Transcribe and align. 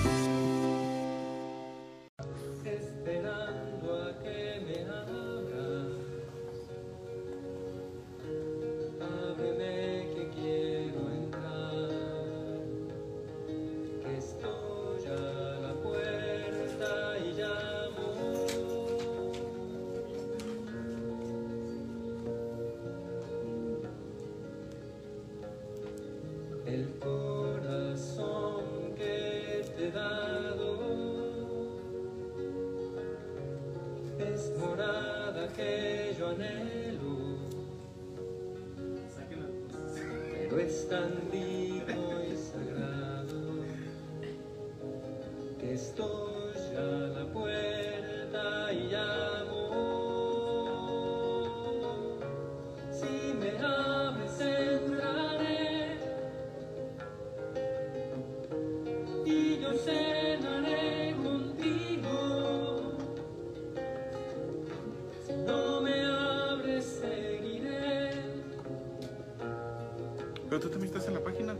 Pero 71.37 71.55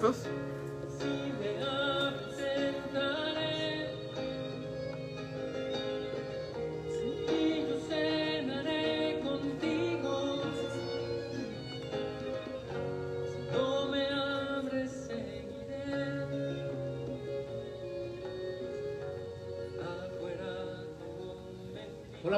¿listos? 0.00 0.30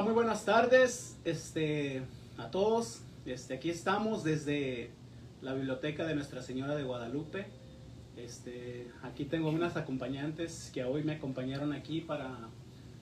muy 0.03 0.11
buenas 0.11 0.43
tardes 0.43 1.15
este, 1.23 2.03
a 2.37 2.51
todos. 2.51 2.99
Este, 3.25 3.53
aquí 3.53 3.69
estamos 3.69 4.25
desde 4.25 4.91
la 5.43 5.53
biblioteca 5.53 6.05
de 6.05 6.15
Nuestra 6.15 6.41
Señora 6.41 6.73
de 6.73 6.83
Guadalupe. 6.83 7.45
Este, 8.15 8.87
aquí 9.01 9.25
tengo 9.25 9.49
unas 9.49 9.75
acompañantes 9.75 10.71
que 10.73 10.85
hoy 10.85 11.03
me 11.03 11.15
acompañaron 11.15 11.73
aquí 11.73 11.99
para 11.99 12.47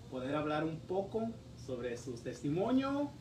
poder 0.10 0.36
hablar 0.36 0.64
un 0.64 0.80
poco 0.80 1.30
sobre 1.64 1.96
su 1.98 2.14
testimonio 2.14 3.12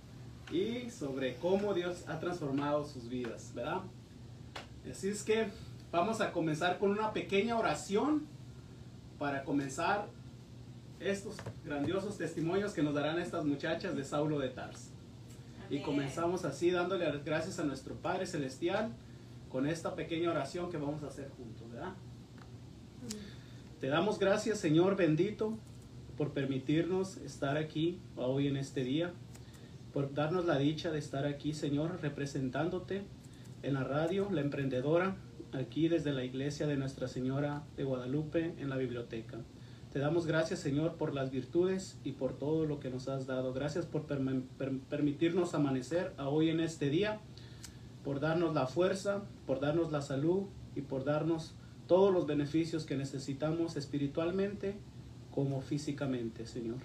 y 0.50 0.88
sobre 0.88 1.34
cómo 1.36 1.74
Dios 1.74 2.04
ha 2.08 2.18
transformado 2.18 2.86
sus 2.86 3.10
vidas, 3.10 3.52
¿verdad? 3.54 3.82
Así 4.90 5.08
es 5.08 5.22
que 5.22 5.48
vamos 5.92 6.22
a 6.22 6.32
comenzar 6.32 6.78
con 6.78 6.90
una 6.90 7.12
pequeña 7.12 7.58
oración 7.58 8.26
para 9.18 9.44
comenzar 9.44 10.08
estos 10.98 11.36
grandiosos 11.62 12.16
testimonios 12.16 12.72
que 12.72 12.82
nos 12.82 12.94
darán 12.94 13.18
estas 13.18 13.44
muchachas 13.44 13.94
de 13.94 14.02
Saulo 14.02 14.38
de 14.38 14.48
Tars. 14.48 14.92
Y 15.68 15.80
comenzamos 15.80 16.46
así 16.46 16.70
dándole 16.70 17.06
gracias 17.22 17.58
a 17.58 17.64
nuestro 17.64 17.94
Padre 17.96 18.26
Celestial 18.26 18.90
con 19.50 19.66
esta 19.66 19.94
pequeña 19.94 20.30
oración 20.30 20.70
que 20.70 20.78
vamos 20.78 21.02
a 21.02 21.08
hacer 21.08 21.28
juntos, 21.36 21.70
¿verdad? 21.70 21.94
Te 23.80 23.88
damos 23.88 24.18
gracias, 24.18 24.58
Señor 24.58 24.96
bendito, 24.96 25.58
por 26.16 26.32
permitirnos 26.32 27.16
estar 27.18 27.56
aquí 27.56 27.98
hoy 28.16 28.46
en 28.46 28.56
este 28.56 28.84
día, 28.84 29.12
por 29.92 30.14
darnos 30.14 30.44
la 30.44 30.58
dicha 30.58 30.90
de 30.90 30.98
estar 30.98 31.26
aquí, 31.26 31.52
Señor, 31.52 31.98
representándote 32.00 33.02
en 33.62 33.74
la 33.74 33.84
radio, 33.84 34.28
la 34.30 34.40
emprendedora, 34.40 35.16
aquí 35.52 35.88
desde 35.88 36.12
la 36.12 36.24
iglesia 36.24 36.66
de 36.66 36.76
Nuestra 36.76 37.08
Señora 37.08 37.64
de 37.76 37.84
Guadalupe 37.84 38.54
en 38.58 38.68
la 38.70 38.76
biblioteca. 38.76 39.38
Te 39.92 39.98
damos 39.98 40.26
gracias, 40.26 40.60
Señor, 40.60 40.94
por 40.94 41.14
las 41.14 41.32
virtudes 41.32 41.98
y 42.04 42.12
por 42.12 42.38
todo 42.38 42.64
lo 42.64 42.78
que 42.78 42.90
nos 42.90 43.08
has 43.08 43.26
dado. 43.26 43.52
Gracias 43.52 43.86
por 43.86 44.06
permitirnos 44.88 45.54
amanecer 45.54 46.12
a 46.16 46.28
hoy 46.28 46.50
en 46.50 46.60
este 46.60 46.90
día, 46.90 47.18
por 48.04 48.20
darnos 48.20 48.54
la 48.54 48.66
fuerza, 48.66 49.22
por 49.50 49.58
darnos 49.58 49.90
la 49.90 50.00
salud 50.00 50.44
y 50.76 50.82
por 50.82 51.04
darnos 51.04 51.56
todos 51.88 52.14
los 52.14 52.24
beneficios 52.24 52.84
que 52.84 52.96
necesitamos 52.96 53.74
espiritualmente 53.74 54.76
como 55.32 55.60
físicamente, 55.60 56.46
Señor. 56.46 56.76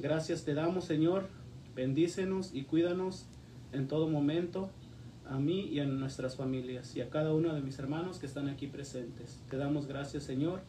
Gracias 0.00 0.44
te 0.44 0.54
damos, 0.54 0.84
Señor. 0.84 1.28
Bendícenos 1.76 2.52
y 2.52 2.64
cuídanos 2.64 3.26
en 3.70 3.86
todo 3.86 4.08
momento 4.08 4.68
a 5.30 5.38
mí 5.38 5.68
y 5.68 5.78
a 5.78 5.84
nuestras 5.84 6.34
familias 6.34 6.96
y 6.96 7.02
a 7.02 7.08
cada 7.08 7.32
uno 7.32 7.54
de 7.54 7.60
mis 7.60 7.78
hermanos 7.78 8.18
que 8.18 8.26
están 8.26 8.48
aquí 8.48 8.66
presentes. 8.66 9.40
Te 9.48 9.56
damos 9.56 9.86
gracias, 9.86 10.24
Señor 10.24 10.62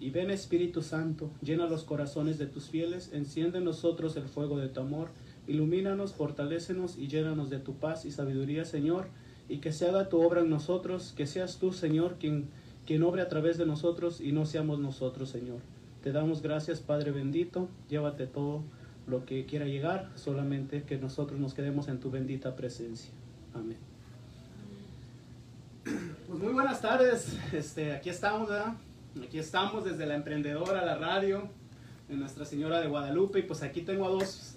y 0.00 0.10
ven 0.10 0.30
Espíritu 0.30 0.82
Santo, 0.82 1.30
llena 1.42 1.66
los 1.66 1.82
corazones 1.82 2.38
de 2.38 2.46
tus 2.46 2.68
fieles, 2.68 3.10
enciende 3.12 3.58
en 3.58 3.64
nosotros 3.64 4.16
el 4.16 4.28
fuego 4.28 4.58
de 4.58 4.68
tu 4.68 4.80
amor, 4.80 5.08
ilumínanos, 5.48 6.14
fortalécenos 6.14 6.96
y 6.96 7.08
llénanos 7.08 7.50
de 7.50 7.58
tu 7.58 7.74
paz 7.74 8.04
y 8.04 8.12
sabiduría, 8.12 8.64
Señor, 8.64 9.08
y 9.48 9.58
que 9.58 9.72
se 9.72 9.88
haga 9.88 10.08
tu 10.08 10.20
obra 10.20 10.40
en 10.40 10.50
nosotros, 10.50 11.14
que 11.16 11.26
seas 11.26 11.58
tú, 11.58 11.72
Señor, 11.72 12.16
quien, 12.20 12.48
quien 12.86 13.02
obre 13.02 13.22
a 13.22 13.28
través 13.28 13.58
de 13.58 13.66
nosotros 13.66 14.20
y 14.20 14.32
no 14.32 14.46
seamos 14.46 14.78
nosotros, 14.78 15.30
Señor. 15.30 15.58
Te 16.02 16.12
damos 16.12 16.42
gracias, 16.42 16.80
Padre 16.80 17.10
bendito. 17.10 17.68
Llévate 17.88 18.26
todo 18.26 18.62
lo 19.06 19.24
que 19.24 19.46
quiera 19.46 19.64
llegar, 19.66 20.10
solamente 20.14 20.82
que 20.82 20.98
nosotros 20.98 21.40
nos 21.40 21.54
quedemos 21.54 21.88
en 21.88 21.98
tu 21.98 22.10
bendita 22.10 22.54
presencia. 22.54 23.10
Amén. 23.54 23.78
Pues 26.28 26.40
muy 26.40 26.52
buenas 26.52 26.80
tardes. 26.82 27.36
Este, 27.52 27.92
aquí 27.92 28.10
estamos, 28.10 28.48
¿verdad? 28.48 28.74
Aquí 29.22 29.38
estamos 29.38 29.84
desde 29.84 30.04
la 30.06 30.14
emprendedora, 30.14 30.84
la 30.84 30.96
radio, 30.96 31.48
de 32.08 32.16
Nuestra 32.16 32.44
Señora 32.44 32.80
de 32.80 32.88
Guadalupe. 32.88 33.38
Y 33.38 33.42
pues 33.42 33.62
aquí 33.62 33.80
tengo 33.80 34.06
a 34.06 34.10
dos, 34.10 34.56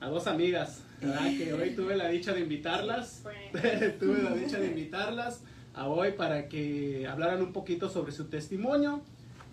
a 0.00 0.08
dos 0.08 0.28
amigas, 0.28 0.84
¿verdad? 1.02 1.36
Que 1.36 1.52
hoy 1.52 1.70
tuve 1.74 1.96
la 1.96 2.08
dicha 2.08 2.32
de 2.32 2.40
invitarlas. 2.40 3.22
tuve 3.98 4.22
la 4.22 4.34
dicha 4.34 4.58
de 4.58 4.68
invitarlas 4.68 5.42
a 5.74 5.88
hoy 5.88 6.12
para 6.12 6.48
que 6.48 7.06
hablaran 7.06 7.42
un 7.42 7.52
poquito 7.52 7.88
sobre 7.88 8.12
su 8.12 8.26
testimonio 8.26 9.02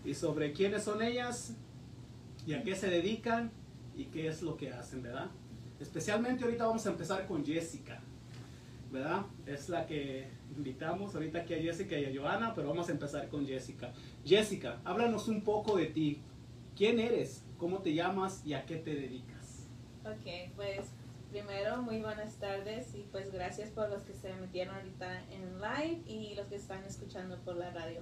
y 0.05 0.13
sobre 0.13 0.53
quiénes 0.53 0.83
son 0.83 1.01
ellas 1.01 1.55
y 2.45 2.53
a 2.53 2.63
qué 2.63 2.75
se 2.75 2.89
dedican 2.89 3.51
y 3.95 4.05
qué 4.05 4.27
es 4.27 4.41
lo 4.41 4.57
que 4.57 4.71
hacen, 4.71 5.01
¿verdad? 5.01 5.27
Especialmente 5.79 6.43
ahorita 6.43 6.65
vamos 6.65 6.85
a 6.85 6.89
empezar 6.89 7.25
con 7.25 7.45
Jessica, 7.45 8.01
¿verdad? 8.91 9.25
Es 9.45 9.69
la 9.69 9.85
que 9.85 10.27
invitamos 10.55 11.15
ahorita 11.15 11.39
aquí 11.39 11.53
a 11.53 11.61
Jessica 11.61 11.97
y 11.97 12.05
a 12.05 12.21
Joana, 12.21 12.53
pero 12.53 12.69
vamos 12.69 12.89
a 12.89 12.91
empezar 12.91 13.27
con 13.29 13.45
Jessica. 13.45 13.93
Jessica, 14.25 14.81
háblanos 14.83 15.27
un 15.27 15.41
poco 15.41 15.77
de 15.77 15.87
ti. 15.87 16.21
¿Quién 16.75 16.99
eres? 16.99 17.43
¿Cómo 17.57 17.79
te 17.79 17.93
llamas 17.93 18.41
y 18.45 18.53
a 18.53 18.65
qué 18.65 18.77
te 18.77 18.93
dedicas? 18.93 19.67
Ok, 20.05 20.53
pues 20.55 20.87
primero 21.29 21.81
muy 21.81 22.01
buenas 22.01 22.35
tardes 22.35 22.93
y 22.95 23.03
pues 23.11 23.31
gracias 23.31 23.69
por 23.69 23.89
los 23.89 24.01
que 24.03 24.13
se 24.13 24.33
metieron 24.35 24.75
ahorita 24.75 25.21
en 25.31 25.61
live 25.61 26.01
y 26.07 26.33
los 26.35 26.47
que 26.47 26.55
están 26.55 26.83
escuchando 26.85 27.37
por 27.39 27.55
la 27.55 27.69
radio. 27.71 28.01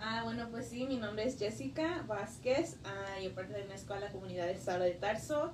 Ah, 0.00 0.22
bueno, 0.24 0.48
pues 0.50 0.68
sí, 0.68 0.86
mi 0.86 0.96
nombre 0.96 1.24
es 1.24 1.38
Jessica 1.38 2.04
Vázquez, 2.06 2.78
ah, 2.84 3.20
yo 3.22 3.32
parte 3.32 3.54
de 3.54 3.64
una 3.64 3.76
escuela 3.76 4.10
comunidad 4.10 4.46
del 4.46 4.56
Estado 4.56 4.84
de 4.84 4.92
Tarso. 4.92 5.52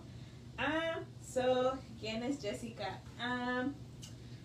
Ah, 0.57 1.01
so, 1.23 1.79
¿quién 2.01 2.23
es 2.23 2.41
Jessica? 2.41 3.01
Ah, 3.19 3.67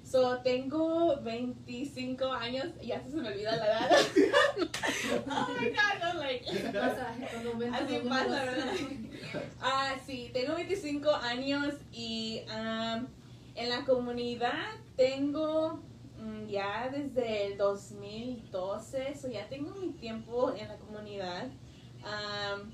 so, 0.05 0.37
tengo 0.43 1.17
25 1.17 2.31
años, 2.31 2.67
ya 2.81 3.01
se 3.01 3.15
me 3.15 3.27
olvida 3.27 3.55
la 3.57 3.65
edad. 3.65 3.89
oh 5.27 5.47
my 5.59 5.69
god, 5.69 5.99
no, 5.99 6.19
like, 6.19 6.45
Así 7.73 7.99
pasa, 8.07 8.45
¿verdad? 8.45 8.73
Ah, 9.61 9.95
sí, 10.05 10.29
tengo 10.31 10.55
25 10.55 11.11
años 11.11 11.73
y 11.91 12.43
am, 12.49 13.07
en 13.55 13.69
la 13.69 13.83
comunidad 13.83 14.75
tengo 14.95 15.79
mm, 16.19 16.45
ya 16.47 16.89
desde 16.89 17.47
el 17.47 17.57
2012, 17.57 19.15
so 19.15 19.27
ya 19.27 19.49
tengo 19.49 19.71
mi 19.75 19.89
tiempo 19.93 20.53
en 20.55 20.67
la 20.67 20.77
comunidad. 20.77 21.49
Um, 22.03 22.71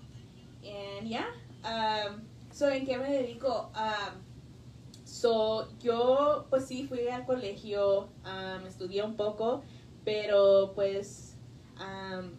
and 0.64 1.08
yeah, 1.08 1.32
um, 1.64 2.22
so 2.52 2.70
en 2.70 2.86
qué 2.86 2.98
me 2.98 3.10
dedico? 3.10 3.72
Um, 3.74 4.31
so 5.12 5.68
yo 5.80 6.48
pues 6.50 6.66
sí 6.68 6.88
fui 6.88 7.10
al 7.10 7.26
colegio, 7.26 8.10
um, 8.24 8.66
estudié 8.66 9.04
un 9.04 9.18
poco, 9.18 9.62
pero 10.06 10.72
pues 10.74 11.36
um, 11.76 12.32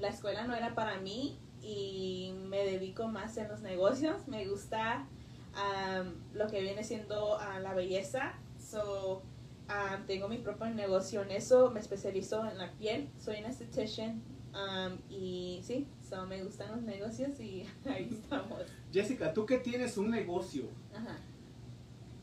la 0.00 0.08
escuela 0.08 0.46
no 0.46 0.54
era 0.54 0.74
para 0.74 1.00
mí 1.00 1.38
y 1.62 2.34
me 2.46 2.58
dedico 2.58 3.08
más 3.08 3.38
en 3.38 3.48
los 3.48 3.60
negocios. 3.70 4.28
Me 4.28 4.46
gusta 4.46 5.08
um, 5.54 6.12
lo 6.34 6.46
que 6.46 6.60
viene 6.60 6.84
siendo 6.84 7.38
ah, 7.38 7.58
la 7.58 7.72
belleza. 7.72 8.34
So, 8.58 9.22
um, 9.68 10.06
tengo 10.06 10.28
mi 10.28 10.36
propio 10.36 10.66
negocio 10.66 11.22
en 11.22 11.30
eso. 11.30 11.70
Me 11.70 11.80
especializo 11.80 12.44
en 12.46 12.58
la 12.58 12.70
piel. 12.72 13.08
Soy 13.18 13.38
una 13.38 13.48
esthetician. 13.48 14.22
um, 14.52 14.98
y 15.08 15.62
sí, 15.64 15.88
so, 16.06 16.26
me 16.26 16.44
gustan 16.44 16.70
los 16.72 16.82
negocios 16.82 17.40
y 17.40 17.66
ahí 17.88 18.10
estamos. 18.12 18.60
Jessica, 18.92 19.32
tú 19.32 19.46
que 19.46 19.58
tienes 19.58 19.96
un 19.96 20.10
negocio, 20.10 20.68
Ajá. 20.94 21.16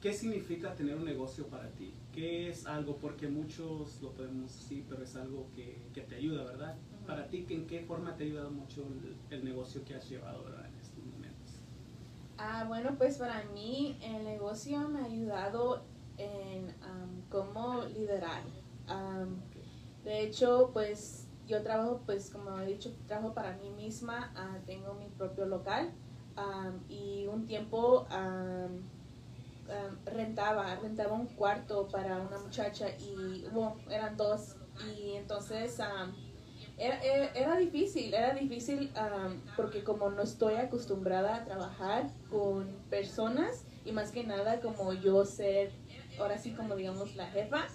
¿Qué 0.02 0.14
significa 0.14 0.76
tener 0.76 0.96
un 0.96 1.06
negocio 1.06 1.48
para 1.48 1.70
ti? 1.72 1.94
¿Qué 2.12 2.50
es 2.50 2.66
algo? 2.66 2.98
Porque 2.98 3.28
muchos 3.28 4.02
lo 4.02 4.14
podemos 4.14 4.56
decir, 4.56 4.86
pero 4.90 5.04
es 5.04 5.16
algo 5.16 5.52
que, 5.56 5.90
que 5.94 6.02
te 6.02 6.16
ayuda, 6.16 6.44
¿verdad? 6.44 6.76
Ujú. 6.98 7.06
Para 7.08 7.28
ti, 7.28 7.46
¿en 7.50 7.68
qué 7.68 7.82
forma 7.82 8.16
te 8.16 8.24
ha 8.24 8.28
ayudado 8.28 8.52
mucho 8.52 8.88
el, 8.88 9.18
el 9.30 9.44
negocio 9.46 9.84
que 9.86 9.96
has 9.96 10.10
llevado 10.10 10.44
¿verdad? 10.44 10.66
en 10.68 10.80
estos 10.80 11.04
momentos? 11.04 11.64
Ah, 12.38 12.66
bueno, 12.68 12.96
pues 12.98 13.18
para 13.18 13.44
mí 13.54 13.98
el 14.02 14.24
negocio 14.24 14.88
me 14.90 15.00
ha 15.00 15.06
ayudado 15.06 15.82
en 16.18 16.70
am, 16.82 17.22
cómo 17.30 17.84
liderar. 17.86 18.44
Am, 18.88 19.42
de 20.04 20.22
hecho, 20.24 20.70
pues 20.74 21.28
yo 21.48 21.64
trabajo, 21.64 22.02
pues 22.06 22.30
como 22.30 22.58
he 22.60 22.66
dicho, 22.68 22.94
trabajo 23.08 23.34
para 23.34 23.58
mí 23.58 23.70
misma. 23.72 24.32
ah, 24.36 24.58
tengo 24.66 24.94
mi 24.94 25.08
propio 25.10 25.46
local 25.46 25.92
am, 26.36 26.84
y 26.88 27.26
un 27.28 27.46
tiempo 27.46 28.08
am, 29.70 29.98
rentaba, 30.06 30.76
rentaba 30.76 31.14
un 31.14 31.28
cuarto 31.28 31.88
para 31.88 32.18
una 32.20 32.40
muchacha 32.40 32.90
y 33.00 33.46
bueno, 33.52 33.78
eran 33.90 34.18
dos. 34.18 34.56
Y 34.96 35.14
entonces 35.14 35.80
am, 35.80 36.16
era, 36.78 37.02
era, 37.02 37.26
era 37.34 37.58
difícil, 37.58 38.14
era 38.14 38.34
difícil 38.34 38.92
am, 38.96 39.42
porque 39.56 39.84
como 39.84 40.10
no 40.10 40.22
estoy 40.22 40.56
acostumbrada 40.56 41.36
a 41.36 41.46
trabajar 41.46 42.10
con 42.30 42.68
personas 42.90 43.66
y 43.86 43.92
más 43.92 44.12
que 44.12 44.24
nada 44.24 44.60
como 44.60 44.94
yo 44.94 45.26
ser, 45.26 45.72
ahora 46.20 46.38
sí 46.38 46.52
como 46.52 46.76
digamos 46.76 47.16
la 47.16 47.28
jefa 47.28 47.68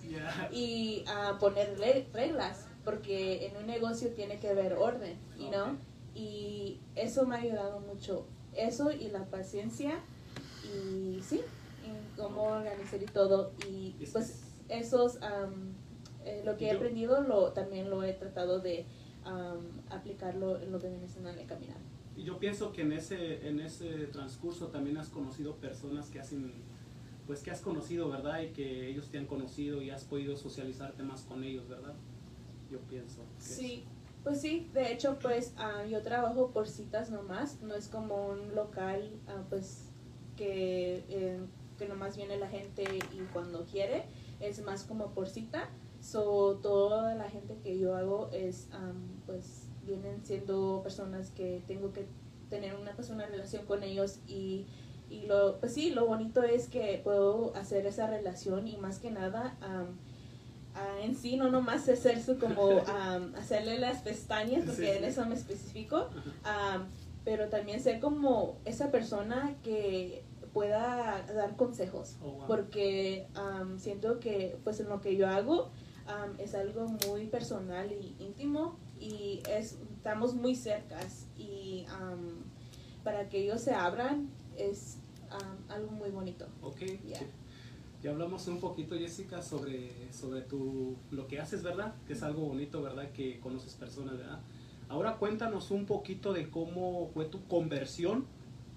y 0.53 1.05
ah, 1.09 1.37
poner 1.41 1.79
reglas 2.13 2.67
porque 2.85 3.47
en 3.47 3.57
un 3.57 3.67
negocio 3.67 4.11
tiene 4.11 4.39
que 4.39 4.49
haber 4.49 4.75
orden, 4.75 5.17
you 5.39 5.49
know? 5.49 5.77
Y 6.15 6.81
eso 6.95 7.27
me 7.27 7.37
ha 7.37 7.39
ayudado 7.39 7.81
mucho, 7.81 8.27
eso 8.55 8.91
y 8.91 9.09
la 9.09 9.25
paciencia 9.27 10.01
y 10.65 11.21
sí, 11.23 11.41
cómo 12.17 12.43
organizar 12.45 13.03
y 13.03 13.07
todo 13.07 13.53
y 13.67 13.95
Es- 14.01 14.11
pues 14.13 14.53
esos 14.69 15.21
am, 15.23 15.75
eh, 16.25 16.43
lo 16.45 16.57
que 16.57 16.67
he 16.67 16.71
aprendido 16.73 17.21
lo 17.23 17.53
también 17.53 17.91
lo 17.91 18.03
he 18.03 18.13
tratado 18.13 18.61
de 18.61 18.87
am, 19.25 19.61
aplicarlo 19.91 20.61
en 20.61 20.73
lo 20.73 20.79
que 20.81 20.89
viene 20.89 21.07
en 21.07 21.27
el 21.39 21.47
caminar. 21.47 21.77
Y 22.17 22.25
yo 22.25 22.39
pienso 22.39 22.73
que 22.73 22.83
en 22.83 22.93
ese, 22.93 23.49
en 23.49 23.61
ese 23.61 24.07
transcurso 24.07 24.67
también 24.67 24.97
has 24.99 25.09
conocido 25.09 25.55
personas 25.55 26.11
que 26.11 26.21
hacen, 26.21 26.53
pues 27.27 27.43
que 27.43 27.51
has 27.51 27.61
conocido, 27.61 28.09
¿verdad? 28.11 28.43
Y 28.43 28.49
que 28.49 28.89
ellos 28.89 29.09
te 29.11 29.19
han 29.19 29.27
conocido 29.27 29.81
y 29.81 29.91
has 29.91 30.05
podido 30.05 30.37
socializarte 30.37 31.03
más 31.03 31.23
con 31.23 31.43
ellos, 31.43 31.69
¿verdad? 31.69 31.95
Yo 32.71 32.79
pienso. 32.81 33.23
que 33.39 33.45
Sí, 33.45 33.85
pues 34.23 34.41
sí, 34.41 34.69
de 34.75 34.93
hecho 34.93 35.19
pues 35.21 35.55
ah, 35.57 35.85
yo 35.89 36.03
trabajo 36.03 36.51
por 36.51 36.69
citas 36.69 37.11
nomás, 37.11 37.61
no 37.63 37.75
es 37.75 37.89
como 37.89 38.29
un 38.29 38.55
local 38.55 39.11
ah, 39.27 39.43
pues 39.49 39.85
que, 40.37 41.05
eh, 41.09 41.41
que 41.83 41.89
nomás 41.89 42.17
viene 42.17 42.37
la 42.37 42.49
gente 42.49 42.85
y 43.13 43.19
cuando 43.33 43.65
quiere, 43.67 44.05
es 44.41 44.63
más 44.63 44.85
como 44.85 45.09
por 45.11 45.29
cita, 45.29 45.69
so 46.01 46.59
toda 46.63 47.15
la 47.17 47.29
gente 47.29 47.59
que 47.63 47.77
yo 47.79 47.97
hago 47.97 48.31
es 48.33 48.69
am, 48.73 49.21
pues 49.27 49.65
vienen 49.85 50.25
siendo 50.25 50.81
personas 50.85 51.31
que 51.31 51.63
tengo 51.67 51.93
que 51.93 52.07
tener 52.49 52.77
una 52.77 52.93
persona 52.95 53.27
relación 53.27 53.67
con 53.67 53.83
ellos 53.83 54.21
y 54.29 54.67
y 55.11 55.27
lo 55.27 55.59
pues 55.59 55.75
sí 55.75 55.91
lo 55.91 56.07
bonito 56.07 56.43
es 56.43 56.69
que 56.69 57.01
puedo 57.03 57.55
hacer 57.57 57.85
esa 57.87 58.07
relación 58.07 58.67
y 58.69 58.77
más 58.77 58.99
que 59.01 59.11
nada 59.11 59.57
am, 59.61 59.99
ah, 60.75 60.99
en 61.03 61.17
sí 61.17 61.37
no 61.37 61.51
nomás 61.51 61.89
hacer 61.89 62.23
su 62.23 62.39
como 62.39 62.79
am, 62.87 63.35
hacerle 63.35 63.79
las 63.79 64.03
pestañas 64.03 64.65
porque 64.65 64.87
Sí, 64.87 64.93
sí. 64.93 64.99
en 64.99 65.05
eso 65.05 65.27
me 65.27 65.35
especifico 65.35 66.09
am, 66.45 66.87
pero 67.25 67.49
también 67.49 67.81
ser 67.81 68.01
como 68.01 68.59
esa 68.65 68.91
persona 68.91 69.55
que 69.63 70.22
pueda 70.53 71.23
dar 71.35 71.57
consejos 71.57 72.17
Oh, 72.23 72.33
wow. 72.33 72.47
porque 72.47 73.27
am, 73.35 73.79
siento 73.79 74.21
que 74.21 74.59
pues 74.65 74.81
en 74.81 74.89
lo 74.89 75.01
que 75.01 75.17
yo 75.17 75.29
hago 75.29 75.71
am, 76.07 76.35
es 76.39 76.55
algo 76.55 76.87
muy 77.09 77.27
personal 77.27 77.91
y 77.93 78.15
íntimo 78.19 78.77
y 79.01 79.43
es, 79.49 79.79
estamos 79.97 80.35
muy 80.35 80.55
cercas 80.55 81.27
y 81.37 81.85
am, 81.89 82.45
para 83.05 83.29
que 83.29 83.43
ellos 83.43 83.61
se 83.61 83.75
abran 83.75 84.29
es 84.57 84.99
algo 85.71 85.91
muy 85.93 86.11
bonito. 86.11 86.47
Ok, 86.61 86.77
sí. 86.79 87.15
Ya 88.03 88.11
hablamos 88.11 88.47
un 88.49 88.59
poquito, 88.61 88.97
Jessica, 88.97 89.41
sobre, 89.41 90.13
sobre 90.13 90.43
tu, 90.43 90.97
lo 91.11 91.27
que 91.27 91.41
haces, 91.41 91.63
¿verdad? 91.63 91.95
Que 92.07 92.13
es 92.15 92.23
algo 92.23 92.43
bonito, 92.43 92.83
¿verdad? 92.83 93.11
Que 93.13 93.41
conoces 93.41 93.75
personas, 93.75 94.19
¿verdad? 94.19 94.41
Ahora 94.89 95.17
cuéntanos 95.17 95.71
un 95.71 95.87
poquito 95.87 96.33
de 96.35 96.51
cómo 96.51 97.09
fue 97.15 97.25
tu 97.27 97.47
conversión, 97.47 98.27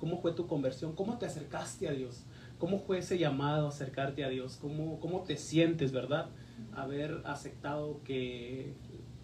cómo 0.06 0.22
fue 0.22 0.34
tu 0.34 0.46
conversión, 0.46 0.94
cómo 0.94 1.18
te 1.18 1.26
acercaste 1.26 1.88
a 1.88 1.92
Dios, 1.92 2.26
cómo 2.60 2.78
fue 2.78 3.00
ese 3.00 3.18
llamado 3.18 3.66
a 3.66 3.70
acercarte 3.70 4.24
a 4.24 4.30
Dios, 4.30 4.56
cómo, 4.62 5.00
cómo 5.00 5.24
te 5.24 5.36
sientes, 5.36 5.92
¿verdad? 5.92 6.30
Haber 6.76 7.24
aceptado 7.26 8.04
que 8.04 8.76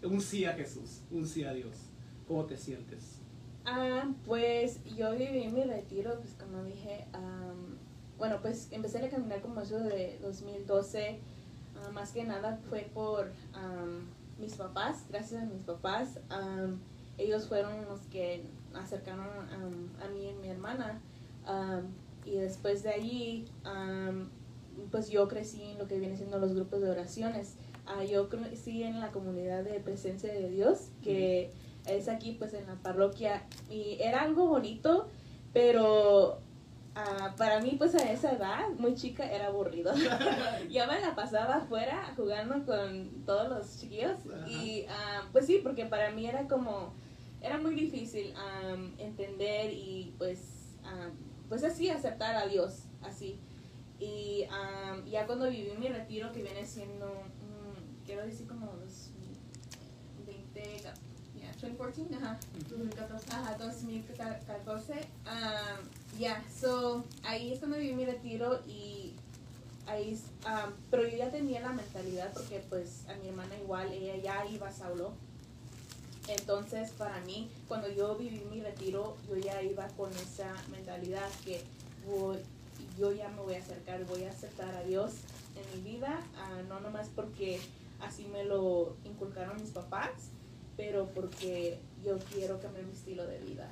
un 0.01 0.21
sí 0.21 0.45
a 0.45 0.53
Jesús, 0.53 1.03
un 1.11 1.27
sí 1.27 1.43
a 1.43 1.53
Dios. 1.53 1.75
¿Cómo 2.27 2.45
te 2.45 2.57
sientes? 2.57 3.19
Ah, 3.63 4.09
pues 4.25 4.83
yo 4.97 5.11
viví 5.15 5.49
mi 5.49 5.65
retiro, 5.65 6.17
pues 6.19 6.33
como 6.33 6.63
dije, 6.63 7.05
am, 7.13 7.77
bueno, 8.17 8.39
pues 8.41 8.69
empecé 8.71 9.05
a 9.05 9.09
caminar 9.11 9.39
como 9.41 9.61
eso 9.61 9.77
de 9.77 10.17
2012, 10.23 11.19
ah, 11.75 11.91
más 11.91 12.11
que 12.11 12.23
nada 12.23 12.59
fue 12.69 12.89
por 12.91 13.31
am, 13.53 14.07
mis 14.39 14.55
papás, 14.55 15.05
gracias 15.09 15.43
a 15.43 15.45
mis 15.45 15.61
papás, 15.61 16.19
ellos 17.19 17.47
fueron 17.47 17.85
los 17.85 17.99
que 18.07 18.49
acercaron 18.75 19.27
um, 19.27 20.03
a 20.03 20.07
mí 20.09 20.29
y 20.29 20.33
mi 20.33 20.49
hermana. 20.49 21.01
Um, 21.47 21.93
y 22.25 22.35
después 22.35 22.83
de 22.83 22.91
allí, 22.91 23.45
um, 23.65 24.29
pues 24.91 25.09
yo 25.09 25.27
crecí 25.27 25.63
en 25.63 25.77
lo 25.77 25.87
que 25.87 25.99
viene 25.99 26.17
siendo 26.17 26.39
los 26.39 26.53
grupos 26.53 26.81
de 26.81 26.89
oraciones. 26.89 27.55
Ah, 27.85 28.03
yo 28.03 28.29
crecí 28.29 28.83
en 28.83 28.99
la 28.99 29.11
comunidad 29.11 29.63
de 29.63 29.79
presencia 29.79 30.31
de 30.31 30.49
Dios, 30.49 30.89
que 31.03 31.51
es 31.85 32.07
aquí 32.07 32.33
pues 32.33 32.53
en 32.53 32.67
la 32.67 32.75
parroquia. 32.75 33.43
Y 33.69 33.97
era 33.99 34.21
algo 34.21 34.47
bonito, 34.47 35.07
pero 35.51 36.39
ah, 36.95 37.33
para 37.37 37.59
mí 37.59 37.75
pues 37.77 37.95
a 37.95 38.11
esa 38.11 38.33
edad, 38.33 38.69
muy 38.77 38.95
chica, 38.95 39.29
era 39.29 39.47
aburrido. 39.47 39.93
yo 40.69 40.87
me 40.87 41.01
la 41.01 41.15
pasaba 41.15 41.55
afuera 41.55 42.13
jugando 42.15 42.65
con 42.65 43.25
todos 43.25 43.49
los 43.49 43.79
chiquillos. 43.79 44.19
Ajá. 44.31 44.47
Y 44.47 44.85
ah, 44.89 45.23
pues 45.31 45.47
sí, 45.47 45.59
porque 45.63 45.85
para 45.85 46.11
mí 46.11 46.27
era 46.27 46.47
como, 46.47 46.93
era 47.41 47.57
muy 47.57 47.75
difícil 47.75 48.33
am, 48.35 48.93
entender 48.97 49.71
y 49.73 50.13
pues, 50.17 50.39
am, 50.83 51.11
pues 51.49 51.63
así 51.63 51.89
aceptar 51.89 52.35
a 52.35 52.47
Dios, 52.47 52.83
así. 53.01 53.39
Y 53.99 54.45
am, 54.49 55.05
ya 55.05 55.25
cuando 55.25 55.49
viví 55.49 55.71
mi 55.77 55.87
retiro, 55.87 56.31
que 56.31 56.43
viene 56.43 56.65
siendo, 56.65 57.07
mm, 57.07 58.05
quiero 58.05 58.25
decir 58.25 58.47
como 58.47 58.67
los 58.77 59.11
20, 60.25 60.81
yeah, 61.35 61.51
2014, 61.53 62.15
ajá. 62.15 62.39
2014. 62.69 63.31
Ajá, 63.31 63.57
2014. 63.57 64.93
Um, 64.93 66.19
ya, 66.19 66.43
so 66.49 67.03
ahí 67.23 67.53
es 67.53 67.59
cuando 67.59 67.77
viví 67.77 67.93
mi 67.93 68.05
retiro 68.05 68.61
y 68.67 69.13
ahí, 69.87 70.19
um, 70.45 70.73
pero 70.89 71.07
yo 71.07 71.17
ya 71.17 71.29
tenía 71.29 71.61
la 71.61 71.71
mentalidad 71.71 72.31
porque 72.33 72.63
pues 72.69 73.05
a 73.07 73.15
mi 73.15 73.29
hermana 73.29 73.55
igual, 73.57 73.91
ella 73.91 74.17
ya 74.17 74.45
iba 74.47 74.67
a 74.67 74.71
Saulo. 74.71 75.13
Entonces 76.27 76.91
para 76.91 77.19
mí, 77.21 77.49
cuando 77.67 77.89
yo 77.89 78.15
viví 78.15 78.43
mi 78.51 78.61
retiro, 78.61 79.15
yo 79.27 79.35
ya 79.37 79.61
iba 79.61 79.87
con 79.89 80.11
esa 80.13 80.53
mentalidad 80.69 81.29
que 81.43 81.61
voy- 82.05 82.39
yo 82.97 83.11
ya 83.11 83.29
me 83.29 83.41
voy 83.41 83.55
a 83.55 83.59
acercar, 83.59 84.05
voy 84.05 84.23
a 84.23 84.29
aceptar 84.29 84.73
a 84.75 84.83
Dios 84.83 85.13
en 85.55 85.83
mi 85.83 85.91
vida, 85.91 86.21
ah, 86.37 86.61
no 86.67 86.79
nomás 86.79 87.09
porque 87.15 87.59
así 87.99 88.25
me 88.25 88.43
lo 88.43 88.95
inculcaron 89.03 89.59
mis 89.61 89.71
papás, 89.71 90.09
pero 90.77 91.07
porque 91.13 91.79
yo 92.03 92.17
quiero 92.33 92.59
cambiar 92.59 92.85
mi 92.85 92.93
estilo 92.93 93.25
de 93.27 93.39
vida. 93.39 93.69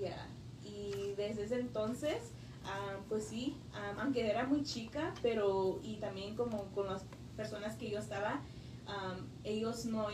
Ya, 0.00 0.28
y 0.64 1.14
desde 1.16 1.44
ese 1.44 1.58
entonces, 1.58 2.16
ah, 2.64 2.96
pues 3.08 3.24
sí, 3.24 3.56
ah, 3.74 3.94
aunque 3.98 4.28
era 4.28 4.44
muy 4.46 4.62
chica, 4.62 5.12
pero 5.22 5.80
y 5.82 5.96
también 5.96 6.36
como 6.36 6.64
con 6.74 6.86
las 6.86 7.02
personas 7.36 7.76
que 7.76 7.90
yo 7.90 7.98
estaba, 7.98 8.40
ah, 8.86 9.16
ellos 9.44 9.84
no, 9.86 10.06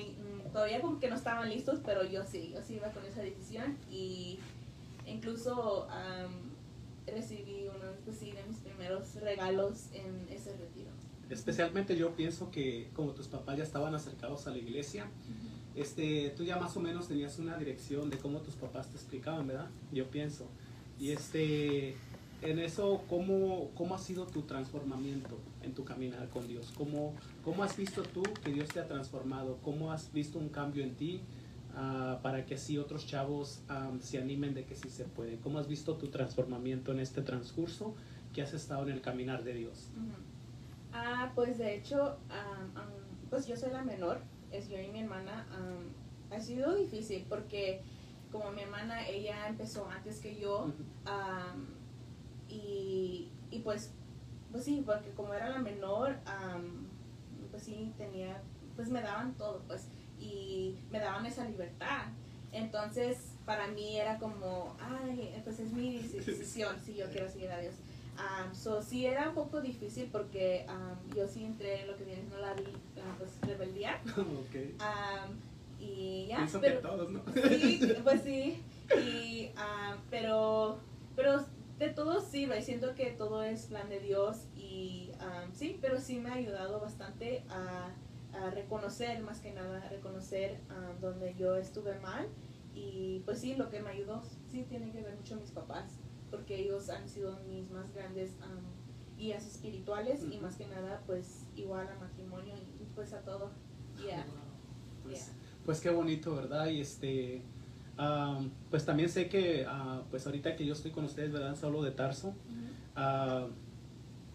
todavía 0.54 0.80
como 0.80 1.00
que 1.00 1.10
no 1.10 1.16
estaban 1.16 1.50
listos, 1.50 1.80
pero 1.84 2.04
yo 2.04 2.24
sí, 2.24 2.52
yo 2.54 2.62
sí 2.62 2.74
iba 2.74 2.88
con 2.92 3.04
esa 3.04 3.22
decisión 3.22 3.76
y 3.90 4.38
incluso 5.04 5.88
ah, 5.90 6.28
recibí 7.08 7.66
uno 7.66 7.90
pues 8.04 8.18
sí, 8.18 8.30
de 8.30 8.44
mis 8.44 8.58
primeros 8.58 9.16
regalos 9.16 9.88
en 9.92 10.28
ese 10.30 10.56
retiro. 10.56 10.90
Especialmente 11.28 11.96
yo 11.96 12.14
pienso 12.14 12.52
que 12.52 12.88
como 12.94 13.10
tus 13.10 13.26
papás 13.26 13.58
ya 13.58 13.64
estaban 13.64 13.96
acercados 13.96 14.46
a 14.46 14.50
la 14.50 14.58
iglesia, 14.58 15.06
este, 15.74 16.32
tú 16.36 16.44
ya 16.44 16.56
más 16.56 16.76
o 16.76 16.80
menos 16.80 17.08
tenías 17.08 17.36
una 17.40 17.58
dirección 17.58 18.08
de 18.08 18.18
cómo 18.18 18.38
tus 18.38 18.54
papás 18.54 18.88
te 18.88 18.94
explicaban, 18.94 19.48
¿verdad? 19.48 19.68
Yo 19.90 20.08
pienso. 20.08 20.46
Y 21.00 21.10
este, 21.10 21.96
en 22.42 22.60
eso, 22.60 23.02
¿cómo, 23.08 23.70
cómo 23.74 23.96
ha 23.96 23.98
sido 23.98 24.26
tu 24.26 24.42
transformamiento 24.42 25.36
en 25.64 25.74
tu 25.74 25.84
caminar 25.84 26.28
con 26.28 26.46
Dios? 26.46 26.72
¿Cómo, 26.76 27.14
cómo 27.42 27.62
has 27.62 27.76
visto 27.76 28.02
tú 28.02 28.22
que 28.44 28.52
Dios 28.52 28.68
te 28.68 28.80
ha 28.80 28.86
transformado? 28.86 29.58
¿Cómo 29.62 29.92
has 29.92 30.12
visto 30.12 30.38
un 30.38 30.48
cambio 30.48 30.84
en 30.84 30.94
ti 30.94 31.20
ah, 31.74 32.20
para 32.22 32.46
que 32.46 32.54
así 32.54 32.78
otros 32.78 33.06
chavos 33.06 33.62
se 34.00 34.18
animen 34.18 34.54
de 34.54 34.64
que 34.64 34.76
sí 34.76 34.90
se 34.90 35.04
puede? 35.04 35.36
¿Cómo 35.38 35.58
has 35.58 35.68
visto 35.68 35.94
tu 35.96 36.08
transformamiento 36.08 36.92
en 36.92 37.00
este 37.00 37.22
transcurso 37.22 37.94
que 38.32 38.42
has 38.42 38.52
estado 38.52 38.84
en 38.84 38.90
el 38.90 39.00
caminar 39.00 39.44
de 39.44 39.54
Dios? 39.54 39.88
Ah, 40.92 41.32
pues 41.34 41.58
de 41.58 41.76
hecho, 41.76 42.16
pues 43.30 43.46
yo 43.46 43.56
soy 43.56 43.70
la 43.70 43.82
menor, 43.82 44.20
es 44.52 44.68
yo 44.68 44.78
y 44.78 44.88
mi 44.88 45.00
hermana. 45.00 45.46
ha 46.30 46.40
sido 46.40 46.74
difícil 46.74 47.24
porque 47.28 47.82
como 48.34 48.50
mi 48.50 48.62
hermana, 48.62 49.06
ella 49.06 49.46
empezó 49.46 49.88
antes 49.88 50.18
que 50.18 50.34
yo 50.40 50.66
y, 52.48 53.28
y 53.50 53.60
pues, 53.60 53.92
pues 54.54 54.66
sí, 54.66 54.84
porque 54.86 55.10
como 55.10 55.34
era 55.34 55.48
la 55.48 55.58
menor, 55.58 56.14
am, 56.26 56.86
pues 57.50 57.64
sí 57.64 57.92
tenía, 57.98 58.40
pues 58.76 58.88
me 58.88 59.02
daban 59.02 59.34
todo, 59.34 59.60
pues, 59.66 59.88
y 60.20 60.76
me 60.92 61.00
daban 61.00 61.26
esa 61.26 61.44
libertad. 61.44 62.04
Entonces, 62.52 63.18
para 63.44 63.66
mí 63.66 63.98
era 63.98 64.16
como, 64.20 64.76
ay, 64.78 65.34
pues 65.42 65.58
es 65.58 65.72
mi 65.72 65.98
decisión 65.98 66.76
si 66.86 66.94
yo 66.94 67.10
quiero 67.10 67.28
seguir 67.28 67.50
a 67.50 67.58
Dios. 67.58 67.74
Um, 68.14 68.54
so, 68.54 68.80
sí 68.80 69.06
era 69.06 69.30
un 69.30 69.34
poco 69.34 69.60
difícil 69.60 70.08
porque 70.12 70.64
um, 70.68 71.16
yo 71.16 71.26
sí 71.26 71.44
entré 71.44 71.80
en 71.80 71.88
lo 71.88 71.96
que 71.96 72.04
viene 72.04 72.20
siendo 72.20 72.38
la, 72.38 72.54
la, 72.54 73.18
pues, 73.18 73.32
rebeldía. 73.40 74.00
ok. 74.16 74.54
Um, 74.78 75.34
y 75.80 76.28
ya, 76.28 76.46
pero, 76.60 76.76
que 76.76 76.86
todos, 76.86 77.10
¿no? 77.10 77.22
sí, 77.34 77.92
pues 78.04 78.22
sí. 78.22 78.62
Y, 78.96 79.50
um, 79.56 79.98
pero, 80.10 80.78
pero 81.16 81.44
de 81.78 81.88
todo 81.88 82.20
sirve. 82.20 82.62
Siento 82.62 82.94
que 82.94 83.10
todo 83.10 83.42
es 83.42 83.66
plan 83.66 83.88
de 83.88 84.00
Dios 84.00 84.46
y 84.54 85.10
um, 85.20 85.52
sí, 85.52 85.78
pero 85.80 86.00
sí 86.00 86.18
me 86.18 86.30
ha 86.30 86.34
ayudado 86.34 86.80
bastante 86.80 87.44
a, 87.48 87.90
a 88.32 88.50
reconocer, 88.50 89.20
más 89.22 89.40
que 89.40 89.52
nada, 89.52 89.82
a 89.84 89.88
reconocer 89.88 90.60
um, 90.70 91.00
donde 91.00 91.34
yo 91.34 91.56
estuve 91.56 91.98
mal. 92.00 92.28
Y 92.74 93.20
pues 93.24 93.38
sí, 93.40 93.54
lo 93.54 93.70
que 93.70 93.80
me 93.80 93.90
ayudó, 93.90 94.22
sí, 94.50 94.64
tiene 94.68 94.90
que 94.90 95.00
ver 95.00 95.14
mucho 95.16 95.36
mis 95.36 95.52
papás, 95.52 96.00
porque 96.30 96.56
ellos 96.56 96.90
han 96.90 97.08
sido 97.08 97.38
mis 97.48 97.70
más 97.70 97.92
grandes 97.94 98.32
um, 98.40 99.16
guías 99.16 99.46
espirituales 99.46 100.24
y 100.28 100.38
más 100.38 100.56
que 100.56 100.66
nada, 100.66 101.00
pues 101.06 101.46
igual 101.54 101.86
a 101.88 101.94
matrimonio 102.00 102.54
y 102.56 102.84
pues 102.94 103.12
a 103.12 103.20
todo. 103.22 103.50
Yeah. 104.04 104.26
Pues, 105.04 105.26
Yeah. 105.26 105.36
pues 105.64 105.80
qué 105.80 105.90
bonito, 105.90 106.34
¿verdad? 106.34 106.66
Y 106.66 106.80
este, 106.80 107.42
am, 107.96 108.50
pues 108.70 108.84
también 108.84 109.08
sé 109.08 109.28
que, 109.28 109.64
ah, 109.68 110.02
pues 110.10 110.26
ahorita 110.26 110.56
que 110.56 110.66
yo 110.66 110.72
estoy 110.72 110.90
con 110.90 111.04
ustedes, 111.04 111.32
¿verdad? 111.32 111.50
En 111.50 111.56
Saulo 111.56 111.82
de 111.82 111.90
Tarso, 111.90 112.34
ah, 112.96 113.46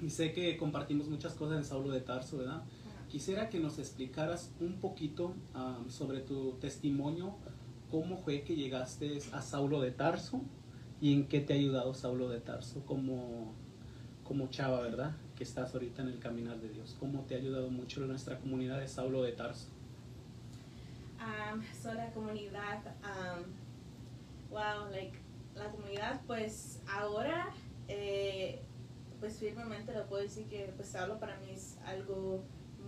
y 0.01 0.09
sé 0.09 0.31
que 0.31 0.55
compartimos 0.57 1.09
muchas 1.09 1.33
cosas 1.33 1.57
en 1.57 1.63
Saulo 1.65 1.91
de 1.91 2.01
Tarso, 2.01 2.37
¿verdad? 2.37 2.63
Quisiera 3.09 3.49
que 3.49 3.59
nos 3.59 3.79
explicaras 3.79 4.51
un 4.59 4.79
poquito 4.79 5.33
sobre 5.87 6.19
tu 6.19 6.51
testimonio, 6.61 7.35
cómo 7.89 8.17
fue 8.17 8.43
que 8.43 8.55
llegaste 8.55 9.17
a 9.33 9.41
Saulo 9.41 9.81
de 9.81 9.91
Tarso 9.91 10.41
y 11.01 11.13
en 11.13 11.27
qué 11.27 11.39
te 11.39 11.53
ha 11.53 11.55
ayudado 11.55 11.93
Saulo 11.95 12.29
de 12.29 12.39
Tarso 12.39 12.85
como, 12.85 13.51
como 14.23 14.47
chava, 14.49 14.81
¿verdad? 14.81 15.15
Que 15.35 15.43
estás 15.43 15.73
ahorita 15.73 16.03
en 16.03 16.09
el 16.09 16.19
caminar 16.19 16.59
de 16.61 16.69
Dios. 16.69 16.95
¿Cómo 16.99 17.21
te 17.21 17.33
ha 17.33 17.39
ayudado 17.39 17.71
mucho 17.71 18.01
nuestra 18.01 18.39
comunidad 18.39 18.79
de 18.79 18.87
Saulo 18.87 19.23
de 19.23 19.31
Tarso? 19.31 19.69
Um, 21.19 21.61
so 21.73 21.93
la 21.93 22.11
comunidad, 22.11 22.79
um, 23.03 23.43
wow, 24.49 24.89
like, 24.89 25.17
la 25.55 25.69
comunidad, 25.69 26.21
pues 26.25 26.81
ahora, 26.87 27.53
eh, 27.89 28.61
pues 29.19 29.37
firmemente 29.37 29.93
lo 29.93 30.07
puedo 30.07 30.23
decir 30.23 30.47
que 30.47 30.71
pues 30.77 30.89
Saulo 30.89 31.19
para 31.19 31.37
mí 31.39 31.51
es 31.51 31.77
algo 31.85 32.43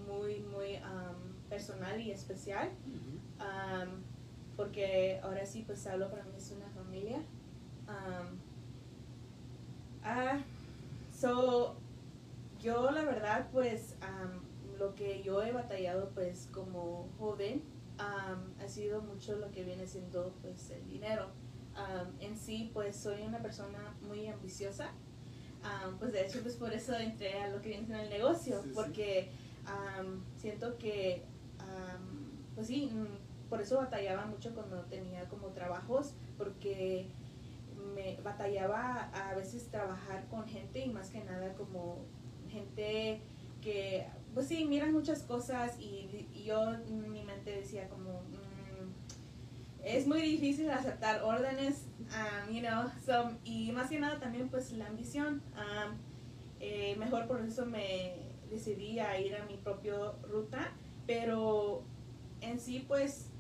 muy, 0.08 0.40
muy 0.40 0.76
um, 0.76 1.34
personal 1.50 2.00
y 2.00 2.12
especial, 2.12 2.70
um, 3.40 4.02
porque 4.56 5.20
ahora 5.24 5.46
sí, 5.46 5.64
pues 5.66 5.82
Saulo 5.82 6.10
para 6.10 6.24
mí 6.24 6.32
es 6.38 6.52
una 6.52 6.70
familia. 6.70 7.18
Um, 7.88 8.40
ah, 10.04 10.40
so, 11.12 11.76
yo 12.62 12.92
la 12.92 13.04
verdad, 13.04 13.50
pues 13.52 13.98
um, 14.02 14.78
lo 14.80 14.96
que 14.96 15.22
yo 15.22 15.44
he 15.44 15.52
batallado 15.52 16.10
pues 16.12 16.48
como 16.54 17.10
joven, 17.20 17.62
um, 18.02 18.64
ha 18.64 18.68
sido 18.68 19.02
mucho 19.02 19.36
lo 19.38 19.52
que 19.52 19.64
viene 19.64 19.86
siendo 19.88 20.34
pues 20.42 20.70
el 20.72 20.86
dinero. 20.88 21.30
Um, 21.76 22.20
en 22.20 22.38
sí 22.38 22.70
pues 22.74 22.96
soy 22.96 23.22
una 23.22 23.42
persona 23.42 23.96
muy 24.02 24.28
ambiciosa. 24.28 24.92
Um, 25.64 25.98
pues 26.00 26.12
de 26.12 26.26
hecho 26.26 26.42
pues 26.42 26.56
por 26.56 26.74
eso 26.74 26.94
entré 26.96 27.40
a 27.42 27.48
lo 27.50 27.62
que 27.62 27.70
viene 27.70 27.86
siendo 27.86 28.04
el 28.04 28.10
negocio, 28.10 28.62
Sí, 28.62 28.70
sí. 28.70 28.72
porque 28.76 29.30
um, 30.00 30.22
siento 30.38 30.78
que 30.78 31.24
um, 31.60 32.32
pues 32.56 32.68
sí, 32.68 32.88
mm, 32.92 33.50
por 33.50 33.62
eso 33.62 33.78
batallaba 33.78 34.26
mucho 34.26 34.54
cuando 34.54 34.82
tenía 34.86 35.28
como 35.30 35.48
trabajos, 35.50 36.14
porque 36.38 37.08
me 37.96 38.18
batallaba 38.22 39.10
a 39.14 39.34
veces 39.36 39.68
trabajar 39.70 40.28
con 40.30 40.48
gente 40.48 40.80
y 40.86 40.90
más 40.90 41.10
que 41.10 41.24
nada 41.24 41.54
como 41.54 42.00
gente 42.50 43.22
que, 43.62 44.08
pues 44.34 44.48
sí, 44.48 44.66
miran 44.66 44.94
muchas 44.94 45.24
cosas 45.24 45.80
y, 45.80 46.28
y 46.34 46.44
yo 46.46 46.78
mi 46.90 47.24
mente 47.24 47.52
decía 47.52 47.88
como, 47.90 48.22
mm, 48.22 49.84
es 49.84 50.08
muy 50.08 50.22
difícil 50.22 50.70
aceptar 50.70 51.24
órdenes, 51.24 51.88
um, 52.00 52.54
you 52.54 52.62
know, 52.62 52.90
so, 53.06 53.38
y 53.44 53.72
más 53.72 53.90
que 53.90 54.00
nada 54.00 54.20
también 54.20 54.50
pues 54.50 54.72
la 54.72 54.88
ambición. 54.88 55.42
um, 55.56 55.98
eh, 56.64 56.96
mejor 57.00 57.28
por 57.28 57.42
eso 57.42 57.66
me 57.66 58.14
decidí 58.52 59.00
a 59.00 59.20
ir 59.20 59.36
a 59.36 59.46
mi 59.46 59.58
propia 59.58 59.96
ruta, 60.30 60.72
pero 61.08 61.82
en 62.42 62.60
sí 62.60 62.86
pues 62.88 63.32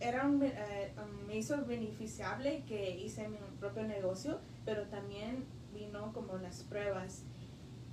era 0.00 0.26
un, 0.26 0.42
eh, 0.42 0.92
um, 1.02 1.26
me 1.26 1.38
hizo 1.38 1.64
beneficiable 1.64 2.62
que 2.68 2.90
hice 2.90 3.28
mi 3.28 3.38
propio 3.58 3.84
negocio, 3.84 4.38
pero 4.66 4.82
también 4.88 5.46
vino 5.72 6.12
como 6.12 6.36
las 6.36 6.62
pruebas. 6.64 7.22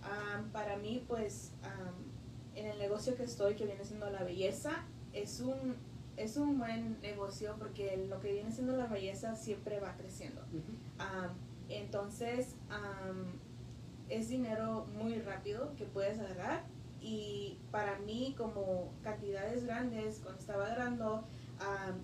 Am, 0.04 0.52
para 0.52 0.78
mí, 0.78 1.04
pues, 1.08 1.54
am, 1.64 1.94
en 2.56 2.68
el 2.68 2.78
negocio 2.78 3.16
que 3.16 3.24
estoy, 3.24 3.56
que 3.56 3.66
viene 3.66 3.84
siendo 3.84 4.10
la 4.10 4.24
belleza, 4.24 4.86
es 5.14 5.40
un, 5.40 5.76
es 6.18 6.38
un 6.38 6.60
buen 6.60 7.00
negocio 7.02 7.56
porque 7.58 8.06
lo 8.10 8.20
que 8.20 8.34
viene 8.34 8.52
siendo 8.52 8.76
la 8.76 8.88
belleza 8.88 9.36
siempre 9.36 9.80
va 9.80 9.96
creciendo. 9.96 10.42
Am, 10.98 11.32
entonces, 11.70 12.56
es 14.10 14.30
dinero 14.30 14.86
muy 14.94 15.20
rápido 15.20 15.76
que 15.76 15.86
puedes 15.86 16.20
agarrar 16.20 16.64
y 17.02 17.60
para 17.72 18.00
mí 18.00 18.36
como 18.38 18.94
cantidades 19.02 19.66
grandes, 19.66 20.20
cuando 20.20 20.40
estaba 20.40 20.66
agarrando 20.66 21.26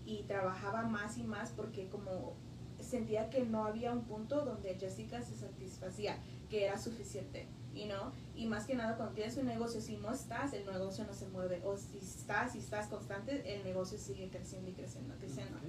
y 0.05 0.23
trabajaba 0.23 0.83
más 0.83 1.17
y 1.17 1.23
más 1.23 1.51
porque 1.51 1.87
como 1.89 2.35
sentía 2.79 3.29
que 3.29 3.45
no 3.45 3.65
había 3.65 3.91
un 3.91 4.03
punto 4.05 4.45
donde 4.45 4.75
Jessica 4.75 5.21
se 5.21 5.35
satisfacía, 5.35 6.17
que 6.49 6.65
era 6.65 6.77
suficiente, 6.77 7.47
you 7.73 7.85
know? 7.85 8.11
Y 8.35 8.45
más 8.47 8.65
que 8.65 8.75
nada 8.75 8.95
cuando 8.95 9.15
tienes 9.15 9.35
un 9.37 9.45
negocio, 9.45 9.81
si 9.81 9.97
no 9.97 10.11
estás, 10.13 10.53
el 10.53 10.65
negocio 10.65 11.03
no 11.05 11.13
se 11.13 11.27
mueve, 11.27 11.61
o 11.65 11.77
si 11.77 11.97
estás, 11.97 12.53
si 12.53 12.59
estás 12.59 12.87
constante, 12.87 13.55
el 13.55 13.63
negocio 13.63 13.97
sigue 13.97 14.29
creciendo 14.29 14.69
y 14.69 14.73
creciendo, 14.73 15.13
creciendo. 15.19 15.57
Ok. 15.57 15.63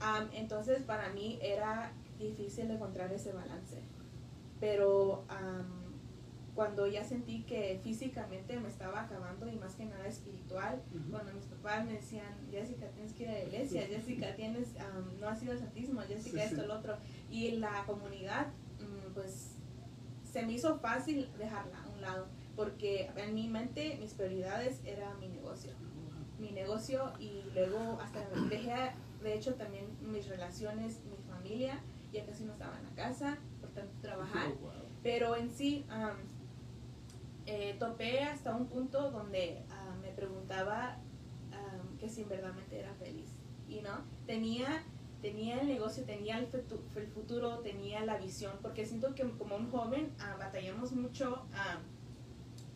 Am, 0.00 0.28
entonces 0.32 0.82
para 0.82 1.10
mí 1.10 1.38
era 1.42 1.92
difícil 2.18 2.70
encontrar 2.70 3.12
ese 3.12 3.32
balance. 3.32 3.80
Pero 4.60 5.24
am, 5.28 5.80
cuando 6.54 6.86
ya 6.86 7.04
sentí 7.04 7.42
que 7.44 7.80
físicamente 7.82 8.58
me 8.58 8.68
estaba 8.68 9.02
acabando 9.02 9.48
y 9.48 9.56
más 9.56 9.74
que 9.76 9.84
nada 9.86 10.06
espiritual, 10.06 10.82
Ujú. 10.94 11.10
cuando 11.10 11.32
mis 11.32 11.44
papás 11.44 11.86
me 11.86 11.92
decían, 11.92 12.34
Jessica, 12.50 12.88
tienes 12.88 13.12
que 13.14 13.22
ir 13.22 13.28
a 13.30 13.32
la 13.32 13.42
iglesia, 13.44 13.82
Jessica, 13.86 14.34
tienes, 14.34 14.68
am, 14.80 15.18
no 15.20 15.28
has 15.28 15.42
ido 15.42 15.52
al 15.52 15.58
santismo, 15.58 16.00
Jessica, 16.02 16.38
Sí, 16.38 16.44
esto, 16.44 16.62
sí. 16.62 16.66
lo 16.66 16.74
otro. 16.78 16.96
Y 17.30 17.52
la 17.52 17.84
comunidad, 17.86 18.48
mm, 18.80 19.14
pues 19.14 19.52
se 20.32 20.42
me 20.42 20.52
hizo 20.52 20.78
fácil 20.78 21.28
dejarla 21.38 21.82
a 21.82 21.88
un 21.88 22.00
lado, 22.00 22.26
porque 22.56 23.10
en 23.16 23.34
mi 23.34 23.48
mente 23.48 23.96
mis 24.00 24.14
prioridades 24.14 24.80
era 24.84 25.14
mi 25.14 25.28
negocio. 25.28 25.72
Mi 26.38 26.50
negocio 26.52 27.12
y 27.18 27.42
luego 27.54 27.98
hasta 28.00 28.20
dejé, 28.48 28.92
de 29.22 29.34
hecho 29.34 29.54
también 29.54 29.86
mis 30.00 30.26
relaciones, 30.28 31.00
mi 31.04 31.16
familia, 31.30 31.80
ya 32.12 32.24
casi 32.24 32.44
no 32.44 32.52
estaba 32.52 32.78
en 32.78 32.84
la 32.84 32.94
casa 32.94 33.38
por 33.60 33.70
tanto 33.70 33.92
trabajar, 34.00 34.48
Oh, 34.56 34.60
wow. 34.62 34.72
pero 35.02 35.36
en 35.36 35.50
sí 35.50 35.84
am, 35.90 36.16
eh, 37.46 37.76
topé 37.78 38.20
hasta 38.22 38.54
un 38.54 38.66
punto 38.66 39.10
donde 39.10 39.62
ah, 39.70 39.94
me 40.00 40.08
preguntaba 40.10 40.98
que 41.98 42.08
si 42.08 42.24
verdaderamente 42.24 42.78
era 42.80 42.94
feliz. 42.94 43.28
Y 43.68 43.82
no 43.82 43.90
tenía 44.26 44.82
tenía 45.20 45.60
el 45.60 45.68
negocio 45.68 46.04
tenía 46.04 46.38
el, 46.38 46.48
el 46.96 47.06
futuro 47.08 47.58
tenía 47.58 48.04
la 48.04 48.16
visión 48.16 48.52
porque 48.62 48.86
siento 48.86 49.14
que 49.14 49.28
como 49.32 49.56
un 49.56 49.70
joven 49.70 50.12
ah, 50.18 50.36
batallamos 50.38 50.92
mucho 50.92 51.46
ah, 51.52 51.78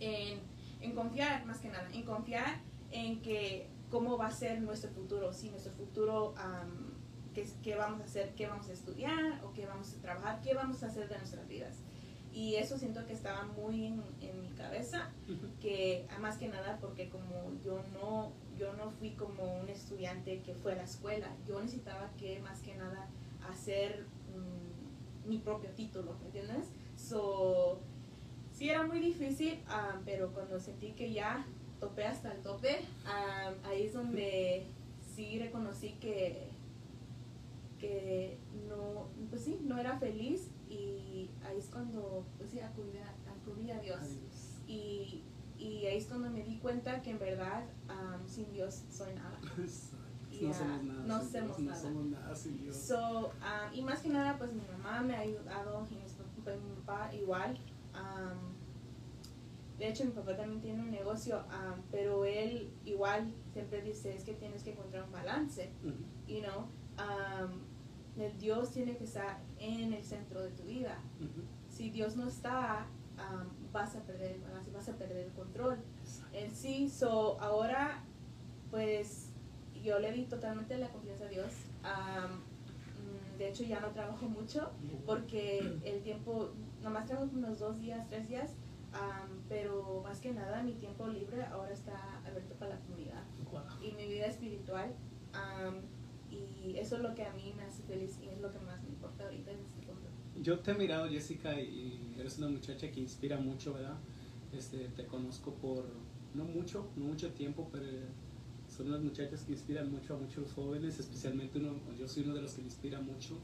en, 0.01 0.41
en 0.81 0.93
confiar 0.95 1.45
más 1.47 1.59
que 1.59 1.69
nada 1.69 1.89
en 1.93 2.03
confiar 2.03 2.61
en 2.91 3.21
que 3.23 3.69
cómo 3.91 4.19
va 4.19 4.27
a 4.27 4.31
ser 4.31 4.61
nuestro 4.61 4.91
futuro 4.91 5.33
si 5.33 5.51
nuestro 5.51 5.73
futuro 5.73 6.35
qué, 7.35 7.47
qué 7.63 7.77
vamos 7.77 8.01
a 8.01 8.05
hacer 8.05 8.35
qué 8.35 8.47
vamos 8.47 8.69
a 8.69 8.73
estudiar 8.73 9.41
o 9.45 9.53
qué 9.53 9.67
vamos 9.67 9.95
a 9.95 10.01
trabajar 10.01 10.41
qué 10.43 10.55
vamos 10.55 10.83
a 10.83 10.87
hacer 10.87 11.09
de 11.09 11.19
nuestras 11.19 11.47
vidas. 11.49 11.77
Y 12.33 12.57
eso 12.57 12.77
siento 12.77 13.07
que 13.07 13.13
estaba 13.13 13.45
muy 13.45 13.87
en, 13.87 14.03
en 14.21 14.41
mi 14.41 14.49
cabeza 14.49 15.09
que 15.61 16.05
ah, 16.11 16.19
más 16.19 16.37
que 16.37 16.49
nada 16.49 16.79
porque 16.81 17.09
como 17.09 17.53
yo 17.65 17.85
no 17.93 18.33
yo 18.58 18.73
no 18.75 18.90
fui 18.90 19.11
como 19.12 19.61
un 19.61 19.68
estudiante 19.68 20.42
que 20.42 20.54
fue 20.54 20.73
a 20.73 20.76
la 20.76 20.84
escuela. 20.84 21.28
Yo 21.46 21.61
necesitaba 21.61 22.11
que 22.16 22.40
más 22.40 22.61
que 22.61 22.75
nada 22.76 23.08
hacer 23.49 24.06
mm, 24.34 25.28
mi 25.28 25.38
propio 25.38 25.70
título 25.70 26.16
¿me 26.20 26.26
entiendes? 26.26 26.66
so 26.97 27.78
sí 28.52 28.71
era 28.71 28.86
muy 28.86 29.00
difícil 29.00 29.60
ah, 29.69 30.00
pero 30.04 30.32
cuando 30.32 30.58
sentí 30.60 30.93
que 30.93 31.12
ya 31.12 31.47
topé 31.80 32.04
hasta 32.04 32.32
el 32.32 32.43
tope 32.43 32.80
ah, 33.06 33.52
ahí 33.64 33.84
es 33.84 33.93
donde 33.93 34.67
sí 35.14 35.38
reconocí 35.38 35.93
que 36.00 36.49
que 37.78 38.38
no 38.69 39.08
pues 39.28 39.43
sí 39.43 39.58
no 39.62 39.78
era 39.78 39.99
feliz 39.99 40.50
y 40.69 41.30
ahí 41.47 41.58
es 41.58 41.67
cuando 41.67 42.25
pues 42.38 42.50
sí 42.50 42.60
acudí 42.60 42.99
a, 42.99 43.14
acudí 43.30 43.71
a 43.71 43.78
Dios. 43.80 44.00
Y, 44.67 45.23
y 45.65 45.87
ahí 45.87 45.97
es 45.97 46.07
cuando 46.07 46.29
me 46.31 46.43
di 46.43 46.59
cuenta 46.59 47.00
que 47.00 47.11
en 47.11 47.19
verdad 47.19 47.65
am, 47.89 48.27
sin 48.29 48.50
Dios 48.53 48.83
soy 48.91 49.15
nada. 49.15 49.39
No 50.43 50.53
somos 50.53 50.83
nada. 50.83 51.05
no 51.07 51.21
somos 51.23 51.33
Dios, 51.33 51.59
nada. 51.61 51.77
No 51.77 51.89
somos 51.89 52.07
nada 52.07 52.35
sin 52.35 52.59
Dios. 52.59 52.77
So, 52.77 53.31
am, 53.41 53.73
y 53.73 53.83
más 53.83 54.00
que 54.00 54.09
nada 54.09 54.37
pues 54.37 54.53
mi 54.53 54.63
mamá 54.73 55.00
me 55.00 55.15
ha 55.15 55.21
ayudado 55.21 55.87
y 55.89 55.95
pues, 56.43 56.61
mi 56.61 56.75
papá 56.81 57.15
igual. 57.15 57.57
am, 57.95 58.53
de 59.79 59.89
hecho 59.89 60.05
mi 60.05 60.11
papá 60.11 60.37
también 60.37 60.61
tiene 60.61 60.83
un 60.83 60.91
negocio, 60.91 61.39
am, 61.50 61.81
pero 61.93 62.25
él 62.25 62.73
igual 62.85 63.33
siempre 63.53 63.81
dice 63.81 64.15
es 64.15 64.25
que 64.25 64.35
tienes 64.35 64.65
que 64.65 64.73
encontrar 64.73 65.05
un 65.05 65.13
balance, 65.13 65.71
Ujú. 65.85 66.05
you 66.27 66.43
know. 66.43 66.67
el 68.17 68.37
Dios 68.39 68.71
tiene 68.73 68.97
que 68.97 69.05
estar 69.05 69.41
en 69.59 69.93
el 69.93 70.05
centro 70.05 70.43
de 70.43 70.50
tu 70.50 70.65
vida. 70.65 70.99
Ujú. 71.21 71.43
Si 71.69 71.91
Dios 71.91 72.17
no 72.17 72.27
está, 72.29 72.87
vas 73.75 73.95
a 73.97 74.00
perder 74.04 74.30
el 74.37 74.41
balance, 74.41 74.71
vas 74.71 74.89
a 74.89 74.93
perder 74.97 75.26
el 75.26 75.32
control. 75.32 75.76
En 76.32 76.50
sí, 76.54 76.89
so 76.89 77.39
ahora 77.41 78.02
pues 78.71 79.28
yo 79.82 79.99
le 79.99 80.13
di 80.13 80.25
totalmente 80.25 80.78
la 80.78 80.89
confianza 80.89 81.25
a 81.26 81.28
Dios. 81.28 81.52
Mm, 81.82 83.39
de 83.39 83.49
hecho 83.49 83.65
ya 83.65 83.80
no 83.80 83.89
trabajo 83.91 84.26
mucho 84.28 84.71
porque 85.04 85.58
el 85.84 86.02
tiempo, 86.02 86.50
nomás 86.82 87.04
trabajo 87.06 87.28
unos 87.34 87.58
dos 87.58 87.78
días, 87.80 88.08
tres 88.08 88.28
días, 88.28 88.52
am, 88.93 89.28
pero 89.49 90.00
más 90.04 90.21
que 90.21 90.32
nada 90.32 90.63
mi 90.63 90.73
tiempo 90.75 91.06
libre 91.08 91.45
ahora 91.47 91.73
está 91.73 92.21
abierto 92.25 92.54
para 92.54 92.76
la 92.76 92.80
comunidad 92.80 93.23
Wow. 93.52 93.63
y 93.82 93.93
mi 93.93 94.06
vida 94.06 94.26
espiritual. 94.26 94.95
am, 95.32 95.82
y 96.30 96.76
eso 96.78 96.97
es 96.97 97.02
lo 97.02 97.15
que 97.15 97.25
a 97.25 97.32
mí 97.34 97.52
me 97.56 97.65
hace 97.65 97.82
feliz 97.82 98.19
y 98.23 98.28
es 98.28 98.41
lo 98.41 98.50
que 98.52 98.58
más 98.60 98.82
me 98.82 98.89
importa 98.89 99.25
ahorita 99.25 99.50
en. 99.50 99.58
Yo 100.42 100.58
te 100.58 100.73
he 100.73 100.75
mirado, 100.75 101.08
Jessica, 101.08 101.58
y 101.60 102.14
eres 102.18 102.38
una 102.38 102.49
muchacha 102.49 102.90
que 102.90 103.00
inspira 103.00 103.38
mucho, 103.38 103.75
¿verdad? 103.75 103.97
Este, 104.52 104.88
te 104.88 105.06
conozco 105.06 105.54
por 105.54 105.84
no 106.34 106.44
mucho, 106.44 106.90
no 106.97 107.06
mucho 107.06 107.30
tiempo, 107.30 107.68
pero 107.73 107.86
son 108.68 108.88
unas 108.88 109.02
muchachas 109.02 109.42
que 109.42 109.52
inspiran 109.52 109.90
mucho 109.90 110.14
a 110.14 110.18
muchos 110.18 110.52
jóvenes, 110.52 110.99
especialmente 110.99 111.58
uno, 111.58 111.76
yo 111.99 112.08
soy 112.08 112.25
uno 112.25 112.34
de 112.34 112.42
los 112.42 112.52
que 112.52 112.62
me 112.62 112.66
inspira 112.66 113.00
mucho. 113.00 113.38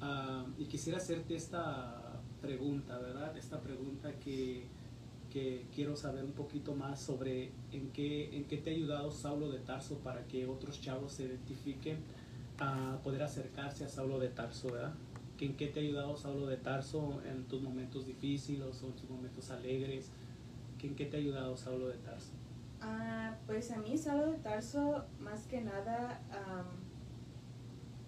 Ah, 0.00 0.46
y 0.58 0.66
quisiera 0.66 0.98
hacerte 0.98 1.34
esta 1.34 2.20
pregunta, 2.40 2.98
¿verdad? 2.98 3.36
Esta 3.36 3.60
pregunta 3.60 4.12
que, 4.18 4.66
que 5.30 5.66
quiero 5.74 5.96
saber 5.96 6.24
un 6.24 6.32
poquito 6.32 6.74
más 6.74 7.00
sobre 7.00 7.52
en 7.72 7.90
qué, 7.92 8.36
en 8.36 8.44
qué 8.44 8.58
te 8.58 8.70
ha 8.70 8.72
ayudado 8.74 9.10
Saulo 9.10 9.50
de 9.50 9.58
Tarso 9.60 9.98
para 9.98 10.26
que 10.26 10.46
otros 10.46 10.80
chavos 10.80 11.12
se 11.12 11.24
identifiquen 11.24 11.98
a 12.58 12.98
poder 13.02 13.22
acercarse 13.22 13.84
a 13.84 13.88
Saulo 13.88 14.18
de 14.18 14.28
Tarso, 14.28 14.70
¿verdad? 14.72 14.94
¿En 15.46 15.56
qué 15.56 15.68
te 15.68 15.80
ha 15.80 15.82
ayudado 15.82 16.16
Saulo 16.16 16.46
de 16.46 16.56
Tarso 16.56 17.20
en 17.24 17.44
tus 17.44 17.62
momentos 17.62 18.06
difíciles 18.06 18.82
o 18.82 18.86
en 18.86 18.92
tus 18.92 19.08
momentos 19.08 19.50
alegres? 19.50 20.10
¿Que 20.78 20.86
¿En 20.88 20.94
qué 20.96 21.06
te 21.06 21.16
ha 21.16 21.20
ayudado 21.20 21.56
Saulo 21.56 21.88
de 21.88 21.98
Tarso? 21.98 22.32
Ah, 22.82 23.36
pues 23.46 23.70
a 23.70 23.76
mí 23.78 23.96
Saulo 23.98 24.32
de 24.32 24.38
Tarso, 24.38 25.04
más 25.18 25.46
que 25.46 25.60
nada, 25.60 26.20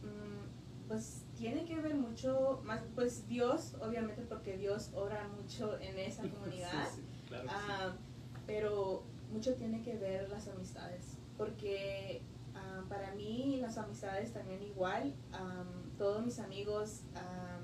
mm, 0.02 0.88
pues 0.88 1.24
tiene 1.36 1.64
que 1.64 1.80
ver 1.80 1.94
mucho, 1.94 2.60
más 2.64 2.80
pues 2.94 3.26
Dios, 3.28 3.74
obviamente 3.80 4.22
porque 4.22 4.56
Dios 4.56 4.90
ora 4.94 5.28
mucho 5.28 5.78
en 5.80 5.98
esa 5.98 6.22
comunidad, 6.30 6.86
Sí, 6.88 7.00
sí, 7.00 7.02
claro 7.28 7.44
que 7.44 7.50
sí. 7.54 7.98
pero 8.46 9.02
mucho 9.32 9.54
tiene 9.54 9.82
que 9.82 9.96
ver 9.96 10.28
las 10.30 10.48
amistades, 10.48 11.18
porque 11.38 12.22
ah, 12.54 12.82
para 12.88 13.14
mí 13.14 13.58
las 13.60 13.78
amistades 13.78 14.32
también 14.32 14.62
igual, 14.62 15.14
am, 15.32 15.66
todos 16.02 16.24
mis 16.24 16.40
amigos 16.40 17.02
am, 17.14 17.62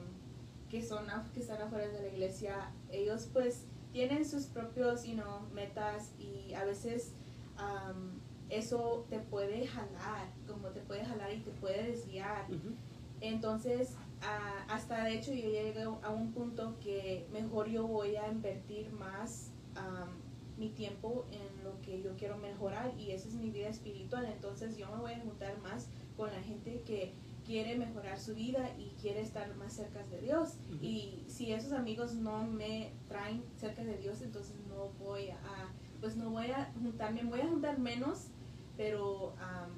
que 0.71 0.81
son 0.81 1.07
que 1.35 1.41
están 1.41 1.61
afuera 1.61 1.89
de 1.89 2.03
la 2.03 2.07
iglesia, 2.07 2.73
ellos 2.89 3.29
pues 3.33 3.65
tienen 3.91 4.25
sus 4.25 4.47
propios 4.47 5.03
you 5.05 5.15
know, 5.15 5.41
metas 5.53 6.13
y 6.21 6.55
a 6.55 6.65
veces 6.65 7.15
am, 7.57 8.21
eso 8.49 9.07
te 9.11 9.19
puede 9.19 9.67
jalar, 9.67 10.29
como 10.47 10.69
te 10.69 10.81
puede 10.83 11.05
jalar 11.05 11.33
y 11.33 11.41
te 11.41 11.51
puede 11.51 11.91
desviar. 11.91 12.45
Ujú. 12.49 12.77
Entonces, 13.21 13.97
ah, 14.23 14.65
hasta 14.69 15.03
de 15.03 15.15
hecho 15.15 15.33
yo 15.33 15.51
llegué 15.51 15.83
a 15.83 16.11
un 16.11 16.31
punto 16.31 16.79
que 16.79 17.27
mejor 17.33 17.69
yo 17.69 17.89
voy 17.89 18.15
a 18.15 18.29
invertir 18.29 18.93
más 18.93 19.51
am, 19.75 20.11
mi 20.57 20.69
tiempo 20.69 21.27
en 21.33 21.65
lo 21.65 21.81
que 21.83 22.01
yo 22.03 22.15
quiero 22.17 22.37
mejorar 22.37 22.95
y 22.97 23.11
esa 23.11 23.27
es 23.27 23.35
mi 23.35 23.51
vida 23.51 23.69
espiritual. 23.69 24.27
Entonces 24.27 24.77
yo 24.77 24.89
me 24.93 24.99
voy 24.99 25.13
a 25.15 25.21
juntar 25.23 25.59
más 25.59 25.89
con 26.17 26.31
la 26.31 26.41
gente 26.41 26.83
que 26.83 27.15
quiere 27.49 27.79
mejorar 27.79 28.21
su 28.21 28.35
vida 28.35 28.69
y 28.77 28.91
quiere 29.01 29.23
estar 29.23 29.57
más 29.57 29.73
cerca 29.73 30.03
de 30.05 30.21
Dios. 30.21 30.59
Y 30.83 31.25
si 31.29 31.51
esos 31.51 31.73
amigos 31.73 32.13
no 32.15 32.43
me 32.43 32.93
traen 33.09 33.43
cerca 33.57 33.83
de 33.83 33.97
Dios, 33.97 34.21
entonces 34.21 34.55
no 34.69 34.91
voy 34.99 35.31
a, 35.31 35.73
pues 35.99 36.15
no 36.15 36.29
voy 36.29 36.51
a 36.51 36.71
juntarme, 36.75 37.25
voy 37.25 37.41
a 37.41 37.49
juntar 37.49 37.79
menos, 37.79 38.29
pero 38.77 39.35
am, 39.41 39.71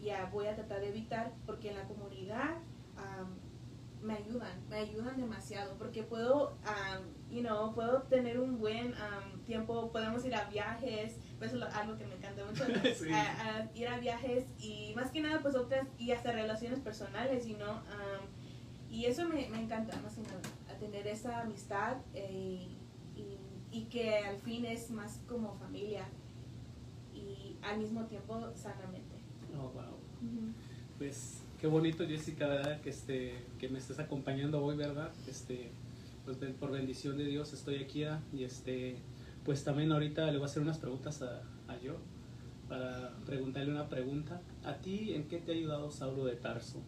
ya 0.00 0.26
voy 0.26 0.46
a 0.46 0.54
tratar 0.54 0.78
de 0.80 0.90
evitar 0.90 1.32
porque 1.44 1.70
en 1.70 1.78
la 1.78 1.88
comunidad 1.88 2.58
am, 2.96 3.34
me 4.00 4.14
ayudan, 4.14 4.68
me 4.68 4.76
ayudan 4.76 5.16
demasiado 5.16 5.76
porque 5.78 6.04
puedo, 6.04 6.56
am, 6.64 7.02
you 7.28 7.40
know, 7.40 7.74
puedo 7.74 8.02
tener 8.02 8.38
un 8.38 8.60
buen 8.60 8.94
tiempo, 9.44 9.90
podemos 9.90 10.24
ir 10.24 10.36
a 10.36 10.44
viajes, 10.44 11.16
pues 11.42 11.54
es 11.54 11.62
algo 11.74 11.98
que 11.98 12.06
me 12.06 12.14
encanta 12.14 12.44
mucho, 12.44 12.68
¿no? 12.68 12.74
Sí. 12.94 13.10
a, 13.10 13.56
a 13.56 13.70
ir 13.74 13.88
a 13.88 13.98
viajes 13.98 14.44
y 14.60 14.92
más 14.94 15.10
que 15.10 15.20
nada 15.20 15.40
pues 15.40 15.56
otras 15.56 15.88
y 15.98 16.12
hasta 16.12 16.30
relaciones 16.30 16.78
personales, 16.78 17.48
you 17.48 17.56
know, 17.56 17.72
am, 17.72 18.22
y 18.88 19.06
eso 19.06 19.28
me, 19.28 19.48
me 19.48 19.60
encanta 19.60 19.98
más 20.02 20.14
que 20.14 20.20
nada, 20.20 20.40
a 20.70 20.78
tener 20.78 21.04
esa 21.08 21.40
amistad 21.40 21.96
eh, 22.14 22.68
y, 23.16 23.76
y 23.76 23.84
que 23.86 24.18
al 24.18 24.36
fin 24.38 24.64
es 24.66 24.90
más 24.90 25.18
como 25.26 25.54
familia 25.54 26.04
y 27.12 27.56
al 27.60 27.78
mismo 27.78 28.04
tiempo 28.04 28.38
sanamente. 28.54 29.16
Oh, 29.58 29.70
wow. 29.70 29.98
Pues 30.96 31.40
qué 31.60 31.66
bonito, 31.66 32.06
Jessica, 32.06 32.46
¿verdad? 32.46 32.80
Que, 32.82 32.90
este, 32.90 33.34
que 33.58 33.68
me 33.68 33.80
estés 33.80 33.98
acompañando 33.98 34.64
hoy, 34.64 34.76
¿verdad? 34.76 35.10
Este, 35.26 35.72
pues 36.24 36.36
por 36.60 36.70
bendición 36.70 37.18
de 37.18 37.24
Dios 37.24 37.52
estoy 37.52 37.82
aquí 37.82 38.04
ah, 38.04 38.20
y 38.32 38.44
este, 38.44 38.98
pues 39.44 39.64
también 39.64 39.92
ahorita 39.92 40.26
le 40.26 40.38
voy 40.38 40.42
a 40.42 40.46
hacer 40.46 40.62
unas 40.62 40.78
preguntas 40.78 41.22
a, 41.22 41.42
a 41.68 41.78
yo 41.80 41.96
para 42.68 43.12
preguntarle 43.26 43.70
una 43.70 43.88
pregunta. 43.88 44.40
¿A 44.64 44.74
ti 44.76 45.12
en 45.14 45.24
qué 45.24 45.38
te 45.38 45.52
ha 45.52 45.54
ayudado 45.54 45.90
Saulo 45.90 46.24
de 46.24 46.36
Tarso? 46.36 46.80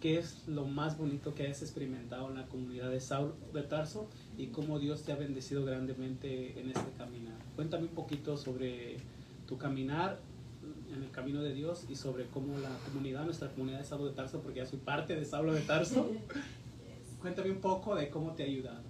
¿Qué 0.00 0.18
es 0.18 0.48
lo 0.48 0.64
más 0.64 0.96
bonito 0.96 1.34
que 1.34 1.46
has 1.46 1.62
experimentado 1.62 2.28
en 2.28 2.36
la 2.36 2.46
comunidad 2.46 2.90
de 2.90 3.00
Saulo 3.00 3.36
de 3.52 3.62
Tarso 3.62 4.08
y 4.36 4.46
cómo 4.46 4.78
Dios 4.78 5.02
te 5.02 5.12
ha 5.12 5.16
bendecido 5.16 5.64
grandemente 5.64 6.58
en 6.58 6.70
este 6.70 6.90
caminar? 6.96 7.36
Cuéntame 7.54 7.84
un 7.84 7.94
poquito 7.94 8.36
sobre 8.36 8.96
tu 9.46 9.58
caminar 9.58 10.18
en 10.92 11.02
el 11.02 11.10
camino 11.10 11.42
de 11.42 11.54
Dios 11.54 11.84
y 11.88 11.94
sobre 11.94 12.26
cómo 12.26 12.58
la 12.58 12.70
comunidad, 12.86 13.24
nuestra 13.24 13.48
comunidad 13.50 13.78
de 13.78 13.84
Saulo 13.84 14.06
de 14.06 14.12
Tarso, 14.12 14.40
porque 14.40 14.58
ya 14.60 14.66
soy 14.66 14.78
parte 14.78 15.14
de 15.14 15.24
Saulo 15.24 15.52
de 15.52 15.60
Tarso, 15.60 16.10
cuéntame 17.20 17.50
un 17.50 17.60
poco 17.60 17.94
de 17.94 18.08
cómo 18.08 18.32
te 18.32 18.42
ha 18.42 18.46
ayudado. 18.46 18.82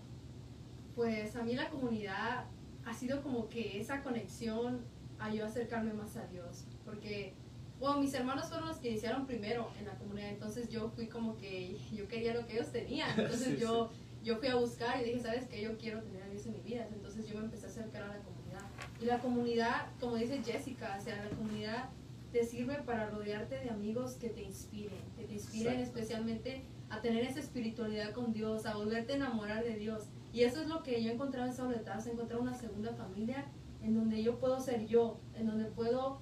Pues 0.95 1.37
a 1.37 1.43
mí 1.43 1.55
la 1.55 1.69
comunidad 1.69 2.47
ha 2.85 2.95
sido 2.95 3.23
como 3.23 3.49
que 3.49 3.81
esa 3.81 4.03
conexión 4.03 4.81
a 5.19 5.33
yo 5.33 5.45
acercarme 5.45 5.93
más 5.93 6.17
a 6.17 6.27
Dios, 6.27 6.65
porque 6.85 7.35
bueno, 7.79 7.99
mis 8.01 8.13
hermanos 8.13 8.49
fueron 8.49 8.69
los 8.69 8.77
que 8.77 8.91
iniciaron 8.91 9.27
primero 9.27 9.71
en 9.79 9.87
la 9.87 9.95
comunidad, 9.95 10.29
entonces 10.29 10.69
yo 10.69 10.91
fui 10.91 11.07
como 11.07 11.39
que 11.39 11.79
yo 11.93 12.07
quería 12.09 12.35
lo 12.35 12.47
que 12.47 12.55
ellos 12.55 12.71
tenían, 12.71 13.11
entonces 13.19 13.55
Sí, 13.55 13.57
yo, 13.59 13.91
yo 14.23 14.37
fui 14.37 14.49
a 14.49 14.57
buscar 14.57 15.01
y 15.01 15.05
dije, 15.05 15.21
¿sabes 15.21 15.47
qué? 15.47 15.63
Yo 15.63 15.79
quiero 15.79 16.03
tener 16.03 16.23
a 16.23 16.29
Dios 16.29 16.45
en 16.47 16.53
mi 16.53 16.61
vida, 16.61 16.87
entonces 16.93 17.27
yo 17.27 17.39
me 17.39 17.45
empecé 17.45 17.67
a 17.67 17.69
acercar 17.71 18.03
a 18.03 18.09
la 18.09 18.19
comunidad. 18.19 18.61
Y 19.01 19.07
la 19.07 19.19
comunidad, 19.19 19.87
como 19.99 20.17
dice 20.17 20.43
Jessica, 20.45 20.97
o 20.99 21.03
sea, 21.03 21.25
la 21.25 21.31
comunidad 21.31 21.89
te 22.33 22.45
sirve 22.45 22.75
para 22.83 23.09
rodearte 23.09 23.59
de 23.59 23.71
amigos 23.71 24.13
que 24.15 24.29
te 24.29 24.43
inspiren, 24.43 25.01
que 25.17 25.25
te 25.25 25.33
inspiren 25.35 25.81
Exacto. 25.81 25.99
especialmente 25.99 26.63
a 26.91 27.01
tener 27.01 27.25
esa 27.25 27.41
espiritualidad 27.41 28.13
con 28.13 28.33
Dios, 28.33 28.67
a 28.67 28.75
volverte 28.75 29.15
a 29.15 29.17
enamorar 29.17 29.65
de 29.65 29.77
Dios. 29.77 30.05
Y 30.33 30.43
eso 30.45 30.61
es 30.63 30.69
lo 30.69 30.83
que 30.83 31.03
yo 31.03 31.11
he 31.11 31.15
encontrado 31.15 31.47
en 31.47 31.53
Saulo 31.55 31.77
de 31.77 31.83
Tarso, 31.85 32.09
he 32.09 32.13
encontrado 32.13 32.43
una 32.43 32.55
segunda 32.55 32.93
familia 32.95 33.47
en 33.83 33.95
donde 33.95 34.23
yo 34.23 34.39
puedo 34.39 34.61
ser 34.61 34.87
yo, 34.87 35.19
en 35.35 35.47
donde 35.47 35.65
puedo 35.65 36.21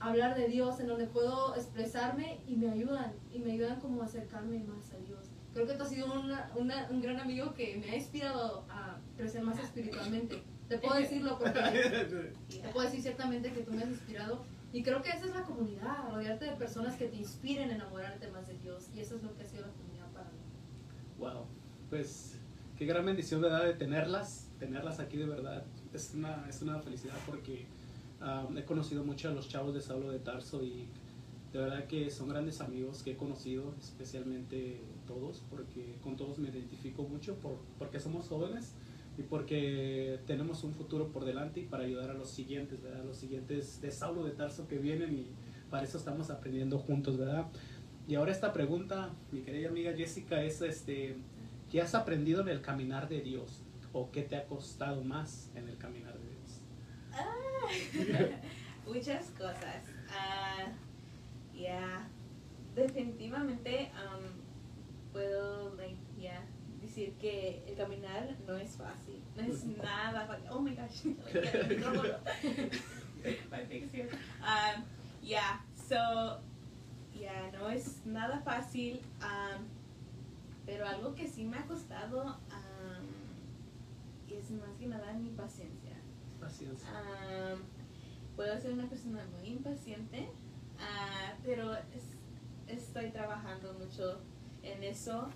hablar 0.00 0.36
de 0.36 0.48
Dios, 0.48 0.78
en 0.80 0.86
donde 0.88 1.06
puedo 1.06 1.54
expresarme 1.56 2.40
y 2.46 2.56
me 2.56 2.70
ayudan, 2.70 3.12
y 3.32 3.38
me 3.40 3.52
ayudan 3.52 3.80
como 3.80 4.02
a 4.02 4.04
acercarme 4.04 4.58
más 4.64 4.92
a 4.92 4.98
Dios. 4.98 5.30
Creo 5.54 5.66
que 5.66 5.74
tú 5.74 5.82
has 5.82 5.88
sido 5.88 6.06
una- 6.20 6.50
una- 6.56 6.88
un 6.90 7.00
gran 7.00 7.18
amigo 7.20 7.54
que 7.54 7.78
me 7.78 7.90
ha 7.90 7.96
inspirado 7.96 8.64
a 8.68 8.98
crecer 9.16 9.42
más 9.42 9.58
espiritualmente. 9.58 10.42
Te 10.68 10.78
puedo 10.78 10.94
decirlo 11.00 11.38
porque 11.38 12.34
te 12.48 12.68
puedo 12.72 12.84
decir 12.86 13.00
ciertamente 13.02 13.52
que 13.52 13.62
tú 13.62 13.72
me 13.72 13.82
has 13.82 13.88
inspirado 13.88 14.44
y 14.72 14.82
creo 14.82 15.00
que 15.02 15.08
esa 15.08 15.24
es 15.26 15.34
la 15.34 15.42
comunidad, 15.44 16.10
rodearte 16.10 16.44
de 16.44 16.52
personas 16.52 16.96
que 16.96 17.06
te 17.08 17.16
inspiren 17.16 17.70
a 17.70 17.74
enamorarte 17.76 18.30
más 18.30 18.46
de 18.46 18.58
Dios 18.58 18.90
y 18.94 19.00
eso 19.00 19.16
es 19.16 19.22
lo 19.22 19.34
que 19.34 19.42
ha 19.42 19.46
sido 19.46 19.62
la 19.66 19.72
comunidad 19.72 20.06
para 20.12 20.26
mí. 20.30 20.38
Wow, 21.18 21.46
pues 21.88 22.38
qué 22.78 22.86
gran 22.86 23.04
bendición, 23.04 23.40
¿verdad? 23.40 23.64
De 23.64 23.74
tenerlas, 23.74 24.48
tenerlas 24.60 25.00
aquí 25.00 25.16
de 25.16 25.26
verdad. 25.26 25.64
Es 25.92 26.12
una, 26.14 26.46
es 26.48 26.62
una 26.62 26.78
felicidad 26.78 27.16
porque 27.26 27.66
ah, 28.20 28.46
he 28.56 28.64
conocido 28.64 29.04
mucho 29.04 29.28
a 29.28 29.32
los 29.32 29.48
chavos 29.48 29.74
de 29.74 29.80
Saulo 29.80 30.12
de 30.12 30.20
Tarso 30.20 30.62
y 30.62 30.86
de 31.52 31.58
verdad 31.58 31.86
que 31.86 32.08
son 32.10 32.28
grandes 32.28 32.60
amigos 32.60 33.02
que 33.02 33.12
he 33.12 33.16
conocido, 33.16 33.74
especialmente 33.80 34.80
todos, 35.08 35.42
porque 35.50 35.96
con 36.02 36.16
todos 36.16 36.38
me 36.38 36.50
identifico 36.50 37.02
mucho 37.02 37.34
por, 37.36 37.58
porque 37.78 37.98
somos 37.98 38.28
jóvenes 38.28 38.74
y 39.16 39.22
porque 39.22 40.20
tenemos 40.28 40.62
un 40.62 40.72
futuro 40.72 41.08
por 41.08 41.24
delante 41.24 41.60
y 41.60 41.64
para 41.64 41.82
ayudar 41.82 42.10
a 42.10 42.14
los 42.14 42.30
siguientes, 42.30 42.80
¿verdad? 42.80 43.04
Los 43.04 43.16
siguientes 43.16 43.80
de 43.80 43.90
Saulo 43.90 44.24
de 44.24 44.30
Tarso 44.30 44.68
que 44.68 44.78
vienen 44.78 45.14
y 45.14 45.26
para 45.68 45.82
eso 45.82 45.98
estamos 45.98 46.30
aprendiendo 46.30 46.78
juntos, 46.78 47.18
¿verdad? 47.18 47.46
Y 48.06 48.14
ahora 48.14 48.30
esta 48.30 48.52
pregunta, 48.52 49.10
mi 49.32 49.40
querida 49.40 49.68
amiga 49.68 49.92
Jessica, 49.94 50.42
es 50.44 50.62
este, 50.62 51.16
¿qué 51.70 51.82
has 51.82 51.94
aprendido 51.94 52.40
en 52.40 52.48
el 52.48 52.60
caminar 52.60 53.08
de 53.08 53.20
Dios? 53.20 53.62
¿O 53.92 54.10
qué 54.10 54.22
te 54.22 54.36
ha 54.36 54.46
costado 54.46 55.02
más 55.02 55.50
en 55.54 55.68
el 55.68 55.76
caminar 55.78 56.18
de 56.18 56.28
Dios? 56.28 56.60
Muchas 58.86 59.30
cosas. 59.30 59.84
Ah, 60.10 60.72
ya, 61.54 62.08
definitivamente 62.74 63.90
um, 63.94 64.24
puedo 65.12 65.74
like, 65.76 65.96
ya, 66.18 66.42
decir 66.80 67.12
que 67.14 67.62
el 67.66 67.74
caminar 67.76 68.36
no 68.46 68.56
es 68.56 68.76
fácil. 68.76 69.22
No 69.36 69.42
es 69.42 69.64
nada 69.82 70.26
fácil. 70.26 70.46
Oh 70.50 70.60
my 70.60 70.74
gosh. 70.74 71.04
My 73.50 73.58
here. 73.92 74.08
Um, 74.40 74.84
yeah, 75.20 75.60
so, 75.74 76.40
yeah, 77.12 77.50
no 77.52 77.68
es 77.68 78.00
nada 78.06 78.40
fácil. 78.44 79.00
um, 79.20 79.77
pero 80.68 80.86
algo 80.86 81.14
que 81.14 81.26
sí 81.26 81.44
me 81.44 81.56
ha 81.56 81.66
costado 81.66 82.24
um, 82.26 83.06
es 84.30 84.50
más 84.50 84.76
que 84.78 84.86
nada 84.86 85.14
mi 85.14 85.30
paciencia. 85.30 85.96
Paciencia. 86.38 86.86
Am, 86.90 87.62
puedo 88.36 88.54
ser 88.60 88.74
una 88.74 88.86
persona 88.86 89.26
muy 89.38 89.48
impaciente, 89.48 90.28
ah, 90.78 91.32
pero 91.42 91.72
es- 91.74 92.18
estoy 92.66 93.10
trabajando 93.10 93.72
mucho 93.74 94.20
en 94.62 94.84
eso. 94.84 95.30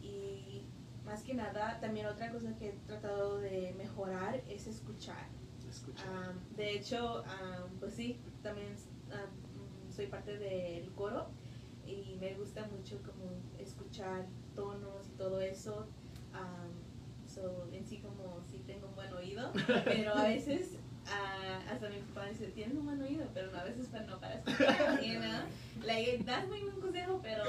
y 0.00 0.62
más 1.04 1.22
que 1.24 1.34
nada, 1.34 1.78
también 1.80 2.06
otra 2.06 2.30
cosa 2.30 2.56
que 2.56 2.68
he 2.68 2.72
tratado 2.86 3.38
de 3.38 3.74
mejorar 3.76 4.36
es 4.48 4.66
escuchar. 4.68 5.26
Escucha. 5.68 6.04
Am, 6.08 6.38
de 6.56 6.76
hecho, 6.76 7.24
am, 7.24 7.68
pues 7.80 7.94
sí, 7.94 8.20
también 8.42 8.74
am, 9.12 9.90
soy 9.92 10.06
parte 10.06 10.38
del 10.38 10.90
coro 10.92 11.28
y 11.90 12.16
me 12.20 12.34
gusta 12.34 12.66
mucho 12.68 13.02
como 13.02 13.30
escuchar 13.58 14.26
tonos 14.54 15.08
y 15.08 15.16
todo 15.16 15.40
eso. 15.40 15.86
Am, 16.32 16.70
so, 17.26 17.68
en 17.72 17.84
sí 17.86 17.98
como 17.98 18.40
sí 18.50 18.62
tengo 18.66 18.88
un 18.88 18.94
buen 18.94 19.12
oído, 19.12 19.52
pero 19.84 20.14
a 20.14 20.24
veces 20.24 20.76
ah, 21.06 21.60
hasta 21.70 21.88
mi 21.88 21.98
papá 21.98 22.26
dice, 22.26 22.48
tienes 22.48 22.76
un 22.76 22.86
buen 22.86 23.00
oído, 23.02 23.26
pero 23.34 23.56
a 23.56 23.64
veces 23.64 23.88
pues 23.90 24.06
no 24.06 24.18
para 24.18 24.34
escuchar, 24.34 25.02
you 25.02 25.18
das 26.24 26.46
muy 26.48 26.60
buen 26.62 26.80
consejo, 26.80 27.20
pero... 27.22 27.44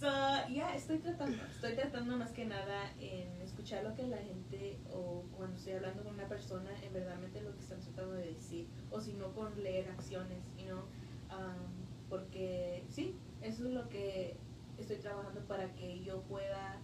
So, 0.00 0.48
yeah, 0.48 0.74
estoy 0.74 0.98
tratando, 0.98 1.36
estoy 1.50 1.74
tratando 1.74 2.16
más 2.16 2.32
que 2.32 2.44
nada 2.44 2.90
en 3.00 3.40
escuchar 3.42 3.84
lo 3.84 3.94
que 3.94 4.02
la 4.10 4.18
gente, 4.18 4.78
o 4.90 5.24
cuando 5.36 5.56
estoy 5.56 5.74
hablando 5.74 6.02
con 6.02 6.14
una 6.14 6.28
persona, 6.28 6.70
en 6.82 6.92
verdad 6.92 7.18
lo 7.42 7.52
que 7.52 7.60
están 7.60 7.80
tratando 7.80 8.14
de 8.14 8.26
decir, 8.26 8.66
o 8.90 9.00
si 9.00 9.12
no 9.14 9.32
con 9.32 9.62
leer 9.62 9.88
acciones, 9.90 10.42
you 10.56 10.66
know? 10.66 10.84
Um, 11.30 11.83
porque 12.14 12.84
sí, 12.88 13.16
eso 13.42 13.66
es 13.66 13.72
lo 13.72 13.88
que 13.88 14.36
estoy 14.78 14.98
trabajando 14.98 15.40
para 15.48 15.74
que 15.74 16.00
yo 16.04 16.22
pueda 16.22 16.76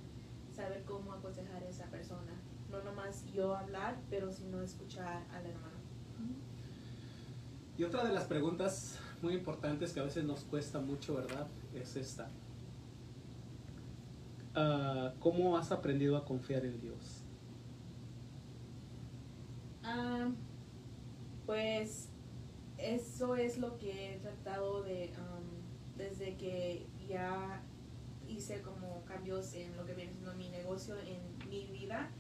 saber 0.53 0.83
cómo 0.85 1.13
aconsejar 1.13 1.63
a 1.63 1.69
esa 1.69 1.87
persona. 1.87 2.33
No 2.69 2.83
nomás 2.83 3.25
yo 3.33 3.55
hablar, 3.55 4.01
pero 4.11 4.33
sino 4.33 4.61
escuchar 4.61 5.25
al 5.33 5.47
hermano. 5.47 5.79
Y 7.79 7.85
otra 7.85 8.05
de 8.05 8.13
las 8.13 8.25
preguntas 8.25 8.99
muy 9.23 9.35
importantes 9.35 9.93
que 9.93 10.01
a 10.01 10.03
veces 10.03 10.25
nos 10.25 10.41
cuesta 10.41 10.81
mucho, 10.81 11.15
¿verdad? 11.15 11.47
Es 11.75 11.95
esta. 11.95 12.29
Ah, 14.57 15.13
¿Cómo 15.21 15.57
has 15.57 15.71
aprendido 15.71 16.17
a 16.17 16.25
confiar 16.25 16.65
en 16.65 16.81
Dios? 16.81 17.23
Ah, 19.85 20.29
pues 21.47 22.10
eso 22.81 23.37
es 23.37 23.59
lo 23.59 23.77
que 23.79 24.15
he 24.15 24.19
tratado 24.19 24.83
de, 24.83 25.13
um, 25.19 25.97
desde 25.97 26.37
que 26.37 26.87
ya 27.09 27.63
hice 28.29 28.63
como 28.63 29.05
cambios 29.05 29.55
en 29.55 29.77
lo 29.77 29.85
que 29.85 29.95
viene 29.95 30.13
siendo 30.13 30.35
mi 30.35 30.49
negocio, 30.49 30.97
en 31.01 31.49
mi 31.49 31.67
vida, 31.67 32.11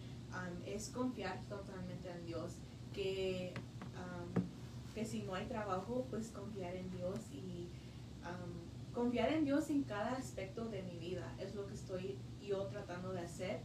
es 0.66 0.90
confiar 0.90 1.42
totalmente 1.48 2.10
en 2.10 2.26
Dios. 2.26 2.56
Que, 2.92 3.54
um, 3.94 4.94
que 4.94 5.04
si 5.04 5.22
no 5.22 5.34
hay 5.34 5.46
trabajo, 5.46 6.06
pues 6.10 6.30
confiar 6.30 6.74
en 6.74 6.90
Dios 6.90 7.18
y 7.32 7.68
confiar 8.92 9.32
en 9.32 9.44
Dios 9.44 9.70
en 9.70 9.84
cada 9.84 10.12
aspecto 10.12 10.66
de 10.66 10.82
mi 10.82 10.98
vida. 10.98 11.34
Es 11.38 11.54
lo 11.54 11.66
que 11.66 11.74
estoy 11.74 12.16
yo 12.42 12.66
tratando 12.66 13.12
de 13.12 13.20
hacer. 13.20 13.60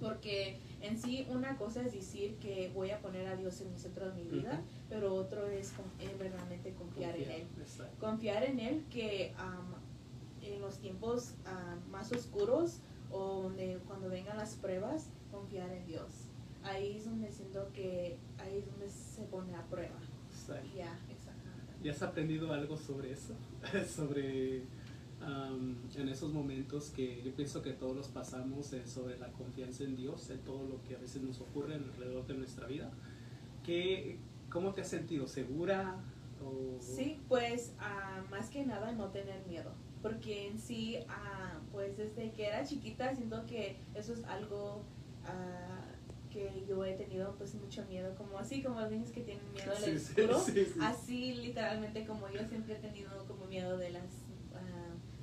Porque 0.00 0.60
en 0.80 0.98
sí 0.98 1.26
una 1.30 1.56
cosa 1.56 1.82
es 1.82 1.92
decir 1.92 2.36
que 2.36 2.70
voy 2.74 2.90
a 2.90 3.00
poner 3.00 3.26
a 3.26 3.36
Dios 3.36 3.60
en 3.60 3.68
el 3.72 3.78
centro 3.78 4.08
de 4.10 4.14
mi 4.22 4.28
vida, 4.28 4.62
pero 4.88 5.14
otro 5.14 5.46
es 5.46 5.72
con- 5.72 5.86
eh, 5.98 6.14
verdaderamente 6.18 6.72
confiar, 6.74 7.16
en 7.16 7.30
Él. 7.30 7.46
Exacto. 7.58 7.96
Confiar 7.98 8.44
en 8.44 8.60
Él 8.60 8.84
que 8.90 9.32
am, 9.38 9.74
en 10.42 10.60
los 10.60 10.78
tiempos 10.78 11.34
am, 11.46 11.90
más 11.90 12.12
oscuros 12.12 12.78
o 13.10 13.42
donde 13.44 13.78
cuando 13.86 14.08
vengan 14.08 14.36
las 14.36 14.54
pruebas, 14.54 15.08
confiar 15.30 15.70
en 15.72 15.86
Dios. 15.86 16.10
Ahí 16.62 16.96
es 16.96 17.04
donde 17.04 17.30
siento 17.32 17.70
que 17.72 18.18
ahí 18.38 18.58
es 18.58 18.66
donde 18.66 18.88
se 18.88 19.22
pone 19.24 19.54
a 19.54 19.62
prueba. 19.66 19.96
Exacto. 20.30 20.66
Y 20.74 20.78
Ya, 20.78 20.98
exactamente. 21.10 21.72
¿Ya 21.82 21.92
has 21.92 22.02
aprendido 22.02 22.52
algo 22.52 22.76
sobre 22.76 23.12
eso? 23.12 23.34
sobre 23.88 24.62
am, 25.26 25.76
en 25.96 26.08
esos 26.08 26.32
momentos 26.32 26.90
que 26.90 27.22
yo 27.22 27.34
pienso 27.34 27.62
que 27.62 27.72
todos 27.72 27.96
los 27.96 28.08
pasamos 28.08 28.72
eh, 28.72 28.86
sobre 28.86 29.18
la 29.18 29.30
confianza 29.32 29.84
en 29.84 29.96
Dios, 29.96 30.30
en 30.30 30.38
todo 30.40 30.66
lo 30.66 30.82
que 30.84 30.94
a 30.96 30.98
veces 30.98 31.22
nos 31.22 31.40
ocurre 31.40 31.74
alrededor 31.74 32.26
de 32.26 32.34
nuestra 32.34 32.66
vida. 32.66 32.90
¿Qué, 33.64 34.18
¿Cómo 34.50 34.72
te 34.72 34.82
has 34.82 34.88
sentido? 34.88 35.26
¿Segura? 35.26 35.96
O... 36.44 36.80
Sí, 36.80 37.20
pues 37.28 37.72
ah, 37.78 38.22
más 38.30 38.48
que 38.50 38.64
nada 38.64 38.92
no 38.92 39.08
tener 39.10 39.44
miedo, 39.46 39.72
porque 40.02 40.48
en 40.48 40.58
sí, 40.58 40.98
ah, 41.08 41.58
pues 41.72 41.96
desde 41.96 42.30
que 42.32 42.46
era 42.46 42.64
chiquita 42.64 43.14
siento 43.14 43.44
que 43.46 43.76
eso 43.94 44.12
es 44.12 44.22
algo 44.24 44.82
ah, 45.24 45.86
que 46.30 46.64
yo 46.68 46.84
he 46.84 46.92
tenido 46.92 47.34
pues 47.36 47.54
mucho 47.54 47.84
miedo, 47.86 48.14
como 48.16 48.38
así 48.38 48.62
como 48.62 48.80
los 48.80 48.90
niños 48.90 49.10
que 49.10 49.22
tienen 49.22 49.50
miedo 49.52 49.72
al 49.72 49.82
Sí, 49.82 49.96
oscuro, 49.96 50.38
sí, 50.38 50.66
sí. 50.66 50.78
así 50.82 51.34
literalmente 51.34 52.04
como 52.06 52.28
yo 52.28 52.46
siempre 52.46 52.74
he 52.74 52.78
tenido 52.78 53.24
como 53.26 53.46
miedo 53.46 53.78
de 53.78 53.90
las 53.90 54.04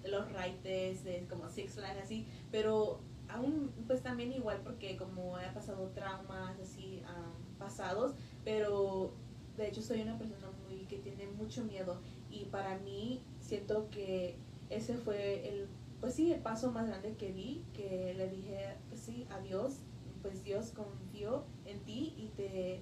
los 0.06 0.32
raites, 0.32 1.04
de 1.04 1.26
como 1.30 1.50
Six 1.50 1.74
Flags 1.76 2.02
así, 2.02 2.28
pero 2.52 3.02
aún 3.30 3.72
pues 3.88 4.02
también 4.02 4.32
igual 4.32 4.62
porque 4.64 4.98
como 4.98 5.40
he 5.40 5.50
pasado 5.52 5.90
traumas 5.90 6.60
así 6.60 7.02
ah, 7.08 7.32
pasados, 7.58 8.16
pero 8.44 9.14
de 9.58 9.68
hecho 9.68 9.82
soy 9.82 10.02
una 10.02 10.18
persona 10.18 10.50
muy 10.66 10.86
que 10.86 10.98
tiene 10.98 11.28
mucho 11.28 11.64
miedo 11.64 12.02
y 12.30 12.46
para 12.46 12.78
mí 12.80 13.22
siento 13.40 13.90
que 13.90 14.38
ese 14.70 14.96
fue 14.96 15.48
el 15.48 15.68
pues 16.00 16.16
sí 16.16 16.34
el 16.34 16.42
paso 16.42 16.72
más 16.72 16.88
grande 16.88 17.16
que 17.16 17.32
di 17.32 17.64
que 17.74 18.14
le 18.18 18.30
dije 18.30 18.76
pues 18.90 19.02
sí 19.02 19.26
a 19.30 19.40
Dios 19.40 19.80
pues 20.22 20.44
Dios 20.44 20.72
confío 20.72 21.46
en 21.66 21.80
ti 21.82 22.14
y 22.18 22.28
te, 22.36 22.82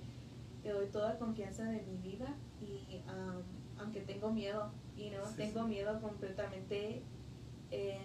te 0.64 0.70
doy 0.70 0.88
toda 0.88 1.18
confianza 1.18 1.66
de 1.66 1.82
mi 1.82 1.98
vida 1.98 2.36
y 2.62 3.02
um, 3.08 3.61
aunque 3.82 4.02
tengo 4.02 4.32
miedo 4.32 4.72
y 4.98 5.10
no 5.10 5.26
Sí, 5.26 5.34
tengo 5.38 5.64
sí. 5.64 5.70
miedo 5.70 6.00
completamente 6.02 7.02
en 7.72 8.02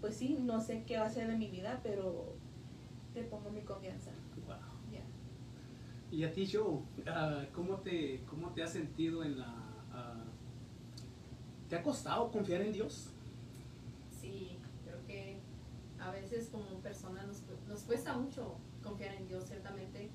pues 0.00 0.16
sí 0.16 0.36
no 0.40 0.60
sé 0.60 0.84
qué 0.86 0.98
va 0.98 1.06
a 1.06 1.10
ser 1.10 1.28
de 1.28 1.36
mi 1.36 1.48
vida 1.50 1.80
pero 1.82 2.34
te 3.14 3.22
pongo 3.24 3.50
mi 3.50 3.62
confianza 3.62 4.10
Wow. 4.46 4.56
Y 6.12 6.24
a 6.24 6.32
ti, 6.32 6.44
Joe, 6.52 6.80
ah, 7.06 7.44
¿cómo, 7.54 7.76
te, 7.76 8.20
¿cómo 8.28 8.48
te 8.50 8.64
has 8.64 8.72
sentido 8.72 9.22
en 9.22 9.38
la... 9.38 9.46
ah, 9.92 10.24
¿Te 11.68 11.76
ha 11.76 11.82
costado 11.84 12.32
confiar 12.32 12.62
en 12.62 12.72
Dios? 12.72 13.10
Sí, 14.20 14.58
creo 14.84 14.98
que 15.06 15.38
a 16.00 16.10
veces 16.10 16.48
como 16.50 16.66
personas 16.80 17.26
nos, 17.26 17.42
nos 17.68 17.82
cuesta 17.84 18.16
mucho 18.16 18.56
confiar 18.82 19.14
en 19.14 19.28
Dios, 19.28 19.44
ciertamente. 19.44 20.10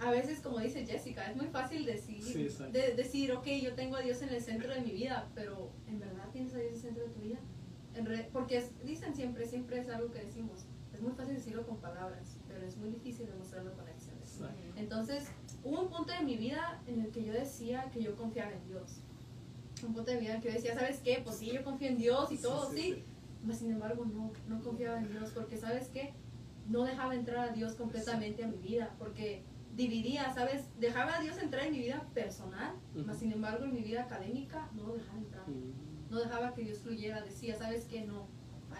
A 0.00 0.10
veces, 0.10 0.40
como 0.40 0.58
dice 0.60 0.86
Jessica, 0.86 1.28
es 1.30 1.36
muy 1.36 1.46
fácil 1.48 1.84
decir, 1.84 2.22
Sí, 2.22 2.48
de- 2.72 2.94
decir, 2.94 3.32
ok, 3.32 3.46
yo 3.62 3.74
tengo 3.74 3.96
a 3.96 4.00
Dios 4.00 4.22
en 4.22 4.28
el 4.30 4.40
centro 4.40 4.72
de 4.72 4.80
mi 4.80 4.92
vida, 4.92 5.28
pero 5.34 5.70
¿en 5.88 5.98
verdad 5.98 6.28
tienes 6.32 6.54
a 6.54 6.58
Dios 6.58 6.68
en 6.70 6.74
el 6.76 6.80
centro 6.80 7.04
de 7.04 7.10
tu 7.10 7.20
vida? 7.20 7.38
En 7.94 8.06
re- 8.06 8.28
porque 8.32 8.58
es- 8.58 8.84
dicen 8.84 9.14
siempre, 9.14 9.46
siempre 9.46 9.80
es 9.80 9.88
algo 9.88 10.10
que 10.12 10.20
decimos, 10.20 10.66
es 10.94 11.00
muy 11.00 11.12
fácil 11.12 11.34
decirlo 11.34 11.66
con 11.66 11.78
palabras, 11.78 12.38
pero 12.46 12.64
es 12.64 12.76
muy 12.76 12.90
difícil 12.90 13.26
demostrarlo 13.26 13.72
con 13.74 13.88
acciones. 13.88 14.22
Exacto. 14.34 14.60
Entonces, 14.76 15.24
hubo 15.64 15.80
un 15.82 15.88
punto 15.88 16.12
de 16.12 16.24
mi 16.24 16.36
vida 16.36 16.80
en 16.86 17.00
el 17.00 17.10
que 17.10 17.24
yo 17.24 17.32
decía 17.32 17.90
que 17.92 18.00
yo 18.02 18.14
confiaba 18.14 18.52
en 18.52 18.64
Dios. 18.68 19.00
Un 19.84 19.94
punto 19.94 20.10
de 20.12 20.16
mi 20.18 20.22
vida 20.26 20.34
en 20.36 20.40
que 20.40 20.48
yo 20.48 20.54
decía, 20.54 20.74
¿sabes 20.74 21.00
qué? 21.00 21.20
Pues 21.24 21.36
sí, 21.36 21.50
yo 21.52 21.62
confío 21.64 21.88
en 21.88 21.98
Dios 21.98 22.30
y 22.32 22.38
todo, 22.38 22.70
sí, 22.70 23.04
mas 23.44 23.58
sin 23.58 23.72
embargo 23.72 24.04
no, 24.04 24.32
no 24.48 24.60
confiaba 24.62 24.98
en 24.98 25.08
Dios 25.10 25.30
porque 25.34 25.56
sabes 25.56 25.88
qué, 25.88 26.12
no 26.68 26.84
dejaba 26.84 27.14
entrar 27.14 27.48
a 27.48 27.52
Dios 27.52 27.74
completamente 27.74 28.44
a 28.44 28.48
mi 28.48 28.58
vida 28.58 28.94
porque 28.98 29.42
dividía, 29.78 30.34
sabes, 30.34 30.68
dejaba 30.78 31.16
a 31.16 31.20
Dios 31.20 31.38
entrar 31.38 31.64
en 31.66 31.72
mi 31.72 31.78
vida 31.78 32.04
personal, 32.12 32.74
Ujú. 32.94 33.04
mas 33.06 33.18
sin 33.20 33.32
embargo 33.32 33.64
en 33.64 33.72
mi 33.72 33.80
vida 33.80 34.02
académica 34.02 34.68
no 34.74 34.88
lo 34.88 34.94
dejaba 34.94 35.18
entrar, 35.18 35.48
Mm, 35.48 36.10
no 36.10 36.18
dejaba 36.18 36.52
que 36.52 36.62
Dios 36.62 36.80
fluyera, 36.80 37.22
decía, 37.22 37.56
sabes 37.56 37.84
qué, 37.84 38.04
no, 38.04 38.26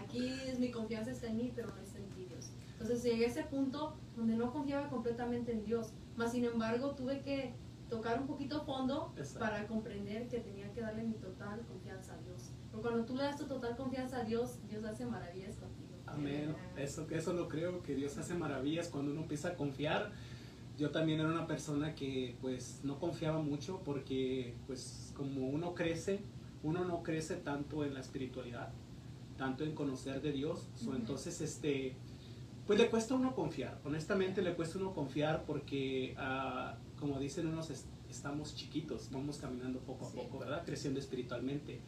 aquí 0.03 0.29
es 0.47 0.59
mi 0.59 0.71
confianza 0.73 1.13
está 1.13 1.29
en 1.29 1.37
mí, 1.37 1.53
pero 1.55 1.69
no 1.69 1.81
está 1.81 1.99
en 1.99 2.09
ti 2.11 2.25
Dios. 2.27 2.51
Entonces 2.73 3.03
llegué 3.05 3.27
a 3.27 3.29
ese 3.29 3.45
punto 3.45 3.97
donde 4.17 4.35
no 4.37 4.53
confiaba 4.53 4.89
completamente 4.89 5.53
en 5.53 5.65
Dios, 5.65 5.93
mas 6.17 6.33
sin 6.33 6.45
embargo 6.45 6.95
tuve 6.97 7.21
que 7.21 7.55
tocar 7.89 8.21
un 8.21 8.27
poquito 8.27 8.65
fondo 8.65 9.13
Exacto. 9.17 9.39
para 9.39 9.67
comprender 9.69 10.29
que 10.29 10.41
tenía 10.41 10.71
que 10.73 10.81
darle 10.81 11.05
mi 11.05 11.15
total 11.15 11.61
confianza 11.67 12.15
a 12.15 12.19
Dios. 12.19 12.51
Porque 12.73 12.89
cuando 12.89 13.05
tú 13.07 13.15
le 13.15 13.23
das 13.23 13.39
tu 13.39 13.47
total 13.47 13.77
confianza 13.77 14.19
a 14.19 14.25
Dios, 14.25 14.59
Dios 14.69 14.85
hace 14.85 15.07
maravillas 15.07 15.57
contigo. 15.57 15.89
Amén. 16.07 16.55
Eso, 16.77 17.07
eso 17.11 17.33
lo 17.33 17.49
creo, 17.49 17.83
que 17.83 17.95
Dios 17.95 18.19
hace 18.19 18.35
maravillas 18.35 18.89
cuando 18.89 19.13
uno 19.13 19.23
empieza 19.23 19.49
a 19.49 19.55
confiar. 19.55 20.13
Yo 20.79 20.91
también 20.91 21.19
era 21.19 21.29
una 21.29 21.47
persona 21.49 21.95
que 21.97 22.37
pues 22.41 22.81
no 22.85 23.01
confiaba 23.01 23.41
mucho 23.41 23.83
porque 23.85 24.55
pues 24.69 25.13
como 25.17 25.49
uno 25.49 25.75
crece, 25.75 26.21
uno 26.63 26.85
no 26.85 27.03
crece 27.03 27.35
tanto 27.37 27.85
en 27.85 27.95
la 27.95 28.01
espiritualidad, 28.01 28.71
tanto 29.37 29.65
en 29.65 29.75
conocer 29.75 30.23
de 30.23 30.31
Dios. 30.31 30.69
So, 30.77 30.91
Ujú. 30.91 30.97
Entonces, 31.01 31.41
este, 31.41 31.97
pues 32.65 32.79
le 32.79 32.89
cuesta 32.91 33.15
uno 33.17 33.35
confiar. 33.35 33.81
Honestamente 33.85 34.41
le 34.41 34.55
cuesta 34.55 34.79
uno 34.79 34.95
confiar 34.95 35.45
porque, 35.47 36.15
ah, 36.17 36.77
como 36.97 37.19
dicen 37.19 37.49
unos, 37.49 37.71
es- 37.71 37.87
estamos 38.09 38.55
chiquitos, 38.55 39.09
vamos 39.11 39.39
caminando 39.39 39.81
poco 39.81 40.07
a 40.07 40.11
Sí. 40.11 40.17
poco, 40.17 40.39
¿verdad? 40.39 40.65
Creciendo 40.65 41.01
espiritualmente. 41.01 41.81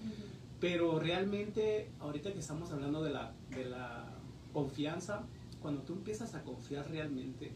Pero 0.59 0.99
realmente, 0.99 1.91
ahorita 2.01 2.33
que 2.33 2.41
estamos 2.41 2.73
hablando 2.73 3.03
de 3.05 3.11
la, 3.11 3.35
de 3.55 3.65
la 3.67 4.19
confianza, 4.53 5.27
cuando 5.61 5.83
tú 5.83 5.93
empiezas 5.95 6.35
a 6.35 6.43
confiar 6.43 6.91
realmente, 6.91 7.55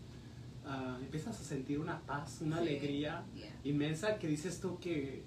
ah, 0.65 0.99
empiezas 1.01 1.39
a 1.41 1.45
sentir 1.45 1.79
una 1.79 2.01
paz, 2.03 2.41
una 2.41 2.57
Sí. 2.57 2.63
alegría 2.63 3.25
Yeah. 3.35 3.51
inmensa 3.65 4.19
que 4.19 4.29
dices 4.29 4.61
tú 4.61 4.79
que, 4.79 5.23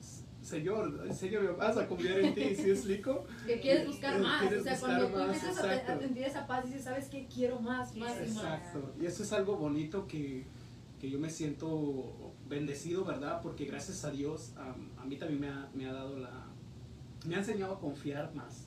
s- 0.00 0.24
Señor, 0.42 1.08
serio 1.14 1.40
me 1.40 1.50
vas 1.52 1.76
a 1.76 1.86
confiar 1.86 2.18
en 2.20 2.34
ti, 2.34 2.54
¿sí 2.56 2.70
explico? 2.70 3.24
Que 3.46 3.60
quieres 3.60 3.86
buscar 3.86 4.16
Eh, 4.16 4.22
más. 4.22 4.40
quieres 4.40 4.60
o 4.60 4.64
sea, 4.64 4.80
cuando 4.80 5.08
tú 5.08 5.20
empiezas 5.20 5.58
a, 5.58 5.98
sentir 5.98 6.24
esa 6.24 6.46
paz, 6.46 6.64
dices, 6.66 6.84
¿sabes 6.84 7.08
qué? 7.08 7.26
Quiero 7.32 7.60
más, 7.60 7.94
más 7.96 8.16
y 8.16 8.20
más. 8.20 8.28
Exacto. 8.28 8.94
Y 9.00 9.06
eso 9.06 9.22
es 9.22 9.32
algo 9.32 9.56
bonito 9.56 10.06
que, 10.06 10.44
que 11.00 11.10
yo 11.10 11.18
me 11.18 11.30
siento 11.30 12.32
bendecido, 12.48 13.04
¿verdad? 13.04 13.40
Porque 13.40 13.64
gracias 13.66 14.04
a 14.04 14.10
Dios, 14.10 14.52
am, 14.56 14.90
a 14.98 15.04
mí 15.04 15.16
también 15.16 15.40
me 15.40 15.48
ha, 15.48 15.70
me 15.74 15.86
ha 15.86 15.92
dado 15.92 16.18
la... 16.18 16.46
Me 17.26 17.36
ha 17.36 17.38
enseñado 17.38 17.74
a 17.74 17.80
confiar 17.80 18.34
más. 18.34 18.66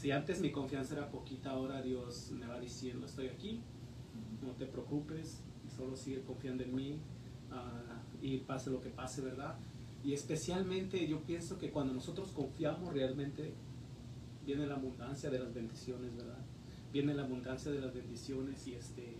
Si 0.00 0.10
antes 0.10 0.40
mi 0.40 0.50
confianza 0.50 0.94
era 0.94 1.08
poquita, 1.10 1.50
ahora 1.50 1.82
Dios 1.82 2.30
me 2.32 2.46
va 2.46 2.58
diciendo, 2.58 3.06
estoy 3.06 3.28
aquí, 3.28 3.60
no 4.42 4.52
te 4.52 4.66
preocupes, 4.66 5.42
solo 5.76 5.96
sigue 5.96 6.22
confiando 6.22 6.62
en 6.64 6.74
mí 6.74 7.00
ah, 7.50 8.02
y 8.22 8.38
pase 8.38 8.70
lo 8.70 8.80
que 8.80 8.90
pase, 8.90 9.22
¿verdad? 9.22 9.56
Y 10.02 10.14
especialmente 10.14 11.06
yo 11.06 11.20
pienso 11.22 11.58
que 11.58 11.70
cuando 11.70 11.92
nosotros 11.92 12.30
confiamos 12.32 12.92
realmente, 12.92 13.52
viene 14.46 14.66
la 14.66 14.74
abundancia 14.76 15.30
de 15.30 15.38
las 15.38 15.52
bendiciones, 15.52 16.16
¿verdad? 16.16 16.38
Viene 16.92 17.14
la 17.14 17.24
abundancia 17.24 17.70
de 17.70 17.80
las 17.80 17.94
bendiciones 17.94 18.66
y 18.66 18.74
este 18.74 19.14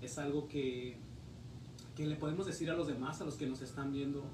es 0.00 0.18
algo 0.18 0.48
que, 0.48 0.96
que 1.94 2.06
le 2.06 2.16
podemos 2.16 2.46
decir 2.46 2.70
a 2.70 2.74
los 2.74 2.86
demás, 2.86 3.20
a 3.20 3.24
los 3.24 3.36
que 3.36 3.46
nos 3.46 3.60
están 3.62 3.92
viendo, 3.92 4.24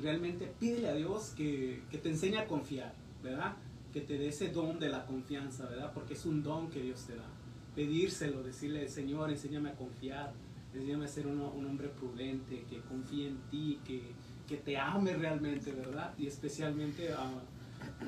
realmente 0.00 0.52
pídele 0.58 0.88
a 0.88 0.94
Dios 0.94 1.30
que, 1.36 1.82
que 1.90 1.98
te 1.98 2.08
enseñe 2.08 2.38
a 2.38 2.46
confiar, 2.46 2.94
¿verdad? 3.22 3.56
Que 3.92 4.00
te 4.00 4.18
dé 4.18 4.28
ese 4.28 4.48
don 4.48 4.78
de 4.78 4.88
la 4.88 5.06
confianza, 5.06 5.66
¿verdad? 5.66 5.92
Porque 5.94 6.14
es 6.14 6.24
un 6.24 6.42
don 6.42 6.70
que 6.70 6.82
Dios 6.82 7.06
te 7.06 7.16
da. 7.16 7.28
Pedírselo, 7.76 8.42
decirle, 8.42 8.88
Señor, 8.88 9.30
enséñame 9.30 9.68
a 9.70 9.74
confiar, 9.74 10.32
enséñame 10.74 11.04
a 11.04 11.08
ser 11.08 11.26
uno- 11.28 11.50
un 11.50 11.66
hombre 11.66 11.88
prudente, 11.88 12.64
que 12.68 12.80
confíe 12.80 13.28
en 13.28 13.36
ti, 13.50 13.78
que, 13.86 14.02
que 14.48 14.56
te 14.56 14.76
ame 14.78 15.14
realmente, 15.14 15.70
¿verdad? 15.72 16.12
Y 16.18 16.26
especialmente, 16.26 17.12
ah, 17.12 17.30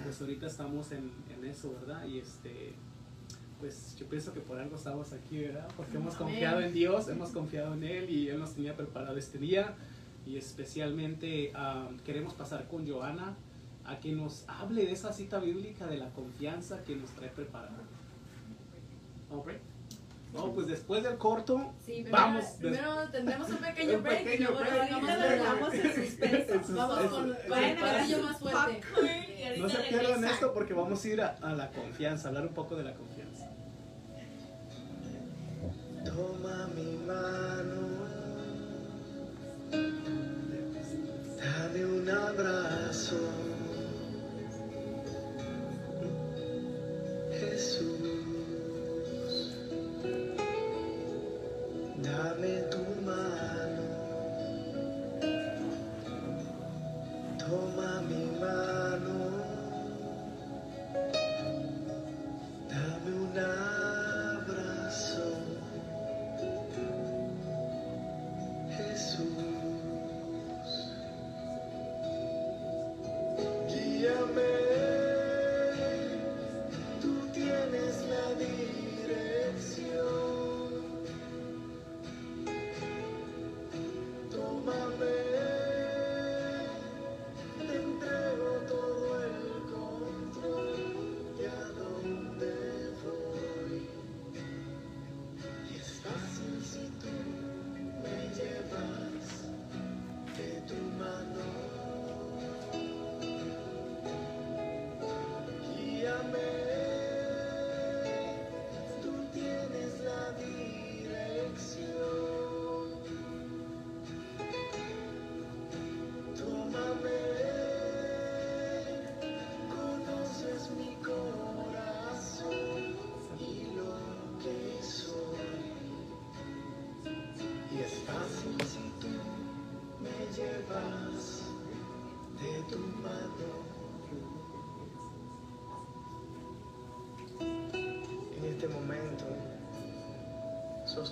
pues 0.03 0.21
ahorita 0.21 0.47
estamos 0.47 0.91
en, 0.93 1.11
en 1.37 1.45
eso, 1.45 1.73
¿verdad? 1.81 2.05
Y 2.07 2.19
este, 2.19 2.73
pues 3.61 3.95
yo 3.99 4.07
pienso 4.09 4.33
que 4.33 4.41
por 4.41 4.59
algo 4.59 4.77
estamos 4.77 5.13
aquí, 5.13 5.39
¿verdad? 5.39 5.69
Porque 5.77 5.97
hemos 5.99 6.15
Amén. 6.17 6.27
confiado 6.29 6.61
en 6.63 6.73
Dios, 6.73 7.09
hemos 7.09 7.31
confiado 7.31 7.75
en 7.75 7.85
Él 7.85 8.09
y 8.11 8.29
Él 8.29 8.39
nos 8.41 8.55
tenía 8.55 8.75
preparado 8.75 9.17
este 9.19 9.39
día. 9.39 9.75
Y 10.27 10.37
especialmente 10.37 11.53
ah, 11.55 11.89
queremos 12.05 12.35
pasar 12.35 12.69
con 12.69 12.87
Joana 12.89 13.37
a 13.85 13.99
que 13.99 14.13
nos 14.13 14.45
hable 14.49 14.85
de 14.85 14.93
esa 14.93 15.13
cita 15.13 15.39
bíblica 15.41 15.87
de 15.87 15.97
la 15.99 16.11
confianza 16.11 16.85
que 16.85 16.97
nos 16.97 17.11
trae 17.11 17.31
preparada. 17.31 17.83
¿Vamos 19.31 19.45
break? 19.45 19.61
Oh, 20.35 20.53
pues 20.53 20.67
después 20.67 21.03
del 21.03 21.17
corto, 21.17 21.73
Sí, 21.85 21.93
primero, 22.03 22.13
vamos. 22.13 22.45
primero 22.61 23.11
tendremos 23.11 23.49
un 23.51 23.57
pequeño 23.57 23.95
Un 23.97 24.03
break 24.03 24.21
y 24.21 24.25
pequeño 24.25 24.51
luego 24.51 24.61
break. 24.61 24.73
regresamos 24.75 25.11
Ahorita 25.11 25.13
a 25.13 25.17
lo 25.17 25.23
la- 25.37 25.43
dejamos 25.43 25.75
en 25.75 25.95
suspenso. 26.07 26.53
En 26.55 26.65
sus- 26.65 26.75
Vamos 26.77 26.99
eso- 27.05 27.11
con, 27.17 27.37
el 27.65 27.77
platillo 27.79 28.23
más 28.23 28.39
fuerte. 28.39 28.81
Y 29.57 29.61
No 29.61 29.69
se 29.69 29.79
pierdan 29.79 30.25
esto 30.25 30.53
porque 30.53 30.75
vamos 30.75 31.05
a 31.05 31.09
ir 31.09 31.21
a, 31.23 31.29
a 31.41 31.55
la 31.55 31.71
confianza, 31.71 32.29
hablar 32.29 32.45
un 32.47 32.55
poco 32.55 32.77
de 32.77 32.85
la 32.85 32.95
confianza. 32.95 33.51
Toma 36.05 36.69
mi 36.75 36.97
mano, 37.07 37.89
Dame 41.39 41.85
un 41.85 42.09
abrazo, 42.09 43.17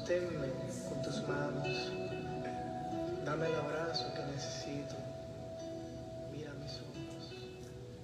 sosténme 0.07 0.47
con 0.89 1.03
tus 1.03 1.29
manos. 1.29 1.91
Dame 3.25 3.47
el 3.47 3.55
abrazo 3.57 4.13
que 4.15 4.23
necesito. 4.33 4.95
Mira 6.33 6.53
mis 6.63 6.73
ojos. 6.75 7.35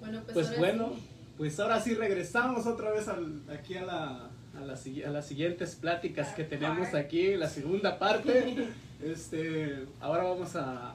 Bueno, 0.00 0.20
pues, 0.24 0.34
Pues 0.34 0.58
bueno, 0.58 0.92
sí. 0.96 1.08
pues 1.38 1.60
ahora 1.60 1.80
sí 1.80 1.94
regresamos 1.94 2.66
otra 2.66 2.90
vez 2.90 3.06
al- 3.08 3.42
aquí 3.48 3.76
a, 3.76 3.84
la, 3.84 4.30
a, 4.56 4.60
la 4.60 4.74
a 4.74 5.10
las 5.10 5.26
siguientes 5.26 5.76
pláticas 5.76 6.34
que 6.34 6.42
tenemos 6.44 6.92
aquí, 6.94 7.36
la 7.36 7.48
segunda 7.48 7.98
parte. 7.98 8.68
Este, 9.02 9.84
ahora 9.98 10.22
vamos 10.22 10.54
a, 10.54 10.94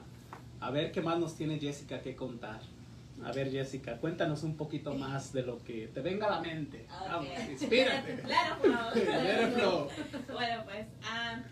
a 0.60 0.70
ver 0.70 0.92
qué 0.92 1.02
más 1.02 1.18
nos 1.18 1.36
tiene 1.36 1.58
Jessica 1.58 2.00
que 2.00 2.16
contar. 2.16 2.58
A 3.24 3.32
ver, 3.32 3.50
Jessica, 3.50 3.98
cuéntanos 3.98 4.42
un 4.42 4.56
poquito 4.56 4.94
más 4.94 5.32
de 5.32 5.42
lo 5.42 5.62
que 5.64 5.88
te 5.88 6.00
venga 6.00 6.26
a 6.26 6.30
la 6.36 6.40
mente. 6.40 6.86
Vamos, 6.88 7.28
Ok. 7.28 7.50
inspírate. 7.50 8.16
Claro, 8.22 8.56
it 8.94 9.54
flow. 9.54 9.88
Bueno, 10.32 10.64
pues 10.64 10.86
am, 11.10 11.42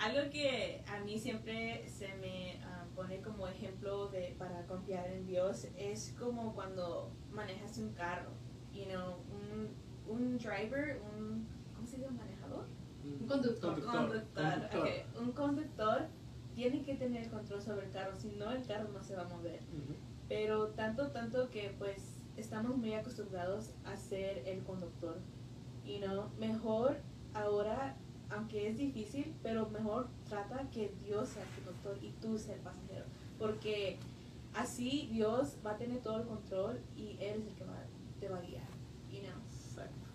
algo 0.00 0.30
que 0.30 0.82
a 0.86 1.00
mí 1.00 1.18
siempre 1.18 1.88
se 1.88 2.14
me 2.16 2.62
am, 2.64 2.88
pone 2.94 3.20
como 3.20 3.48
ejemplo 3.48 4.08
de 4.08 4.34
para 4.38 4.66
confiar 4.66 5.06
en 5.08 5.26
Dios 5.26 5.66
es 5.76 6.14
como 6.18 6.54
cuando 6.54 7.10
manejas 7.32 7.78
un 7.78 7.92
carro, 7.94 8.30
you 8.72 8.84
know, 8.84 9.16
un, 9.30 9.70
un 10.06 10.38
driver, 10.38 11.00
un 11.14 11.46
¿cómo 11.74 11.86
se 11.86 11.96
dice 11.96 12.10
manejador? 12.10 12.66
Un 13.02 13.26
conductor. 13.26 13.82
Conductor. 13.84 14.32
conductor. 14.34 14.80
ok. 14.80 15.20
Un 15.20 15.32
conductor 15.32 16.06
tiene 16.54 16.82
que 16.82 16.94
tener 16.94 17.28
control 17.30 17.60
sobre 17.60 17.86
el 17.86 17.92
carro, 17.92 18.14
si 18.16 18.28
no 18.28 18.50
el 18.52 18.64
carro 18.64 18.88
no 18.92 19.02
se 19.02 19.16
va 19.16 19.22
a 19.22 19.28
mover. 19.28 19.60
Pero 20.34 20.66
tanto, 20.70 21.12
tanto 21.12 21.48
que 21.48 21.72
pues 21.78 22.18
estamos 22.36 22.76
muy 22.76 22.92
acostumbrados 22.92 23.70
a 23.84 23.96
ser 23.96 24.42
el 24.48 24.64
conductor. 24.64 25.20
Y 25.86 26.00
no, 26.00 26.28
mejor 26.40 26.96
ahora, 27.34 27.94
aunque 28.30 28.68
es 28.68 28.76
difícil, 28.76 29.32
pero 29.44 29.70
mejor 29.70 30.08
trata 30.28 30.68
que 30.72 30.92
Dios 31.04 31.28
sea 31.28 31.44
el 31.44 31.50
conductor 31.50 31.96
y 32.02 32.10
tú 32.20 32.36
sea 32.36 32.56
el 32.56 32.62
pasajero. 32.62 33.04
Porque 33.38 33.96
así 34.54 35.08
Dios 35.12 35.56
va 35.64 35.70
a 35.70 35.76
tener 35.76 36.02
todo 36.02 36.22
el 36.22 36.26
control 36.26 36.80
y 36.96 37.10
Él 37.20 37.42
es 37.42 37.46
el 37.46 37.54
que 37.54 37.64
va, 37.64 37.84
te 38.18 38.28
va 38.28 38.38
a 38.38 38.40
guiar. 38.40 38.66
You 39.12 39.20
know? 39.20 39.40
Exacto. 39.52 40.08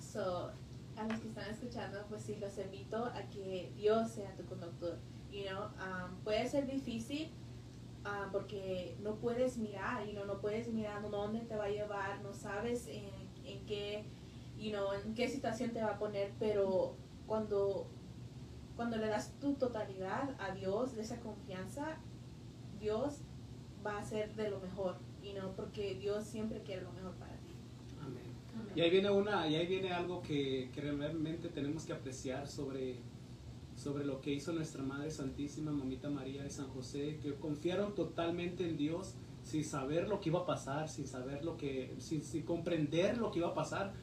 So, 0.00 0.50
a 0.96 1.06
los 1.06 1.20
que 1.20 1.28
están 1.28 1.50
escuchando, 1.50 2.06
pues 2.08 2.22
sí, 2.22 2.36
los 2.40 2.56
invito 2.56 3.04
a 3.04 3.20
que 3.28 3.70
Dios 3.76 4.12
sea 4.12 4.34
tu 4.34 4.46
conductor. 4.46 4.96
You 5.30 5.44
know, 5.44 5.64
um, 5.64 6.16
puede 6.24 6.48
ser 6.48 6.66
difícil 6.66 7.30
ah, 8.08 8.28
porque 8.32 8.96
no 9.02 9.16
puedes 9.16 9.58
mirar, 9.58 10.06
you 10.06 10.12
know, 10.12 10.24
no 10.24 10.40
puedes 10.40 10.72
mirar 10.72 11.08
dónde 11.10 11.40
te 11.40 11.56
va 11.56 11.64
a 11.64 11.70
llevar, 11.70 12.22
no 12.22 12.32
sabes 12.32 12.86
en, 12.88 13.10
en 13.44 13.64
qué, 13.66 14.04
you 14.58 14.70
know, 14.70 14.92
en 14.92 15.14
qué 15.14 15.28
situación 15.28 15.70
te 15.70 15.82
va 15.82 15.92
a 15.92 15.98
poner, 15.98 16.32
pero 16.38 16.96
cuando, 17.26 17.86
cuando 18.76 18.96
le 18.96 19.08
das 19.08 19.32
tu 19.40 19.54
totalidad 19.54 20.34
a 20.38 20.54
Dios, 20.54 20.96
de 20.96 21.02
esa 21.02 21.20
confianza, 21.20 21.98
Dios 22.80 23.20
va 23.84 23.96
a 23.96 23.98
hacer 23.98 24.34
de 24.34 24.50
lo 24.50 24.60
mejor, 24.60 24.96
you 25.22 25.32
know, 25.32 25.52
porque 25.54 25.94
Dios 25.94 26.24
siempre 26.24 26.62
quiere 26.62 26.82
lo 26.82 26.92
mejor 26.92 27.14
para 27.14 27.36
ti. 27.36 27.54
Amén. 28.00 28.22
Amén. 28.54 28.72
Y 28.74 28.80
ahí 28.80 28.90
viene 28.90 29.10
una, 29.10 29.46
y 29.46 29.56
ahí 29.56 29.66
viene 29.66 29.92
algo 29.92 30.22
que, 30.22 30.70
que 30.72 30.80
realmente 30.80 31.48
tenemos 31.48 31.84
que 31.84 31.92
apreciar 31.92 32.48
sobre, 32.48 33.00
sobre 33.78 34.04
lo 34.04 34.20
que 34.20 34.32
hizo 34.32 34.52
nuestra 34.52 34.82
Madre 34.82 35.10
Santísima, 35.10 35.70
Mamita 35.70 36.10
María 36.10 36.42
de 36.42 36.50
San 36.50 36.68
José, 36.68 37.18
que 37.22 37.34
confiaron 37.34 37.94
totalmente 37.94 38.68
en 38.68 38.76
Dios 38.76 39.14
sin 39.44 39.64
saber 39.64 40.08
lo 40.08 40.20
que 40.20 40.30
iba 40.30 40.40
a 40.40 40.46
pasar, 40.46 40.88
sin 40.88 41.06
saber 41.06 41.44
lo 41.44 41.56
que, 41.56 41.94
sin, 41.98 42.22
sin 42.22 42.42
comprender 42.42 43.18
lo 43.18 43.30
que 43.30 43.38
iba 43.38 43.48
a 43.48 43.54
pasar. 43.54 43.94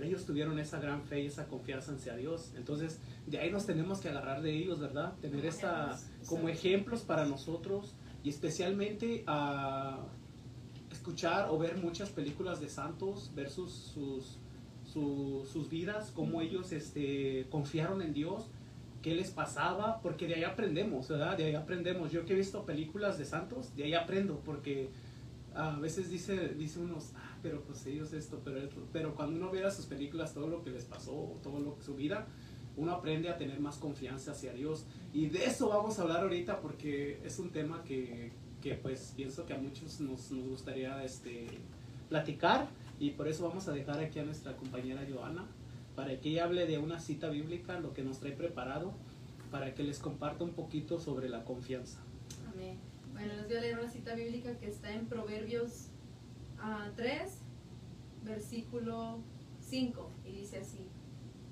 Ellos 0.00 0.24
tuvieron 0.26 0.58
esa 0.58 0.78
gran 0.78 1.02
fe 1.04 1.22
y 1.22 1.26
esa 1.26 1.46
confianza 1.48 1.92
hacia 1.94 2.16
Dios. 2.16 2.52
Entonces, 2.56 3.00
de 3.26 3.38
ahí 3.38 3.50
nos 3.50 3.64
tenemos 3.64 4.00
que 4.00 4.08
agarrar 4.08 4.42
de 4.42 4.52
ellos, 4.56 4.78
¿verdad? 4.80 5.14
Tener 5.20 5.46
esa 5.46 5.98
como 6.28 6.48
ejemplos 6.48 7.02
para 7.02 7.24
nosotros 7.24 7.94
y 8.22 8.28
especialmente 8.28 9.24
a 9.26 10.04
escuchar 10.90 11.48
o 11.50 11.58
ver 11.58 11.76
muchas 11.78 12.10
películas 12.10 12.60
de 12.60 12.68
santos, 12.68 13.32
ver 13.34 13.48
sus, 13.50 13.72
sus, 13.72 14.38
su- 14.84 15.44
sus 15.50 15.68
vidas, 15.70 16.10
cómo 16.14 16.40
ellos 16.40 16.72
este, 16.72 17.46
confiaron 17.50 18.02
en 18.02 18.12
Dios, 18.12 18.48
qué 19.04 19.14
les 19.14 19.30
pasaba, 19.30 20.00
porque 20.00 20.26
de 20.26 20.36
ahí 20.36 20.44
aprendemos, 20.44 21.08
¿verdad? 21.08 21.36
De 21.36 21.44
ahí 21.44 21.54
aprendemos. 21.54 22.10
Yo 22.10 22.24
que 22.24 22.32
he 22.32 22.36
visto 22.36 22.64
películas 22.64 23.18
de 23.18 23.26
santos, 23.26 23.76
de 23.76 23.84
ahí 23.84 23.92
aprendo, 23.92 24.40
porque 24.42 24.88
a 25.54 25.78
veces 25.78 26.08
dice, 26.08 26.54
dice 26.54 26.80
unos, 26.80 27.12
ah, 27.14 27.36
pero 27.42 27.60
pues 27.64 27.84
ellos 27.84 28.14
esto, 28.14 28.40
pero 28.42 28.56
esto, 28.56 28.80
pero 28.94 29.14
cuando 29.14 29.36
uno 29.36 29.50
ve 29.50 29.70
sus 29.70 29.84
películas, 29.84 30.32
todo 30.32 30.48
lo 30.48 30.64
que 30.64 30.70
les 30.70 30.86
pasó, 30.86 31.38
todo 31.42 31.60
lo 31.60 31.76
su 31.82 31.94
vida, 31.94 32.26
uno 32.78 32.92
aprende 32.92 33.28
a 33.28 33.36
tener 33.36 33.60
más 33.60 33.76
confianza 33.76 34.30
hacia 34.30 34.54
Dios. 34.54 34.86
Y 35.12 35.26
de 35.26 35.44
eso 35.44 35.68
vamos 35.68 35.98
a 35.98 36.02
hablar 36.02 36.22
ahorita 36.22 36.62
porque 36.62 37.20
es 37.22 37.38
un 37.38 37.50
tema 37.50 37.84
que, 37.84 38.32
que 38.62 38.72
pues 38.72 39.12
pienso 39.14 39.44
que 39.44 39.52
a 39.52 39.58
muchos 39.58 40.00
nos, 40.00 40.30
nos 40.30 40.48
gustaría 40.48 41.04
este, 41.04 41.46
platicar 42.08 42.68
y 42.98 43.10
por 43.10 43.28
eso 43.28 43.46
vamos 43.46 43.68
a 43.68 43.72
dejar 43.72 43.98
aquí 43.98 44.18
a 44.18 44.24
nuestra 44.24 44.56
compañera 44.56 45.06
Joana 45.06 45.44
para 45.94 46.20
que 46.20 46.30
ella 46.30 46.44
hable 46.44 46.66
de 46.66 46.78
una 46.78 47.00
cita 47.00 47.28
bíblica, 47.28 47.78
lo 47.80 47.92
que 47.92 48.02
nos 48.02 48.20
trae 48.20 48.32
preparado, 48.32 48.92
para 49.50 49.74
que 49.74 49.82
les 49.82 49.98
comparta 49.98 50.44
un 50.44 50.52
poquito 50.52 50.98
sobre 50.98 51.28
la 51.28 51.44
confianza. 51.44 52.00
Amén. 52.52 52.78
Bueno, 53.12 53.34
les 53.34 53.46
voy 53.46 53.56
a 53.56 53.60
leer 53.60 53.78
una 53.78 53.88
cita 53.88 54.14
bíblica 54.14 54.58
que 54.58 54.66
está 54.66 54.92
en 54.92 55.06
Proverbios 55.06 55.88
ah, 56.58 56.90
3, 56.96 57.38
versículo 58.24 59.20
5, 59.60 60.10
y 60.24 60.32
dice 60.32 60.58
así, 60.58 60.88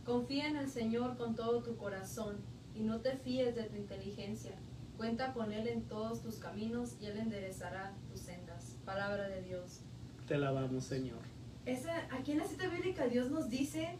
confía 0.05 0.49
en 0.49 0.57
el 0.57 0.68
Señor 0.68 1.16
con 1.16 1.36
todo 1.36 1.62
tu 1.62 1.76
corazón 1.76 2.38
y 2.74 2.80
no 2.80 3.01
te 3.01 3.16
fíes 3.16 3.55
de 3.55 3.64
tu 3.64 3.76
inteligencia. 3.76 4.53
Cuenta 4.97 5.32
con 5.32 5.53
Él 5.53 5.68
en 5.68 5.82
todos 5.82 6.22
tus 6.22 6.36
caminos 6.36 6.97
y 7.01 7.07
Él 7.07 7.18
enderezará 7.18 7.95
tus 8.11 8.20
sendas. 8.20 8.76
Palabra 8.84 9.28
de 9.28 9.43
Dios. 9.43 9.80
Te 10.26 10.34
alabamos, 10.34 10.84
Señor. 10.84 11.20
Esa, 11.64 12.09
aquí 12.12 12.32
en 12.32 12.38
la 12.38 12.45
cita 12.47 12.68
bíblica 12.68 13.07
Dios 13.07 13.30
nos 13.30 13.49
dice 13.49 13.97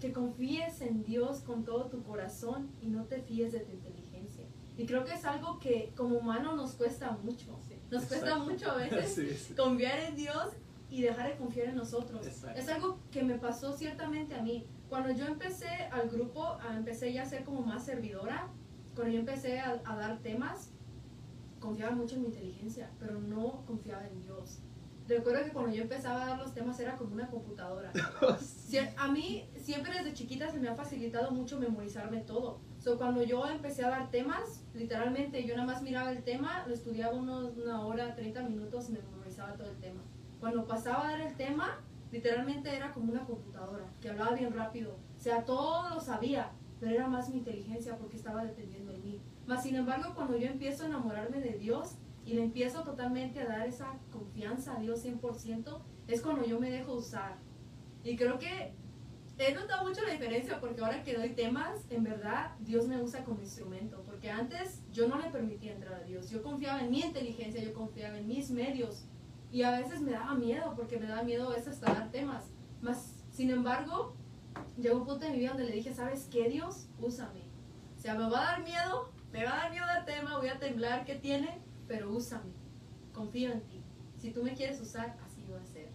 que 0.00 0.12
confíes 0.12 0.80
en 0.80 1.02
Dios 1.02 1.40
con 1.40 1.64
todo 1.64 1.86
tu 1.88 2.02
corazón 2.02 2.70
y 2.80 2.88
no 2.88 3.04
te 3.04 3.20
fíes 3.22 3.52
de 3.52 3.60
tu 3.60 3.72
inteligencia. 3.72 4.44
Y 4.76 4.86
creo 4.86 5.04
que 5.04 5.12
es 5.14 5.24
algo 5.24 5.58
que 5.58 5.92
como 5.96 6.16
humanos 6.18 6.54
nos 6.56 6.72
cuesta 6.74 7.10
mucho. 7.22 7.58
Sí. 7.68 7.74
Nos 7.90 8.04
cuesta 8.04 8.28
Exacto. 8.28 8.50
mucho 8.50 8.70
a 8.70 8.76
veces 8.76 9.12
Sí, 9.14 9.28
sí. 9.34 9.54
confiar 9.54 9.98
en 9.98 10.14
Dios 10.14 10.50
y 10.88 11.02
dejar 11.02 11.30
de 11.30 11.36
confiar 11.36 11.68
en 11.68 11.74
nosotros. 11.76 12.24
Exacto. 12.26 12.60
Es 12.60 12.68
algo 12.68 12.98
que 13.10 13.22
me 13.24 13.38
pasó 13.38 13.72
ciertamente 13.72 14.34
a 14.36 14.42
mí. 14.42 14.66
Cuando 14.88 15.10
yo 15.10 15.26
empecé 15.26 15.68
al 15.90 16.08
grupo, 16.08 16.58
empecé 16.74 17.12
ya 17.12 17.22
a 17.22 17.26
ser 17.26 17.44
como 17.44 17.62
más 17.62 17.84
servidora, 17.84 18.48
cuando 18.94 19.12
yo 19.14 19.20
empecé 19.20 19.58
a, 19.58 19.82
a 19.84 19.96
dar 19.96 20.18
temas, 20.20 20.70
confiaba 21.60 21.94
mucho 21.94 22.14
en 22.14 22.22
mi 22.22 22.26
inteligencia, 22.28 22.90
pero 23.00 23.20
no 23.20 23.64
confiaba 23.66 24.06
en 24.06 24.22
Dios. 24.22 24.60
Recuerdo 25.08 25.42
que 25.42 25.52
cuando 25.52 25.72
yo 25.72 25.82
empezaba 25.82 26.22
a 26.22 26.26
dar 26.28 26.38
los 26.38 26.52
temas 26.52 26.78
era 26.80 26.96
como 26.96 27.14
una 27.14 27.28
computadora. 27.28 27.90
A 28.98 29.08
mí 29.08 29.48
siempre 29.56 29.94
desde 29.94 30.12
chiquita 30.12 30.50
se 30.50 30.60
me 30.60 30.68
ha 30.68 30.74
facilitado 30.74 31.30
mucho 31.30 31.58
memorizarme 31.58 32.20
todo. 32.20 32.60
So, 32.78 32.98
cuando 32.98 33.22
yo 33.22 33.48
empecé 33.48 33.84
a 33.84 33.88
dar 33.88 34.10
temas, 34.10 34.62
literalmente 34.74 35.44
yo 35.46 35.56
nada 35.56 35.66
más 35.66 35.82
miraba 35.82 36.12
el 36.12 36.22
tema, 36.22 36.64
lo 36.66 36.74
estudiaba 36.74 37.14
unos, 37.14 37.56
una 37.56 37.80
hora, 37.86 38.14
30 38.14 38.42
minutos 38.42 38.90
y 38.90 38.92
me 38.92 39.00
memorizaba 39.00 39.54
todo 39.54 39.70
el 39.70 39.78
tema. 39.78 40.02
Cuando 40.40 40.66
pasaba 40.66 41.08
a 41.08 41.12
dar 41.12 41.20
el 41.22 41.34
tema, 41.36 41.80
literalmente 42.12 42.76
era 42.76 42.92
como 42.92 43.10
una 43.10 43.24
computadora, 43.24 43.86
que 44.02 44.10
hablaba 44.10 44.36
bien 44.36 44.52
rápido. 44.52 44.96
O 45.16 45.20
sea, 45.20 45.44
todo 45.44 45.88
lo 45.88 46.00
sabía, 46.00 46.52
pero 46.80 46.92
era 46.92 47.08
más 47.08 47.30
mi 47.30 47.38
inteligencia 47.38 47.96
porque 47.96 48.16
estaba 48.16 48.44
dependiendo 48.44 48.92
de 48.92 48.98
mí. 48.98 49.20
Mas, 49.46 49.62
sin 49.62 49.74
embargo, 49.74 50.12
cuando 50.14 50.36
yo 50.36 50.48
empiezo 50.48 50.84
a 50.84 50.88
enamorarme 50.88 51.40
de 51.40 51.54
Dios 51.54 51.96
y 52.28 52.34
le 52.34 52.42
empiezo 52.42 52.82
totalmente 52.82 53.40
a 53.40 53.46
dar 53.46 53.66
esa 53.66 53.98
confianza 54.12 54.76
a 54.76 54.80
Dios 54.80 55.02
100%, 55.02 55.80
es 56.08 56.20
cuando 56.20 56.44
yo 56.44 56.60
me 56.60 56.70
dejo 56.70 56.92
usar. 56.92 57.36
Y 58.04 58.16
creo 58.16 58.38
que 58.38 58.74
he 59.38 59.54
notado 59.54 59.88
mucho 59.88 60.02
la 60.02 60.12
diferencia 60.12 60.60
porque 60.60 60.82
ahora 60.82 61.02
que 61.02 61.14
doy 61.14 61.30
temas, 61.30 61.86
en 61.88 62.04
verdad 62.04 62.50
Dios 62.60 62.86
me 62.86 63.00
usa 63.00 63.24
como 63.24 63.40
instrumento. 63.40 64.02
Porque 64.04 64.30
antes 64.30 64.82
yo 64.92 65.08
no 65.08 65.18
le 65.18 65.30
permitía 65.30 65.72
entrar 65.72 65.94
a 65.94 66.04
Dios. 66.04 66.28
Yo 66.28 66.42
confiaba 66.42 66.82
en 66.82 66.90
mi 66.90 67.00
inteligencia, 67.00 67.62
yo 67.62 67.72
confiaba 67.72 68.18
en 68.18 68.26
mis 68.26 68.50
medios. 68.50 69.06
Y 69.50 69.62
a 69.62 69.70
veces 69.70 70.02
me 70.02 70.10
daba 70.10 70.34
miedo 70.34 70.74
porque 70.76 70.98
me 70.98 71.06
daba 71.06 71.22
miedo 71.22 71.48
veces 71.48 71.68
hasta 71.68 71.94
dar 71.94 72.10
temas. 72.10 72.44
Mas, 72.82 73.24
sin 73.30 73.48
embargo, 73.48 74.14
llegó 74.76 74.98
un 74.98 75.06
punto 75.06 75.24
en 75.24 75.32
mi 75.32 75.38
vida 75.38 75.52
donde 75.52 75.64
le 75.64 75.76
dije, 75.76 75.94
¿sabes 75.94 76.28
qué 76.30 76.50
Dios? 76.50 76.90
Úsame. 77.00 77.40
O 77.96 77.98
sea, 77.98 78.12
me 78.16 78.28
va 78.28 78.42
a 78.42 78.52
dar 78.52 78.64
miedo, 78.64 79.10
me 79.32 79.46
va 79.46 79.54
a 79.54 79.56
dar 79.62 79.70
miedo 79.70 79.86
dar 79.86 80.04
tema, 80.04 80.36
voy 80.36 80.48
a 80.48 80.58
temblar, 80.58 81.06
¿qué 81.06 81.14
tiene? 81.14 81.66
Pero 81.88 82.12
úsame. 82.12 82.52
Confío 83.12 83.50
en 83.50 83.62
ti. 83.62 83.82
Si 84.16 84.30
tú 84.30 84.42
me 84.42 84.52
quieres 84.54 84.80
usar, 84.80 85.16
así 85.24 85.44
va 85.50 85.60
a 85.60 85.64
ser. 85.64 85.88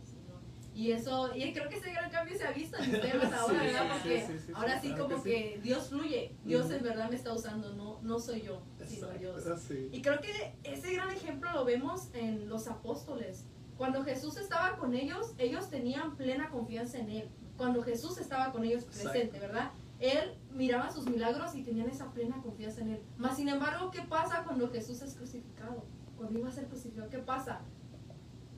Y 0.75 0.91
eso, 0.91 1.29
y 1.35 1.53
creo 1.53 1.69
que 1.69 1.75
ese 1.75 1.91
gran 1.91 2.09
cambio 2.09 2.35
se 2.35 2.45
ha 2.45 2.51
visto 2.51 2.77
en 2.77 2.91
mis 2.93 3.01
temas 3.01 3.31
ahora, 3.31 3.59
Sí, 3.59 3.65
¿verdad? 3.67 3.89
Porque 3.91 4.25
sí, 4.25 4.33
sí, 4.47 4.51
ahora 4.55 4.81
sí 4.81 4.87
claro 4.87 5.03
como 5.07 5.23
que. 5.23 5.59
Dios 5.61 5.89
fluye. 5.89 6.35
Dios 6.43 6.71
en 6.71 6.81
verdad 6.81 7.09
me 7.11 7.15
está 7.15 7.31
usando, 7.31 7.73
no, 7.73 8.01
no 8.01 8.19
soy 8.19 8.41
yo, 8.41 8.63
sino 8.79 9.07
Exacto, 9.11 9.19
Dios. 9.19 9.61
sí. 9.67 9.89
Y 9.91 10.01
creo 10.01 10.19
que 10.19 10.55
ese 10.63 10.93
gran 10.93 11.11
ejemplo 11.11 11.51
lo 11.53 11.63
vemos 11.63 12.09
en 12.15 12.49
los 12.49 12.67
apóstoles. 12.67 13.45
Cuando 13.77 14.03
Jesús 14.03 14.37
estaba 14.37 14.77
con 14.77 14.95
ellos, 14.95 15.33
ellos 15.37 15.69
tenían 15.69 16.15
plena 16.15 16.49
confianza 16.49 16.97
en 16.97 17.09
Él. 17.11 17.29
Cuando 17.55 17.83
Jesús 17.83 18.17
estaba 18.17 18.51
con 18.51 18.63
ellos 18.63 18.85
presente, 18.85 19.39
¿verdad? 19.39 19.71
Él 20.03 20.37
miraba 20.51 20.91
sus 20.91 21.09
milagros 21.09 21.55
y 21.55 21.63
tenían 21.63 21.89
esa 21.89 22.11
plena 22.11 22.41
confianza 22.41 22.81
en 22.81 22.89
Él. 22.89 23.01
Mas, 23.15 23.37
sin 23.37 23.47
embargo, 23.47 23.89
¿qué 23.89 24.01
pasa 24.01 24.43
cuando 24.43 24.69
Jesús 24.69 25.01
es 25.01 25.15
crucificado? 25.15 25.85
Cuando 26.17 26.37
iba 26.39 26.49
a 26.49 26.51
ser 26.51 26.67
crucificado, 26.67 27.09
¿qué 27.09 27.19
pasa? 27.19 27.61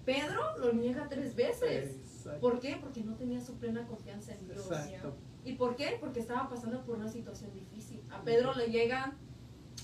Pedro 0.05 0.57
lo 0.57 0.73
niega 0.73 1.07
tres 1.07 1.35
veces. 1.35 1.97
Exacto. 1.97 2.41
¿Por 2.41 2.59
qué? 2.59 2.77
Porque 2.81 3.03
no 3.03 3.13
tenía 3.13 3.41
su 3.41 3.59
plena 3.59 3.85
confianza 3.85 4.33
en 4.33 4.45
Dios. 4.45 4.57
Exacto. 4.57 5.17
¿Y 5.43 5.53
por 5.53 5.75
qué? 5.75 5.97
Porque 5.99 6.19
estaba 6.19 6.49
pasando 6.49 6.83
por 6.83 6.97
una 6.97 7.09
situación 7.09 7.53
difícil. 7.53 8.01
A 8.09 8.23
Pedro 8.23 8.55
le 8.55 8.71
llega, 8.71 9.15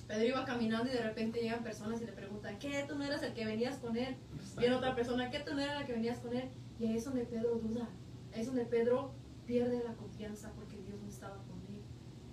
Pedro 0.08 0.26
iba 0.26 0.46
caminando 0.46 0.90
y 0.90 0.94
de 0.94 1.04
repente 1.04 1.42
llegan 1.42 1.62
personas 1.62 2.02
y 2.02 2.06
le 2.08 2.14
preguntan, 2.14 2.58
¿qué? 2.58 2.86
¿Tú 2.88 2.96
no 2.96 3.04
eras 3.04 3.22
el 3.22 3.36
que 3.36 3.46
venías 3.46 3.78
con 3.78 3.96
él? 3.98 4.18
Viene 4.58 4.74
otra 4.74 4.96
persona, 4.96 5.30
¿qué? 5.30 5.42
¿Tú 5.42 5.54
no 5.54 5.60
eras 5.60 5.82
la 5.82 5.86
que 5.86 5.94
venías 5.94 6.18
con 6.18 6.36
él? 6.36 6.50
Y 6.80 6.88
ahí 6.88 6.98
es 6.98 7.06
donde 7.06 7.24
Pedro 7.26 7.60
duda. 7.60 7.88
Ahí 8.34 8.42
es 8.42 8.48
donde 8.48 8.66
Pedro 8.66 9.14
pierde 9.46 9.84
la 9.84 9.94
confianza 9.96 10.52
porque 10.56 10.78
Dios 10.78 10.98
no 11.02 11.10
estaba 11.10 11.36
con 11.44 11.60
él. 11.68 11.82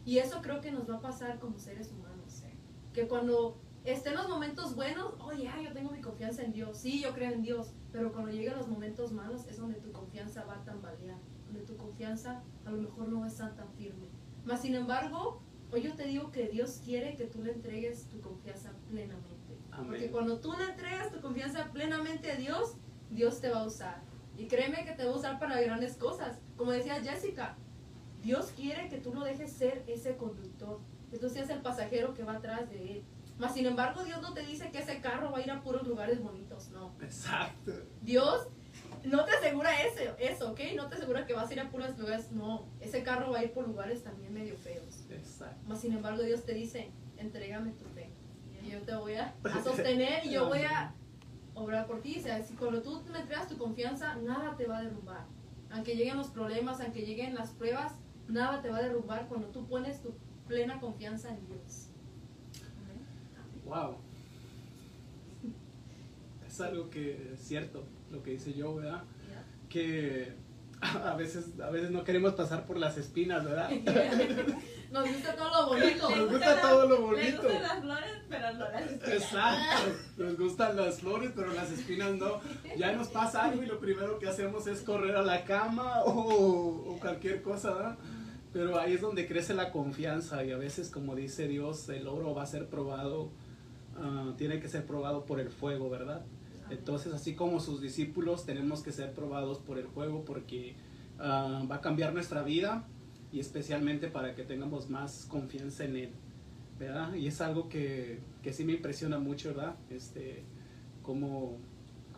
Y 0.09 0.21
eso 0.21 0.41
creo 0.41 0.63
que 0.63 0.71
nos 0.71 0.89
va 0.89 0.95
a 0.95 1.01
pasar 1.03 1.39
como 1.39 1.59
seres 1.59 1.93
humanos. 1.93 2.43
¿eh? 2.45 2.55
Que 2.95 3.07
cuando 3.07 3.61
estén 3.85 4.15
los 4.15 4.27
momentos 4.27 4.75
buenos, 4.75 5.13
oh 5.19 5.33
ya, 5.35 5.61
yo 5.61 5.71
tengo 5.75 5.91
mi 5.91 6.01
confianza 6.01 6.43
en 6.43 6.55
Dios. 6.55 6.79
Sí, 6.79 7.03
yo 7.03 7.13
creo 7.13 7.31
en 7.31 7.43
Dios. 7.43 7.75
Pero 7.93 8.11
cuando 8.11 8.31
lleguen 8.31 8.57
los 8.57 8.69
momentos 8.69 9.13
malos 9.13 9.45
es 9.51 9.59
donde 9.59 9.79
tu 9.79 9.93
confianza 9.93 10.47
va 10.47 10.55
a 10.55 10.65
tambalear. 10.65 11.19
Donde 11.45 11.61
tu 11.61 11.77
confianza 11.77 12.43
a 12.65 12.71
lo 12.71 12.79
mejor 12.79 13.09
no 13.09 13.21
va 13.21 13.27
a 13.27 13.29
estar 13.29 13.55
tan 13.55 13.71
firme. 13.75 14.09
Mas 14.47 14.63
sin 14.63 14.77
embargo, 14.77 15.43
hoy 15.71 15.83
yo 15.83 15.95
te 15.95 16.05
digo 16.05 16.33
que 16.33 16.49
Dios 16.49 16.81
quiere 16.83 17.15
que 17.15 17.27
tú 17.27 17.43
le 17.43 17.53
entregues 17.53 18.09
tu 18.09 18.19
confianza 18.23 18.73
plenamente. 18.89 19.59
Amén. 19.73 19.89
Porque 19.89 20.11
cuando 20.11 20.41
tú 20.41 20.55
le 20.55 20.71
entregas 20.71 21.13
tu 21.13 21.21
confianza 21.21 21.71
plenamente 21.71 22.33
a 22.33 22.37
Dios, 22.37 22.79
Dios 23.11 23.43
te 23.43 23.51
va 23.51 23.61
a 23.61 23.67
usar. 23.67 24.01
Y 24.39 24.47
créeme 24.47 24.87
que 24.87 24.93
te 24.93 25.05
va 25.05 25.13
a 25.13 25.17
usar 25.17 25.39
para 25.39 25.61
grandes 25.61 25.99
cosas. 25.99 26.41
Como 26.57 26.73
decía 26.73 26.95
Jessica, 27.03 27.59
Dios 28.23 28.53
quiere 28.57 28.89
que 28.89 28.99
tú 28.99 29.15
lo 29.15 29.23
dejes 29.23 29.53
ser 29.53 29.85
ese 29.87 30.17
conductor. 30.17 30.81
Que 31.11 31.19
tú 31.19 31.29
seas 31.29 31.49
el 31.51 31.61
pasajero 31.61 32.15
que 32.15 32.23
va 32.23 32.35
atrás 32.35 32.69
de 32.69 32.93
él. 32.93 33.05
Mas 33.39 33.55
sin 33.55 33.67
embargo, 33.67 34.05
Dios 34.05 34.21
no 34.21 34.35
te 34.35 34.45
dice 34.45 34.71
que 34.71 34.79
ese 34.79 35.01
carro 35.01 35.31
va 35.31 35.39
a 35.39 35.43
ir 35.43 35.51
a 35.51 35.63
puros 35.63 35.87
lugares 35.87 36.21
bonitos, 36.21 36.71
no. 36.71 36.93
Exacto. 37.01 37.73
Dios 38.03 38.49
no 39.05 39.25
te 39.25 39.31
asegura 39.31 39.83
ese, 39.83 40.13
eso, 40.19 40.51
¿ok? 40.51 40.61
No 40.75 40.89
te 40.89 40.97
asegura 40.97 41.25
que 41.25 41.35
vas 41.35 41.49
a 41.49 41.53
ir 41.53 41.61
a 41.61 41.71
puros 41.71 41.97
lugares, 41.99 42.33
no. 42.33 42.67
Ese 42.81 43.03
carro 43.05 43.31
va 43.31 43.39
a 43.39 43.45
ir 43.45 43.53
por 43.53 43.69
lugares 43.69 44.03
también 44.03 44.35
medio 44.35 44.57
feos. 44.57 45.05
Exacto. 45.09 45.61
Mas 45.69 45.81
sin 45.81 45.93
embargo, 45.93 46.23
Dios 46.23 46.45
te 46.45 46.53
dice, 46.53 46.91
entrégame 47.17 47.73
tu 47.73 47.85
fe. 47.85 48.11
Y 48.63 48.71
yo 48.71 48.83
te 48.83 48.95
voy 48.97 49.15
a, 49.15 49.35
a 49.45 49.63
sostener 49.65 50.27
y 50.27 50.31
yo 50.31 50.49
voy 50.49 50.63
a 50.63 50.93
obrar 51.55 51.87
por 51.87 52.01
ti. 52.03 52.17
O 52.19 52.23
sea, 52.23 52.43
si 52.43 52.55
cuando 52.55 52.83
tú 52.83 53.03
me 53.13 53.21
entregas 53.21 53.49
tu 53.49 53.57
confianza, 53.57 54.17
nada 54.17 54.57
te 54.57 54.67
va 54.67 54.79
a 54.79 54.83
derrumbar. 54.83 55.27
Aunque 55.71 55.95
lleguen 55.95 56.17
los 56.17 56.29
problemas, 56.29 56.81
aunque 56.81 57.03
lleguen 57.03 57.35
las 57.35 57.51
pruebas, 57.51 57.93
nada 58.29 58.63
te 58.63 58.71
va 58.71 58.79
a 58.79 58.83
derrumbar 58.83 59.27
cuando 59.29 59.49
tú 59.49 59.67
pones 59.67 60.01
tu 60.03 60.15
plena 60.47 60.81
confianza 60.81 61.31
en 61.31 61.47
Dios. 61.47 61.89
Wow. 63.65 63.97
Es 66.47 66.61
algo 66.61 66.89
que 66.89 67.33
es 67.35 67.41
cierto, 67.41 67.85
lo 68.11 68.23
que 68.23 68.33
dice 68.33 68.55
yo, 68.55 68.75
¿verdad? 68.75 69.05
Que 69.69 70.35
a 70.81 71.15
veces, 71.17 71.61
a 71.61 71.71
veces 71.71 71.91
no 71.91 72.05
queremos 72.05 72.35
pasar 72.35 72.65
por 72.65 72.79
las 72.79 72.97
espinas, 72.97 73.45
¿verdad? 73.45 73.71
Nos 74.91 75.07
gusta 75.07 75.37
todo 75.37 75.51
lo 75.51 75.69
bonito. 75.69 76.09
Nos 76.09 76.31
gusta 76.31 76.61
todo 76.63 76.89
lo 76.89 77.03
bonito. 77.03 77.43
gustan 77.43 77.63
las 77.63 77.81
flores, 77.81 78.23
pero 78.29 78.53
no 78.55 78.69
las 78.71 78.83
espinas. 78.83 79.23
Exacto. 79.23 79.93
Nos 80.17 80.39
gustan 80.39 80.77
las 80.77 81.01
flores, 81.01 81.33
pero 81.37 81.53
las 81.53 81.71
espinas 81.71 82.13
no. 82.13 82.41
Ya 82.77 82.93
nos 82.93 83.09
pasa 83.09 83.45
algo 83.45 83.63
y 83.63 83.67
lo 83.67 83.79
primero 83.79 84.19
que 84.19 84.29
hacemos 84.29 84.67
es 84.67 84.81
correr 84.81 85.17
a 85.17 85.23
la 85.23 85.45
cama 85.45 86.05
o, 86.05 86.95
o 86.95 86.99
cualquier 86.99 87.43
cosa, 87.43 87.75
¿verdad? 87.75 87.99
Pero 88.59 88.77
ahí 88.81 88.95
es 88.95 89.01
donde 89.01 89.29
crece 89.29 89.55
la 89.55 89.71
confianza 89.71 90.43
y 90.43 90.51
a 90.51 90.57
veces, 90.57 90.91
como 90.91 91.15
dice 91.15 91.47
Dios, 91.47 91.89
el 91.91 92.09
oro 92.09 92.35
va 92.35 92.43
a 92.43 92.47
ser 92.47 92.67
probado, 92.67 93.31
ah, 93.97 94.35
tiene 94.37 94.59
que 94.59 94.67
ser 94.67 94.85
probado 94.85 95.27
por 95.27 95.39
el 95.39 95.49
fuego, 95.49 95.89
¿verdad? 95.89 96.27
Entonces, 96.69 97.13
así 97.13 97.37
como 97.37 97.61
sus 97.61 97.81
discípulos, 97.81 98.47
tenemos 98.47 98.83
que 98.83 98.91
ser 98.91 99.15
probados 99.15 99.61
por 99.61 99.79
el 99.79 99.87
fuego 99.87 100.25
porque 100.25 100.75
ah, 101.21 101.65
va 101.71 101.77
a 101.77 101.81
cambiar 101.81 102.13
nuestra 102.13 102.43
vida 102.43 102.85
y 103.31 103.39
especialmente 103.39 104.09
para 104.09 104.35
que 104.35 104.43
tengamos 104.43 104.91
más 104.91 105.27
confianza 105.27 105.85
en 105.85 105.95
Él, 105.95 106.11
¿verdad? 106.81 107.15
Y 107.15 107.29
es 107.29 107.41
algo 107.41 107.69
que, 107.69 108.19
que 108.43 108.53
sí 108.53 108.65
me 108.65 108.73
impresiona 108.73 109.21
mucho, 109.21 109.51
¿verdad? 109.51 109.77
Este, 109.89 110.43
cómo, 111.03 111.59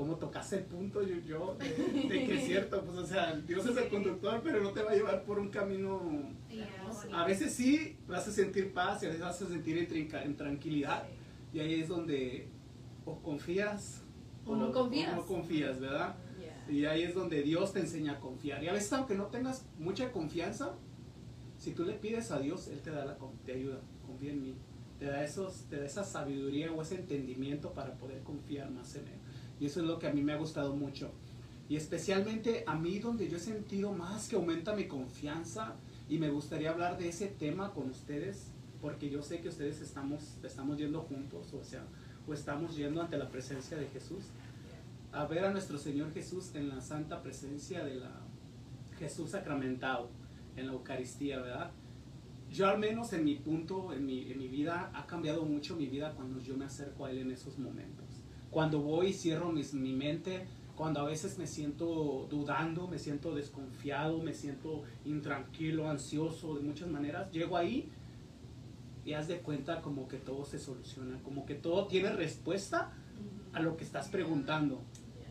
cómo 0.01 0.17
tocaste 0.17 0.57
el 0.57 0.65
punto 0.65 1.03
yo, 1.03 1.17
yo 1.17 1.57
de, 1.57 2.09
de 2.09 2.25
que 2.25 2.39
es 2.39 2.47
cierto, 2.47 2.83
pues 2.83 2.97
o 2.97 3.07
sea, 3.07 3.37
Dios 3.37 3.67
es 3.67 3.77
el 3.77 3.89
conductor, 3.91 4.41
pero 4.43 4.63
no 4.63 4.71
te 4.71 4.83
va 4.83 4.93
a 4.93 4.95
llevar 4.95 5.25
por 5.25 5.39
un 5.39 5.51
camino... 5.51 6.01
A 7.13 7.27
veces 7.27 7.53
sí 7.53 7.99
vas 8.09 8.27
a 8.27 8.33
sentir 8.33 8.73
paz 8.73 9.03
y 9.03 9.07
a 9.07 9.09
veces 9.11 9.23
vas 9.23 9.43
a 9.43 9.47
sentir 9.47 9.77
en, 9.77 10.37
tranquilidad 10.39 11.03
y 11.53 11.61
ahí 11.61 11.83
es 11.83 11.89
donde 11.89 12.49
o 13.05 13.21
confías 13.21 14.03
O 14.47 14.57
no 14.57 14.73
confías. 14.73 15.13
o 15.13 15.17
no 15.17 15.27
confías, 15.27 15.79
¿verdad? 15.79 16.17
Y 16.67 16.87
ahí 16.87 17.03
es 17.03 17.15
donde 17.15 17.43
Dios 17.43 17.75
te 17.75 17.81
enseña 17.81 18.13
a 18.13 18.21
confiar. 18.21 18.65
Y 18.65 18.69
a 18.69 18.73
veces 18.73 18.91
aunque 18.95 19.15
no 19.15 19.27
tengas 19.27 19.67
mucha 19.79 20.11
confianza, 20.13 20.77
si 21.59 21.73
tú 21.73 21.85
le 21.85 21.93
pides 21.93 22.31
a 22.31 22.39
Dios, 22.39 22.69
Él 22.69 22.81
te 22.81 22.91
da 22.91 23.05
la 23.05 23.19
te 23.45 23.53
ayuda, 23.53 23.81
confía 24.07 24.31
en 24.31 24.41
mí. 24.41 24.55
Te 24.99 25.05
da, 25.05 25.23
esos, 25.23 25.65
te 25.69 25.77
da 25.77 25.85
esa 25.85 26.05
sabiduría 26.05 26.73
o 26.73 26.81
ese 26.81 26.95
entendimiento 26.95 27.75
para 27.75 27.99
poder 27.99 28.23
confiar 28.23 28.71
más 28.71 28.95
en 28.95 29.09
Él. 29.09 29.21
Y 29.61 29.67
eso 29.67 29.81
es 29.81 29.87
lo 29.87 29.99
que 29.99 30.09
a 30.09 30.13
mí 30.13 30.23
me 30.23 30.33
ha 30.33 30.37
gustado 30.37 30.75
mucho. 30.75 31.13
Y 31.69 31.77
especialmente 31.77 32.65
a 32.67 32.75
mí 32.75 32.99
donde 32.99 33.29
yo 33.29 33.37
he 33.37 33.41
sentido 33.41 33.93
más 33.93 34.29
que 34.29 34.37
aumenta 34.37 34.75
mi 34.75 34.89
confianza 34.89 35.77
y 36.09 36.19
me 36.19 36.31
gustaría 36.31 36.71
hablar 36.71 36.99
de 36.99 37.09
ese 37.09 37.29
tema 37.29 37.73
con 37.73 37.91
ustedes 37.91 38.51
porque 38.81 39.11
yo 39.11 39.23
sé 39.23 39.41
que 39.41 39.51
ustedes 39.51 39.81
estamos, 39.81 40.39
estamos 40.43 40.79
yendo 40.79 41.03
juntos, 41.03 41.53
o 41.53 41.63
sea, 41.63 41.85
o 42.27 42.33
estamos 42.33 42.77
yendo 42.77 43.03
ante 43.03 43.19
la 43.19 43.29
presencia 43.29 43.77
de 43.77 43.87
Jesús 43.89 44.25
a 45.13 45.27
ver 45.27 45.45
a 45.45 45.53
nuestro 45.53 45.79
Señor 45.79 46.13
Jesús 46.13 46.55
en 46.55 46.69
la 46.69 46.81
santa 46.81 47.23
presencia 47.23 47.85
de 47.85 47.97
la 47.97 48.21
Jesús 48.99 49.31
sacramentado, 49.31 50.11
en 50.57 50.67
la 50.67 50.73
Eucaristía, 50.73 51.41
¿verdad? 51.41 51.73
yo 52.51 52.67
al 52.67 52.79
menos 52.79 53.13
en 53.13 53.25
mi 53.25 53.37
punto, 53.37 53.93
en 53.93 54.05
mi, 54.05 54.31
en 54.31 54.39
mi 54.39 54.49
vida, 54.49 54.91
ha 54.95 55.07
cambiado 55.07 55.45
mucho 55.45 55.77
mi 55.77 55.87
vida 55.87 56.13
cuando 56.15 56.41
yo 56.41 56.57
me 56.57 56.65
acerco 56.65 57.05
a 57.05 57.11
Él 57.11 57.19
en 57.19 57.31
esos 57.31 57.59
momentos. 57.59 58.00
Cuando 58.51 58.81
voy 58.81 59.09
y 59.09 59.13
cierro 59.13 59.53
mis- 59.53 59.75
mi 59.75 59.93
mente, 59.93 60.47
cuando 60.77 61.01
a 61.01 61.05
veces 61.05 61.39
me 61.39 61.47
siento 61.47 62.27
dudando, 62.31 62.89
me 62.89 62.99
siento 62.99 63.35
desconfiado, 63.35 64.19
me 64.23 64.33
siento 64.35 64.83
intranquilo, 65.05 65.89
ansioso, 65.89 66.55
de 66.57 66.63
muchas 66.63 66.89
maneras, 66.89 67.31
llego 67.31 67.57
ahí 67.57 67.89
y 69.05 69.13
haz 69.13 69.29
de 69.29 69.39
cuenta 69.41 69.81
como 69.83 70.09
que 70.09 70.17
todo 70.17 70.45
se 70.45 70.59
soluciona, 70.59 71.19
como 71.23 71.47
que 71.47 71.55
todo 71.55 71.87
tiene 71.87 72.11
respuesta 72.13 72.93
a 73.53 73.61
lo 73.61 73.77
que 73.77 73.85
estás 73.85 74.09
preguntando. 74.09 74.81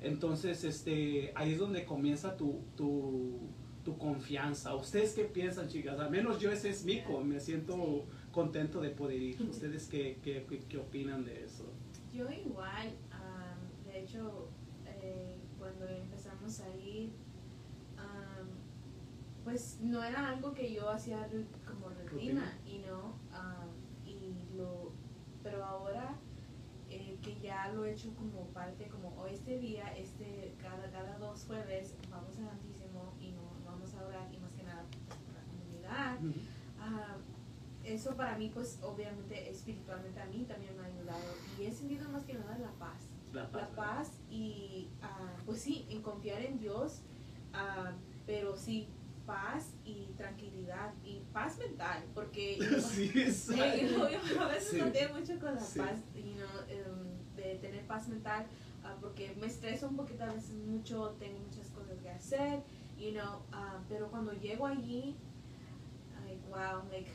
Entonces, 0.01 0.63
este, 0.63 1.31
ahí 1.35 1.53
es 1.53 1.59
donde 1.59 1.85
comienza 1.85 2.37
tu, 2.37 2.61
tu, 2.77 3.39
tu 3.83 3.97
confianza. 3.97 4.75
¿Ustedes 4.75 5.13
qué 5.13 5.25
piensan, 5.25 5.67
chicas? 5.67 5.99
Al 5.99 6.09
menos 6.09 6.39
yo 6.39 6.51
ese 6.51 6.69
es 6.69 6.85
mi 6.85 7.01
me 7.25 7.39
siento 7.39 8.05
contento 8.31 8.81
de 8.81 8.89
poder 8.91 9.21
ir. 9.21 9.41
¿Ustedes 9.49 9.87
qué, 9.87 10.19
qué, 10.23 10.45
qué- 10.47 10.59
qué 10.69 10.77
opinan 10.77 11.25
de 11.25 11.43
eso? 11.43 11.65
Yo 12.13 12.27
igual, 12.31 12.91
hecho, 14.09 14.49
eh, 14.85 15.35
cuando 15.57 15.87
empezamos 15.87 16.59
a 16.61 16.75
ir, 16.75 17.11
am, 17.97 18.47
pues 19.43 19.79
no 19.81 20.03
era 20.03 20.29
algo 20.29 20.53
que 20.53 20.73
yo 20.73 20.89
hacía 20.89 21.27
como 21.65 21.89
rutina, 21.89 22.57
y 22.65 22.79
no, 22.79 23.13
am, 23.31 23.69
y 24.05 24.47
lo, 24.55 24.91
pero 25.43 25.63
ahora 25.63 26.15
eh, 26.89 27.17
que 27.21 27.39
ya 27.39 27.69
lo 27.69 27.85
he 27.85 27.91
hecho 27.91 28.13
como 28.15 28.47
parte, 28.47 28.87
como 28.87 29.15
hoy 29.21 29.33
este 29.33 29.59
día, 29.59 29.93
este, 29.95 30.55
cada, 30.59 30.89
cada 30.91 31.17
dos 31.19 31.45
jueves 31.45 31.95
vamos 32.09 32.37
al 32.39 32.45
Santísimo 32.45 33.13
y 33.19 33.31
no, 33.31 33.41
vamos 33.63 33.93
a 33.93 34.05
orar 34.05 34.33
y 34.33 34.37
más 34.39 34.53
que 34.53 34.63
nada 34.63 34.83
pues, 35.07 35.19
por 35.19 35.33
la 35.35 35.43
comunidad. 35.43 36.17
Ah, 36.79 37.17
eso 37.83 38.15
para 38.15 38.37
mí, 38.37 38.51
pues 38.53 38.79
obviamente 38.83 39.49
espiritualmente 39.49 40.19
a 40.19 40.25
mí 40.25 40.45
también 40.47 40.75
me 40.75 40.83
ha 40.83 40.85
ayudado 40.85 41.33
y 41.59 41.65
he 41.65 41.71
sentido 41.71 42.09
más 42.09 42.23
que 42.23 42.33
nada 42.33 42.57
la 42.57 42.71
paz. 42.71 43.08
La 43.33 43.43
La 43.53 43.67
paz. 43.75 44.11
y 44.29 44.87
ah, 45.01 45.35
pues 45.45 45.61
sí, 45.61 45.85
en 45.89 46.01
confiar 46.01 46.41
en 46.41 46.59
Dios, 46.59 47.01
ah, 47.53 47.91
pero 48.25 48.55
sí, 48.57 48.87
paz 49.25 49.73
y 49.85 50.05
tranquilidad 50.17 50.91
y 51.03 51.21
paz 51.31 51.57
mental, 51.59 52.03
porque 52.15 52.57
Sí, 52.81 53.11
yo, 53.95 54.09
yo 54.09 54.41
a 54.41 54.47
veces 54.47 54.71
Sí. 54.71 54.79
bateo 54.79 55.13
mucho 55.13 55.39
con 55.39 55.55
la 55.55 55.61
Sí. 55.61 55.79
paz, 55.79 55.99
you 56.15 56.33
know, 56.33 56.61
em, 56.69 57.35
de 57.35 57.55
tener 57.59 57.85
paz 57.85 58.07
mental, 58.07 58.45
ah, 58.83 58.95
porque 58.99 59.35
me 59.39 59.47
estreso 59.47 59.87
un 59.87 59.95
poquito 59.97 60.23
a 60.23 60.33
veces 60.33 60.55
mucho, 60.55 61.15
tengo 61.19 61.39
muchas 61.39 61.67
cosas 61.69 61.97
que 62.01 62.09
hacer, 62.09 62.61
you 62.97 63.11
know, 63.11 63.41
pero 63.87 64.09
cuando 64.09 64.33
llego 64.33 64.65
allí, 64.65 65.15
like, 66.25 66.41
wow, 66.49 66.83
like, 66.91 67.09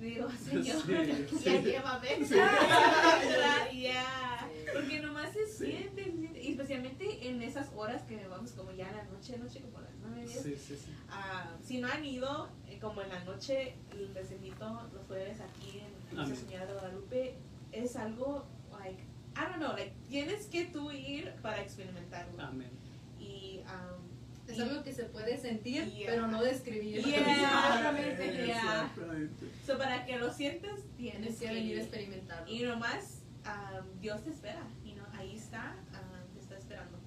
digo, 0.00 0.28
Señor, 0.30 0.82
Sí, 1.30 1.38
ya 1.44 1.52
sí. 1.52 1.62
llévame, 1.64 2.08
Sí. 2.26 2.34
Yeah. 3.72 4.48
porque 4.72 5.00
nomás 5.00 5.32
se 5.32 5.46
siente, 5.46 6.04
se 6.04 6.12
siente, 6.12 6.42
y 6.42 6.50
especialmente 6.52 7.28
en 7.28 7.42
esas 7.42 7.68
horas 7.74 8.02
que 8.02 8.26
vamos 8.28 8.52
como 8.52 8.72
ya 8.72 8.88
en 8.90 8.96
la 8.96 9.04
noche, 9.04 9.38
noche 9.38 9.60
como 9.60 9.80
las 9.80 9.90
nueve, 10.00 10.24
diez, 10.26 10.42
Sí, 10.42 10.56
sí, 10.56 10.76
sí. 10.76 10.90
Ah, 11.08 11.50
si 11.64 11.78
no 11.78 11.88
han 11.88 12.04
ido, 12.04 12.48
eh, 12.68 12.78
como 12.80 13.02
en 13.02 13.08
la 13.10 13.22
noche, 13.24 13.74
les 14.14 14.30
invito 14.32 14.88
los 14.92 15.04
jueves 15.06 15.38
aquí 15.40 15.80
en 16.10 16.16
Nuestra. 16.16 16.36
Señora 16.36 16.66
de 16.66 16.72
Guadalupe. 16.72 17.34
Es 17.72 17.96
algo, 17.96 18.46
like, 18.80 19.02
I 19.36 19.40
don't 19.50 19.56
know, 19.56 19.72
like, 19.72 19.92
tienes 20.08 20.46
que 20.46 20.64
tú 20.66 20.90
ir 20.90 21.32
para 21.42 21.60
experimentarlo. 21.62 22.40
Amén. 22.42 22.70
Y, 23.18 23.60
um, 23.64 24.05
Es 24.48 24.60
algo 24.60 24.82
que 24.84 24.92
se 24.92 25.04
puede 25.04 25.36
sentir, 25.38 25.84
Yeah. 25.92 26.06
pero 26.10 26.28
no 26.28 26.42
describir. 26.42 27.02
Yeah. 27.04 27.18
Exactamente, 27.18 28.46
yeah. 28.46 28.56
Exactamente. 28.86 29.46
so, 29.66 29.76
para 29.78 30.04
que 30.06 30.18
lo 30.18 30.32
sientas, 30.32 30.80
tienes 30.96 31.20
Tienes 31.20 31.38
que 31.40 31.46
venir 31.48 31.78
a 31.78 31.82
experimentarlo. 31.82 32.52
Y 32.52 32.62
nomás, 32.62 33.22
um, 33.44 34.00
Dios 34.00 34.22
te 34.22 34.30
espera. 34.30 34.62
Y 34.84 34.92
no, 34.92 35.04
ahí 35.18 35.36
está, 35.36 35.74
um, 35.92 36.34
te 36.34 36.40
está 36.40 36.56
esperando. 36.56 36.98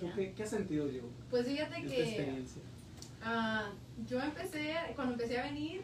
¿Tú 0.00 0.06
Yeah. 0.06 0.14
qué, 0.16 0.32
qué 0.32 0.42
has 0.42 0.50
sentido, 0.50 0.90
yo? 0.90 1.02
Pues 1.30 1.46
fíjate 1.46 1.82
que 1.82 2.02
experiencia. 2.02 2.62
ah, 3.22 3.70
yo 4.08 4.20
empecé, 4.20 4.74
cuando 4.96 5.12
empecé 5.14 5.38
a 5.38 5.44
venir, 5.44 5.82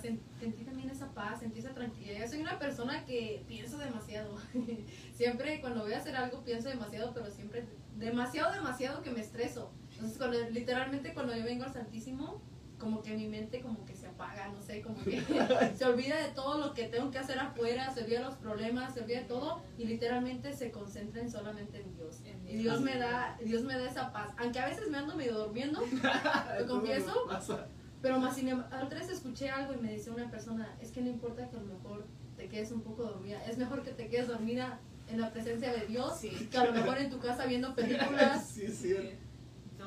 sen- 0.00 0.20
sentí 0.38 0.64
también 0.64 0.90
esa 0.90 1.12
paz, 1.12 1.40
sentí 1.40 1.58
esa 1.60 1.72
tranquilidad. 1.74 2.20
Yo 2.20 2.28
soy 2.28 2.40
una 2.40 2.58
persona 2.58 3.04
que 3.04 3.44
pienso 3.48 3.78
demasiado. 3.78 4.36
siempre 5.14 5.60
cuando 5.60 5.82
voy 5.82 5.92
a 5.92 5.98
hacer 5.98 6.16
algo 6.16 6.42
pienso 6.44 6.68
demasiado, 6.68 7.12
pero 7.14 7.30
siempre 7.30 7.64
demasiado, 7.96 8.52
demasiado 8.52 9.02
que 9.02 9.10
me 9.10 9.20
estreso. 9.20 9.72
Entonces, 9.92 10.18
cuando, 10.18 10.38
literalmente 10.50 11.14
cuando 11.14 11.34
yo 11.36 11.44
vengo 11.44 11.64
al 11.64 11.72
Santísimo, 11.72 12.42
como 12.78 13.00
que 13.02 13.16
mi 13.16 13.26
mente 13.26 13.62
como 13.62 13.86
que 13.86 13.96
se 13.96 14.06
apaga, 14.06 14.48
no 14.48 14.60
sé, 14.60 14.82
como 14.82 15.02
que 15.02 15.22
se 15.78 15.84
olvida 15.86 16.18
de 16.18 16.28
todo 16.34 16.58
lo 16.58 16.74
que 16.74 16.84
tengo 16.88 17.10
que 17.10 17.18
hacer 17.18 17.38
afuera, 17.38 17.90
se 17.94 18.02
olvida 18.02 18.18
de 18.18 18.24
los 18.26 18.34
problemas, 18.34 18.92
se 18.92 19.00
olvida 19.00 19.20
de 19.20 19.24
todo 19.24 19.62
y 19.78 19.86
literalmente 19.86 20.52
se 20.52 20.70
concentra 20.70 21.22
en 21.22 21.30
solamente 21.30 21.80
en 21.80 21.94
Dios. 21.96 22.20
Y 22.46 22.56
Dios 22.58 22.82
me 22.82 22.98
da, 22.98 23.38
Dios 23.42 23.62
me 23.62 23.78
da 23.78 23.88
esa 23.88 24.12
paz. 24.12 24.30
Aunque 24.36 24.58
a 24.58 24.66
veces 24.66 24.90
me 24.90 24.98
ando 24.98 25.16
medio 25.16 25.38
durmiendo, 25.38 25.80
¿Te 26.58 26.66
confieso? 26.66 27.14
Pero 28.06 28.20
más 28.20 28.36
sin 28.36 28.48
embargo, 28.48 28.86
otra 28.86 29.00
vez 29.00 29.08
escuché 29.10 29.50
algo 29.50 29.74
y 29.74 29.78
me 29.78 29.90
decía 29.90 30.12
una 30.12 30.30
persona, 30.30 30.76
es 30.80 30.92
que 30.92 31.00
no 31.00 31.10
importa 31.10 31.48
que 31.50 31.56
a 31.56 31.60
lo 31.60 31.66
mejor 31.66 32.06
te 32.36 32.46
quedes 32.48 32.70
un 32.70 32.82
poco 32.82 33.02
dormida, 33.02 33.44
es 33.46 33.58
mejor 33.58 33.82
que 33.82 33.90
te 33.90 34.06
quedes 34.06 34.28
dormida 34.28 34.78
en 35.08 35.20
la 35.20 35.32
presencia 35.32 35.72
de 35.72 35.86
Dios 35.86 36.16
Sí. 36.20 36.30
que 36.48 36.56
a 36.56 36.66
lo 36.66 36.72
mejor 36.72 36.98
en 36.98 37.10
tu 37.10 37.18
casa 37.18 37.46
viendo 37.46 37.74
películas. 37.74 38.46
Sí, 38.54 38.68
sí. 38.68 38.94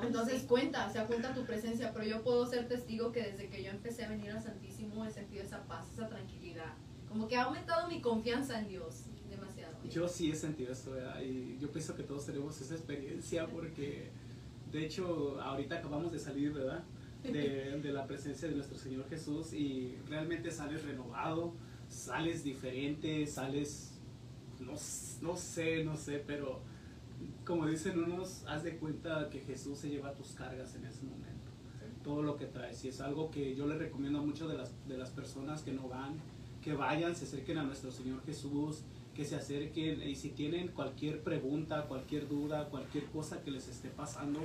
Entonces 0.01 0.41
sí. 0.41 0.47
cuenta, 0.47 0.85
o 0.87 0.91
sea, 0.91 1.07
cuenta 1.07 1.33
tu 1.33 1.45
presencia, 1.45 1.93
pero 1.93 2.05
yo 2.05 2.21
puedo 2.21 2.45
ser 2.45 2.67
testigo 2.67 3.13
que 3.13 3.23
desde 3.23 3.47
que 3.47 3.63
yo 3.63 3.71
empecé 3.71 4.03
a 4.03 4.09
venir 4.09 4.31
al 4.31 4.43
Santísimo 4.43 5.05
he 5.05 5.11
sentido 5.11 5.41
esa 5.43 5.63
paz, 5.63 5.87
esa 5.93 6.09
tranquilidad. 6.09 6.73
Como 7.07 7.25
que 7.25 7.37
ha 7.37 7.43
aumentado 7.43 7.87
mi 7.87 8.01
confianza 8.01 8.59
en 8.59 8.67
Dios 8.67 9.05
demasiado. 9.29 9.73
Yo 9.89 10.09
sí 10.09 10.29
he 10.29 10.35
sentido 10.35 10.73
esto, 10.73 10.91
¿verdad? 10.91 11.21
y 11.21 11.57
yo 11.57 11.71
pienso 11.71 11.95
que 11.95 12.03
todos 12.03 12.25
tenemos 12.25 12.59
esa 12.59 12.75
experiencia 12.75 13.47
porque, 13.47 14.09
de 14.73 14.85
hecho, 14.85 15.39
ahorita 15.41 15.77
acabamos 15.77 16.11
de 16.11 16.19
salir, 16.19 16.51
¿verdad? 16.51 16.83
De, 17.23 17.79
de 17.81 17.91
la 17.91 18.07
presencia 18.07 18.47
de 18.47 18.55
nuestro 18.55 18.77
Señor 18.77 19.09
Jesús 19.09 19.53
y 19.53 19.97
realmente 20.07 20.51
sales 20.51 20.85
renovado, 20.85 21.53
sales 21.89 22.45
diferente, 22.45 23.27
sales, 23.27 23.99
no, 24.59 24.73
no 25.21 25.35
sé, 25.35 25.83
no 25.83 25.97
sé, 25.97 26.23
pero 26.25 26.61
como 27.45 27.65
dicen 27.65 27.97
unos, 27.97 28.43
haz 28.47 28.63
de 28.63 28.77
cuenta 28.77 29.29
que 29.29 29.39
Jesús 29.39 29.79
se 29.79 29.89
lleva 29.89 30.13
tus 30.13 30.33
cargas 30.33 30.75
en 30.75 30.85
ese 30.85 31.03
momento. 31.03 31.49
Todo 32.03 32.21
lo 32.21 32.37
que 32.37 32.45
traes. 32.45 32.83
Y 32.85 32.89
es 32.89 33.01
algo 33.01 33.31
que 33.31 33.55
yo 33.55 33.67
le 33.67 33.77
recomiendo 33.77 34.19
a 34.19 34.21
muchas 34.21 34.47
de 34.47 34.57
las, 34.57 34.87
de 34.87 34.97
las 34.97 35.09
personas 35.09 35.63
que 35.63 35.73
no 35.73 35.87
van, 35.89 36.13
que 36.61 36.73
vayan, 36.73 37.15
se 37.15 37.25
acerquen 37.25 37.57
a 37.57 37.63
nuestro 37.63 37.91
Señor 37.91 38.23
Jesús, 38.23 38.83
que 39.13 39.25
se 39.25 39.35
acerquen 39.35 40.01
y 40.01 40.15
si 40.15 40.29
tienen 40.29 40.69
cualquier 40.69 41.23
pregunta, 41.23 41.87
cualquier 41.87 42.27
duda, 42.27 42.69
cualquier 42.69 43.05
cosa 43.05 43.41
que 43.41 43.51
les 43.51 43.67
esté 43.67 43.89
pasando, 43.89 44.39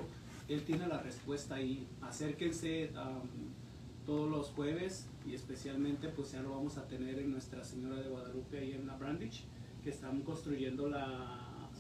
Él 0.49 0.63
tiene 0.65 0.87
la 0.87 0.99
respuesta 0.99 1.57
ahí. 1.57 1.87
Acérquense 2.03 2.91
am, 2.97 3.23
todos 4.05 4.31
los 4.31 4.49
jueves 4.49 5.07
y 5.27 5.35
especialmente 5.35 6.09
pues 6.09 6.33
ya 6.33 6.43
lo 6.43 6.51
vamos 6.51 6.77
a 6.77 6.87
tener 6.87 7.19
en 7.19 7.33
Nuestra 7.33 7.65
Señora 7.65 7.97
de 7.97 8.09
Guadalupe 8.09 8.59
ahí 8.59 8.73
en 8.73 8.87
la 8.87 8.97
Brandich, 8.97 9.45
que 9.83 9.91
están 9.91 10.21
construyendo 10.21 10.89
la, 10.89 11.71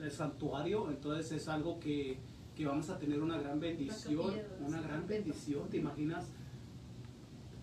el 0.00 0.10
santuario, 0.10 0.88
entonces 0.90 1.32
es 1.32 1.48
algo 1.48 1.80
que, 1.80 2.18
que 2.56 2.66
vamos 2.66 2.88
a 2.90 2.98
tener 2.98 3.20
una 3.20 3.38
gran 3.38 3.58
bendición, 3.58 4.34
una 4.60 4.80
gran 4.80 5.06
bendición, 5.06 5.68
¿te 5.68 5.78
imaginas? 5.78 6.26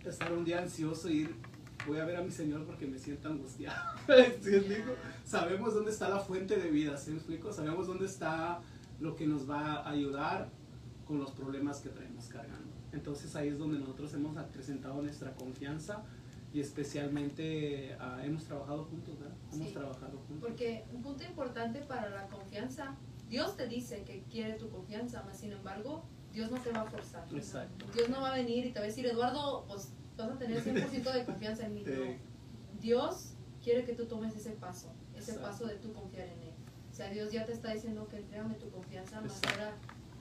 Estar 0.06 0.34
un 0.34 0.44
día 0.44 0.60
ansioso 0.60 1.10
y 1.10 1.22
ir, 1.22 1.36
voy 1.88 2.00
a 2.00 2.06
ver 2.06 2.18
a 2.18 2.22
mi 2.22 2.32
Señor 2.32 2.66
porque 2.66 2.86
me 2.86 2.98
siento 2.98 3.30
angustiado. 3.30 3.78
Sabemos 5.26 5.74
dónde 5.74 5.92
está 5.92 6.10
la 6.10 6.20
fuente 6.20 6.58
de 6.58 6.70
vida, 6.70 6.98
¿sí 6.98 7.12
me 7.12 7.18
explico? 7.18 7.54
Sabemos 7.54 7.88
dónde 7.88 8.06
está 8.06 8.62
lo 9.00 9.16
que 9.16 9.26
nos 9.26 9.50
va 9.50 9.76
a 9.76 9.90
ayudar 9.90 10.50
con 11.06 11.20
los 11.20 11.32
problemas 11.32 11.80
que 11.82 11.90
traemos 11.90 12.28
cargando. 12.28 12.74
Entonces 12.92 13.36
ahí 13.36 13.50
es 13.50 13.58
donde 13.58 13.80
nosotros 13.80 14.14
hemos 14.14 14.38
acrecentado 14.38 15.02
nuestra 15.02 15.34
confianza 15.36 16.04
y 16.52 16.60
especialmente 16.62 17.96
ah, 18.00 18.20
hemos 18.24 18.44
trabajado 18.46 18.86
juntos, 18.86 19.20
¿verdad? 19.20 19.36
Hemos 19.54 19.68
Sí. 19.68 19.74
trabajado 19.74 20.18
juntos. 20.28 20.40
Porque 20.50 20.86
un 20.94 21.02
punto 21.02 21.24
importante 21.24 21.82
para 21.82 22.10
la 22.10 22.28
confianza, 22.28 22.96
Dios 23.30 23.56
te 23.56 23.68
dice 23.68 24.04
que 24.04 24.24
quiere 24.24 24.54
tu 24.54 24.70
confianza, 24.70 25.24
mas 25.26 25.38
sin 25.38 25.52
embargo, 25.52 26.04
Dios 26.34 26.50
no 26.52 26.58
te 26.60 26.72
va 26.72 26.82
a 26.82 26.86
forzar. 26.86 27.28
Exacto. 27.34 27.86
Dios 27.94 28.10
no 28.10 28.22
va 28.22 28.32
a 28.34 28.36
venir 28.36 28.66
y 28.66 28.72
te 28.72 28.80
va 28.80 28.86
a 28.86 28.88
decir, 28.88 29.06
Eduardo, 29.06 29.66
pues 29.68 29.92
vas 30.18 30.30
a 30.32 30.38
tener 30.38 30.62
100% 30.64 31.12
de 31.14 31.26
confianza 31.26 31.66
en 31.66 31.74
mí. 31.76 31.84
No. 31.86 32.30
Dios 32.82 33.34
quiere 33.64 33.84
que 33.84 33.94
tú 33.94 34.06
tomes 34.06 34.36
ese 34.36 34.52
paso, 34.52 34.94
ese 35.16 35.32
Exacto. 35.32 35.42
paso 35.42 35.68
de 35.68 35.76
tu 35.76 35.92
confiar 35.94 36.28
en 36.28 36.42
Él. 36.44 36.49
O 37.00 37.02
sea, 37.02 37.12
Dios 37.12 37.32
ya 37.32 37.46
te 37.46 37.54
está 37.54 37.74
diciendo 37.74 38.10
que 38.10 38.18
entrégame 38.18 38.56
tu 38.56 38.70
confianza, 38.72 39.22
más 39.22 39.42
ahora 39.46 39.74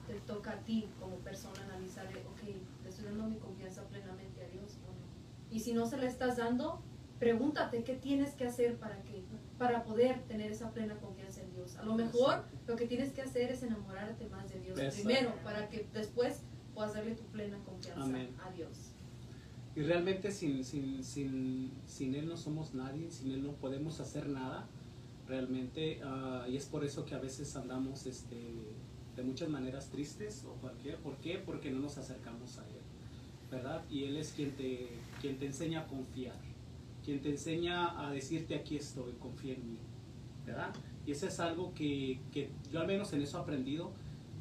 te 0.07 0.13
toca 0.21 0.51
a 0.51 0.59
ti 0.59 0.87
como 0.97 1.17
persona 1.17 1.61
analizar, 1.65 2.05
ok, 2.07 2.39
te 2.83 2.87
estoy 2.87 3.03
dando 3.03 3.25
mi 3.25 3.35
confianza 3.35 3.83
plenamente 3.89 4.45
a 4.45 4.47
Dios 4.47 4.77
no. 4.77 5.53
Y 5.53 5.59
si 5.59 5.73
no 5.73 5.85
se 5.85 5.97
la 5.97 6.05
estás 6.05 6.37
dando, 6.37 6.81
pregúntate 7.19 7.83
qué 7.83 7.95
tienes 7.95 8.33
que 8.33 8.45
hacer 8.45 8.77
para 8.77 9.03
que 9.03 9.25
para 9.57 9.83
poder 9.83 10.21
tener 10.29 10.53
esa 10.53 10.71
plena 10.71 10.95
confianza 10.95 11.41
en 11.41 11.51
Dios. 11.51 11.75
A 11.75 11.83
lo 11.83 11.95
mejor 11.95 12.45
lo 12.65 12.77
que 12.77 12.87
tienes 12.87 13.11
que 13.11 13.23
hacer 13.23 13.51
es 13.51 13.61
enamorarte 13.61 14.29
más 14.29 14.49
de 14.49 14.61
Dios 14.61 14.79
Exacto. 14.79 15.03
primero 15.03 15.35
para 15.43 15.67
que 15.67 15.85
después 15.91 16.43
puedas 16.73 16.93
darle 16.93 17.13
tu 17.13 17.23
plena 17.23 17.59
confianza 17.65 18.05
Amén. 18.05 18.33
a 18.41 18.51
Dios. 18.51 18.93
Y 19.75 19.81
realmente 19.81 20.31
sin, 20.31 20.63
sin, 20.63 21.03
sin, 21.03 21.73
sin 21.85 22.15
Él 22.15 22.29
no 22.29 22.37
somos 22.37 22.73
nadie, 22.73 23.11
sin 23.11 23.33
Él 23.33 23.43
no 23.43 23.51
podemos 23.51 23.99
hacer 23.99 24.29
nada, 24.29 24.69
realmente. 25.29 26.01
ah, 26.03 26.45
y 26.49 26.57
es 26.57 26.65
por 26.65 26.83
eso 26.83 27.05
que 27.05 27.15
a 27.15 27.19
veces 27.19 27.55
andamos 27.55 28.05
este, 28.05 28.35
de 29.15 29.23
muchas 29.23 29.47
maneras 29.47 29.89
tristes 29.89 30.43
o 30.45 30.53
cualquier. 30.55 30.97
¿Por 30.97 31.17
qué? 31.17 31.37
Porque 31.37 31.71
no 31.71 31.79
nos 31.79 31.97
acercamos 31.97 32.57
a 32.57 32.67
Él, 32.67 32.81
¿verdad? 33.49 33.85
Y 33.89 34.03
Él 34.03 34.17
es 34.17 34.33
quien 34.33 34.51
te, 34.51 34.89
quien 35.21 35.37
te 35.37 35.45
enseña 35.45 35.81
a 35.81 35.87
confiar, 35.87 36.35
quien 37.05 37.21
te 37.21 37.29
enseña 37.29 38.05
a 38.05 38.11
decirte 38.11 38.55
aquí 38.55 38.75
estoy, 38.75 39.13
confía 39.13 39.53
en 39.53 39.71
mí, 39.73 39.79
¿verdad? 40.45 40.73
Y 41.05 41.11
eso 41.11 41.27
es 41.27 41.39
algo 41.39 41.73
que, 41.73 42.19
que 42.33 42.49
yo 42.71 42.81
al 42.81 42.87
menos 42.87 43.13
en 43.13 43.21
eso 43.21 43.37
he 43.37 43.41
aprendido, 43.41 43.91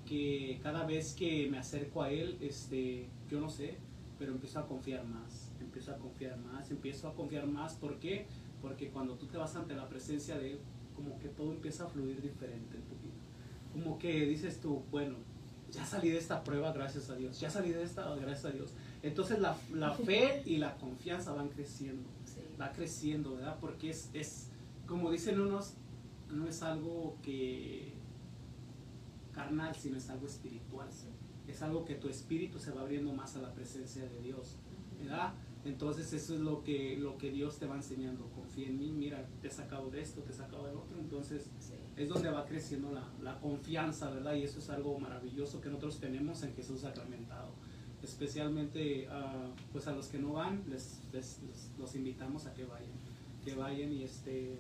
que 0.07 0.59
cada 0.63 0.87
vez 0.87 1.15
que 1.15 1.49
me 1.51 1.59
acerco 1.59 2.03
a 2.03 2.11
Él, 2.11 2.39
este, 2.41 3.07
yo 3.31 3.41
no 3.41 3.51
sé, 3.51 3.77
pero 4.19 4.33
empiezo 4.33 4.59
a 4.59 4.67
confiar 4.67 5.05
más, 5.05 5.53
empiezo 5.61 5.93
a 5.93 5.99
confiar 5.99 6.39
más, 6.39 6.71
empiezo 6.71 7.09
a 7.09 7.15
confiar 7.15 7.47
más. 7.47 7.75
¿Por 7.75 7.99
qué? 7.99 8.27
Porque 8.63 8.89
cuando 8.89 9.15
tú 9.15 9.27
te 9.27 9.37
vas 9.37 9.55
ante 9.55 9.75
la 9.75 9.89
presencia 9.89 10.37
de 10.39 10.53
Él, 10.53 10.59
como 10.99 11.19
que 11.21 11.29
todo 11.29 11.53
empieza 11.53 11.85
a 11.85 11.89
fluir 11.89 12.21
diferente 12.21 12.77
en 12.77 12.83
tu 12.83 12.97
vida. 12.97 13.15
Como 13.73 13.99
que 13.99 14.27
dices 14.27 14.61
tú, 14.61 14.83
bueno, 14.91 15.17
ya 15.71 15.85
salí 15.87 16.11
de 16.11 16.19
esta 16.19 16.43
prueba, 16.43 16.73
gracias 16.73 17.09
a 17.11 17.15
Dios, 17.15 17.39
ya 17.39 17.51
salí 17.51 17.71
de 17.71 17.83
esta, 17.85 18.13
gracias 18.17 18.47
a 18.47 18.51
Dios. 18.51 18.73
Entonces 19.03 19.39
la, 19.39 19.57
la 19.73 19.93
fe 19.95 20.43
y 20.45 20.57
la 20.57 20.77
confianza 20.77 21.33
van 21.33 21.49
creciendo, 21.51 22.09
Sí. 22.25 22.41
va 22.61 22.73
creciendo, 22.73 23.37
¿verdad? 23.37 23.59
Porque 23.61 23.91
es, 23.91 24.11
es, 24.13 24.49
como 24.87 25.11
dicen 25.11 25.41
unos, 25.41 25.75
no 26.31 26.47
es 26.49 26.63
algo 26.63 27.17
que 27.23 27.93
carnal, 29.33 29.75
sino 29.77 29.97
es 29.97 30.09
algo 30.11 30.27
espiritual. 30.27 30.89
Es 31.47 31.63
algo 31.63 31.85
que 31.85 31.95
tu 31.95 32.09
espíritu 32.09 32.59
se 32.59 32.73
va 32.73 32.83
abriendo 32.83 33.13
más 33.13 33.37
a 33.37 33.41
la 33.41 33.53
presencia 33.55 34.03
de 34.03 34.21
Dios, 34.21 34.57
¿verdad? 34.99 35.33
Entonces 35.65 36.13
eso 36.13 36.35
es 36.35 36.41
lo 36.41 36.63
que, 36.65 36.97
lo 36.97 37.19
que 37.19 37.31
Dios 37.31 37.59
te 37.59 37.67
va 37.67 37.77
enseñando. 37.77 38.31
Confía 38.31 38.69
en 38.69 38.79
mí, 38.79 38.93
mira, 38.93 39.27
te 39.43 39.49
he 39.49 39.51
sacado 39.51 39.91
de 39.91 40.01
esto, 40.01 40.23
te 40.23 40.31
he 40.33 40.35
sacado 40.35 40.67
del 40.67 40.77
otro. 40.77 40.99
Entonces 40.99 41.51
Sí. 41.59 41.75
es 41.97 42.09
donde 42.09 42.31
va 42.31 42.47
creciendo 42.47 42.91
la, 42.93 43.05
la 43.23 43.39
confianza, 43.41 44.09
¿verdad? 44.11 44.35
Y 44.35 44.45
eso 44.45 44.61
es 44.61 44.71
algo 44.71 44.99
maravilloso 44.99 45.61
que 45.61 45.69
nosotros 45.69 45.99
tenemos 46.01 46.43
en 46.43 46.55
Jesús 46.55 46.81
sacramentado. 46.81 47.51
Especialmente 48.03 49.07
ah, 49.11 49.51
pues 49.73 49.87
a 49.87 49.93
los 49.93 50.07
que 50.09 50.19
no 50.19 50.33
van, 50.35 50.63
les, 50.69 51.01
les- 51.13 51.41
les- 51.43 51.71
los 51.79 51.95
invitamos 51.95 52.47
a 52.47 52.55
que 52.55 52.65
vayan. 52.65 52.91
Que 53.45 53.55
vayan 53.55 53.93
y 53.93 54.05
este, 54.05 54.59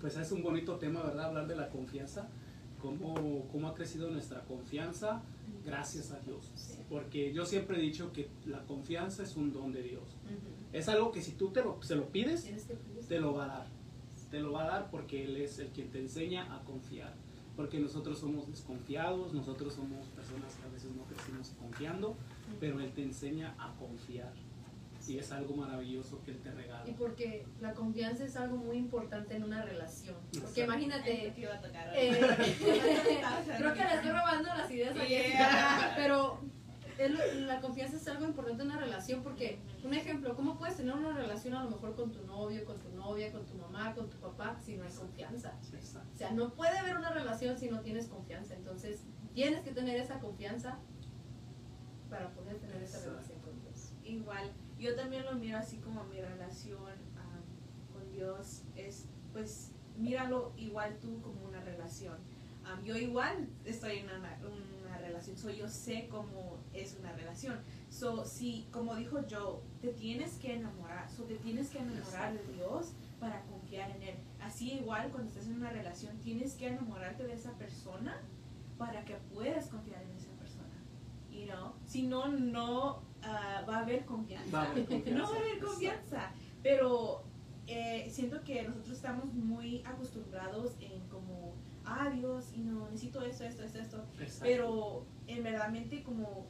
pues 0.00 0.16
es 0.16 0.32
un 0.32 0.42
bonito 0.42 0.76
tema, 0.76 1.02
¿verdad? 1.02 1.26
Hablar 1.26 1.46
de 1.46 1.56
la 1.56 1.68
confianza, 1.70 2.28
cómo, 2.80 3.46
cómo 3.52 3.68
ha 3.68 3.74
crecido 3.74 4.10
nuestra 4.10 4.40
confianza, 4.44 5.22
gracias 5.66 6.12
a 6.12 6.20
Dios. 6.20 6.52
Sí. 6.54 6.78
Porque 6.88 7.32
yo 7.32 7.44
siempre 7.44 7.78
he 7.78 7.80
dicho 7.80 8.12
que 8.12 8.30
la 8.46 8.64
confianza 8.64 9.22
es 9.22 9.36
un 9.36 9.52
don 9.52 9.72
de 9.72 9.82
Dios. 9.82 10.16
Es 10.72 10.88
algo 10.88 11.10
que 11.10 11.20
si 11.20 11.32
tú 11.32 11.50
te 11.50 11.62
lo, 11.62 11.82
se 11.82 11.96
lo 11.96 12.08
pides, 12.10 12.48
te 13.08 13.20
lo 13.20 13.34
va 13.34 13.44
a 13.44 13.48
dar. 13.48 13.66
Te 14.30 14.40
lo 14.40 14.52
va 14.52 14.64
a 14.64 14.66
dar 14.66 14.90
porque 14.90 15.24
Él 15.24 15.36
es 15.36 15.58
el 15.58 15.68
quien 15.68 15.90
te 15.90 15.98
enseña 15.98 16.54
a 16.54 16.62
confiar. 16.64 17.14
Porque 17.56 17.78
nosotros 17.80 18.18
somos 18.18 18.48
desconfiados, 18.48 19.32
nosotros 19.32 19.74
somos 19.74 20.06
personas 20.08 20.54
que 20.56 20.66
a 20.66 20.70
veces 20.70 20.90
no 20.94 21.04
crecimos 21.04 21.54
confiando, 21.58 22.16
pero 22.60 22.80
Él 22.80 22.92
te 22.92 23.02
enseña 23.02 23.54
a 23.58 23.74
confiar. 23.76 24.32
Y 25.08 25.18
es 25.18 25.30
algo 25.30 25.54
maravilloso 25.56 26.20
que 26.22 26.32
Él 26.32 26.40
te 26.40 26.50
regala. 26.50 26.88
Y 26.88 26.92
porque 26.92 27.46
la 27.60 27.74
confianza 27.74 28.24
es 28.24 28.36
algo 28.36 28.56
muy 28.56 28.76
importante 28.76 29.36
en 29.36 29.44
una 29.44 29.62
relación. 29.62 30.16
Porque 30.16 30.38
Exacto. 30.38 30.62
imagínate, 30.62 31.26
Esto 31.26 31.34
que 31.34 31.40
iba 31.42 31.54
a 31.54 31.60
tocar 31.60 31.92
eh, 31.94 32.20
creo 33.58 33.74
que 33.74 33.84
le 33.84 33.94
estoy 33.94 34.10
robando 34.10 34.48
las 34.48 34.70
ideas 34.70 34.96
a 34.96 35.04
Yeah. 35.06 35.92
Pero 35.96 36.40
la 37.46 37.60
confianza 37.60 37.96
es 37.96 38.08
algo 38.08 38.24
importante 38.24 38.62
en 38.62 38.70
una 38.70 38.80
relación 38.80 39.22
porque, 39.22 39.58
un 39.84 39.92
ejemplo, 39.92 40.34
¿cómo 40.34 40.56
puedes 40.56 40.76
tener 40.76 40.94
una 40.94 41.12
relación 41.12 41.54
a 41.54 41.62
lo 41.64 41.70
mejor 41.70 41.94
con 41.94 42.10
tu 42.10 42.24
novio, 42.26 42.64
con 42.64 42.78
tu 42.78 42.88
novia, 42.90 43.30
con 43.30 43.44
tu 43.44 43.54
mamá, 43.54 43.94
con 43.94 44.08
tu 44.08 44.16
papá, 44.18 44.58
si 44.64 44.76
no 44.76 44.84
hay 44.84 44.92
confianza? 44.92 45.54
Exacto. 45.74 46.08
O 46.14 46.16
sea, 46.16 46.30
no 46.30 46.54
puede 46.54 46.76
haber 46.78 46.96
una 46.96 47.10
relación 47.10 47.58
si 47.58 47.68
no 47.68 47.80
tienes 47.80 48.06
confianza. 48.08 48.54
Entonces, 48.54 49.02
tienes 49.34 49.60
que 49.60 49.72
tener 49.72 50.00
esa 50.00 50.18
confianza 50.18 50.78
para 52.08 52.30
poder 52.30 52.58
tener 52.58 52.82
esa 52.82 52.98
Exacto. 52.98 53.10
relación 53.10 53.40
con 53.40 53.60
Dios. 53.60 53.92
Igual, 54.04 54.52
yo 54.78 54.94
también 54.94 55.24
lo 55.24 55.34
miro 55.34 55.58
así 55.58 55.78
como 55.78 56.04
mi 56.04 56.20
relación 56.20 56.92
ah, 57.16 57.40
con 57.92 58.10
Dios 58.12 58.62
es, 58.76 59.06
pues, 59.32 59.72
míralo 59.96 60.52
igual 60.56 60.98
tú 61.00 61.20
como 61.22 61.44
una 61.44 61.60
relación. 61.60 62.16
Ah, 62.64 62.78
yo 62.84 62.96
igual 62.96 63.48
estoy 63.64 63.98
en 63.98 64.06
una, 64.06 64.38
una 64.84 64.98
relación, 64.98 65.36
so 65.36 65.50
yo 65.50 65.68
sé 65.68 66.08
cómo 66.10 66.58
es 66.74 66.96
una 66.98 67.12
relación. 67.12 67.60
So, 67.88 68.24
si, 68.24 68.66
como 68.72 68.96
dijo 68.96 69.20
Joe, 69.30 69.60
te 69.80 69.92
tienes 69.92 70.34
que 70.34 70.54
enamorar, 70.54 71.08
so 71.10 71.24
te 71.24 71.36
tienes 71.36 71.70
que 71.70 71.78
enamorar 71.78 72.34
de 72.34 72.52
Dios 72.52 72.92
para 73.20 73.42
confiar 73.42 73.90
en 73.92 74.02
Él. 74.02 74.16
Así 74.40 74.72
igual 74.72 75.10
cuando 75.10 75.30
estás 75.30 75.46
en 75.46 75.54
una 75.54 75.70
relación, 75.70 76.18
tienes 76.18 76.54
que 76.54 76.66
enamorarte 76.66 77.24
de 77.24 77.34
esa 77.34 77.52
persona 77.52 78.20
para 78.76 79.04
que 79.04 79.14
puedas 79.32 79.68
confiar 79.68 80.02
en 80.02 80.10
esa 80.10 80.30
persona. 80.32 80.74
You 81.30 81.46
know? 81.46 81.72
Si 81.86 82.02
no, 82.02 82.28
no 82.28 83.05
ah, 83.22 83.64
va 83.68 83.78
a 83.78 83.80
haber 83.80 84.04
confianza. 84.04 84.50
Va 84.56 84.62
a 84.64 84.70
haber 84.70 84.86
confianza, 84.86 85.10
No 85.22 85.30
va 85.30 85.36
a 85.36 85.38
haber 85.40 85.46
exacto. 85.52 85.66
confianza. 85.72 86.32
Pero 86.62 87.22
eh, 87.66 88.08
siento 88.10 88.42
que 88.42 88.62
nosotros 88.62 88.96
estamos 88.96 89.32
muy 89.34 89.82
acostumbrados 89.84 90.72
en 90.80 91.00
como, 91.08 91.54
ah, 91.84 92.10
Dios, 92.10 92.46
y 92.54 92.58
no, 92.60 92.86
necesito 92.88 93.22
esto, 93.22 93.44
esto, 93.44 93.62
esto, 93.62 93.78
esto. 93.78 94.04
Exacto. 94.18 94.44
Pero 94.44 95.06
en 95.26 95.42
verdaderamente 95.42 96.02
como, 96.02 96.46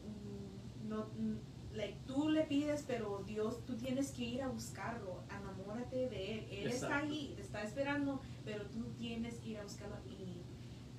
mm, 0.84 0.88
no, 0.88 1.06
mm, 1.18 1.76
like, 1.76 1.96
tú 2.06 2.28
le 2.30 2.42
pides, 2.44 2.84
pero 2.86 3.22
Dios, 3.26 3.64
tú 3.66 3.76
tienes 3.76 4.10
que 4.12 4.24
ir 4.24 4.42
a 4.42 4.48
buscarlo, 4.48 5.22
enamórate 5.30 6.08
de 6.08 6.32
Él. 6.38 6.46
Él 6.50 6.66
está 6.68 6.98
ahí, 6.98 7.32
te 7.36 7.42
está 7.42 7.62
esperando, 7.62 8.20
pero 8.44 8.64
tú 8.66 8.84
tienes 8.98 9.34
que 9.38 9.50
ir 9.50 9.58
a 9.58 9.62
buscarlo 9.62 9.96
y 10.06 10.40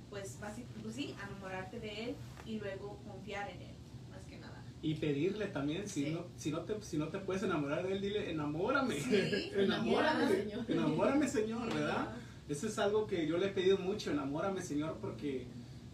pues, 0.10 0.40
basi- 0.40 0.66
pues 0.82 0.96
sí, 0.96 1.16
enamorarte 1.28 1.80
de 1.80 2.06
Él 2.06 2.16
y 2.46 2.60
luego 2.60 2.98
confiar 3.08 3.50
en 3.50 3.62
Él. 3.62 3.77
Y 4.82 4.96
pedirle 4.96 5.48
también, 5.48 5.88
si, 5.88 6.06
Sí. 6.06 6.12
no, 6.12 6.26
si, 6.36 6.52
no 6.52 6.62
te, 6.62 6.82
si 6.84 6.98
no 6.98 7.08
te 7.08 7.18
puedes 7.20 7.42
enamorar 7.44 7.86
de 7.86 7.94
Él, 7.94 8.02
dile, 8.02 8.30
enamórame. 8.32 9.00
Sí, 9.00 9.10
enamórame, 9.56 10.24
enamórame, 10.24 10.36
Señor. 10.36 10.66
enamórame, 10.72 11.28
Señor, 11.28 11.74
¿verdad? 11.74 12.10
Eso 12.48 12.68
es 12.68 12.78
algo 12.80 13.08
que 13.08 13.28
yo 13.28 13.38
le 13.38 13.48
he 13.48 13.50
pedido 13.50 13.78
mucho, 13.80 14.12
enamórame, 14.12 14.62
Señor, 14.62 14.98
porque 15.02 15.46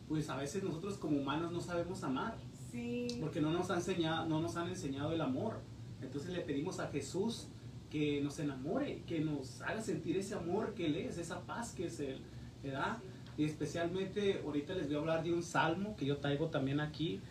pues 0.07 0.29
a 0.29 0.35
veces 0.35 0.63
nosotros 0.63 0.97
como 0.97 1.17
humanos 1.17 1.51
no 1.51 1.61
sabemos 1.61 2.03
amar, 2.03 2.35
Sí. 2.71 3.07
porque 3.21 3.39
no 3.39 3.51
nos, 3.51 3.71
ha 3.71 3.75
enseñado, 3.75 4.27
no 4.27 4.41
nos 4.41 4.55
han 4.57 4.67
enseñado 4.67 5.13
el 5.13 5.21
amor. 5.21 5.59
Entonces 6.01 6.31
le 6.31 6.41
pedimos 6.41 6.79
a 6.79 6.87
Jesús 6.89 7.47
que 7.89 8.19
nos 8.21 8.37
enamore, 8.39 9.03
que 9.07 9.21
nos 9.21 9.61
haga 9.61 9.81
sentir 9.81 10.17
ese 10.17 10.33
amor 10.35 10.73
que 10.73 10.87
Él 10.87 10.95
es, 10.97 11.17
esa 11.17 11.41
paz 11.41 11.71
que 11.73 11.85
es 11.85 11.99
Él, 11.99 12.19
¿verdad? 12.61 12.97
Y 13.37 13.45
especialmente 13.45 14.41
ahorita 14.43 14.73
les 14.75 14.87
voy 14.87 14.95
a 14.95 14.99
hablar 14.99 15.23
de 15.23 15.31
un 15.31 15.41
salmo 15.41 15.95
que 15.95 16.05
yo 16.05 16.17
traigo 16.17 16.47
también 16.47 16.79
aquí 16.79 17.21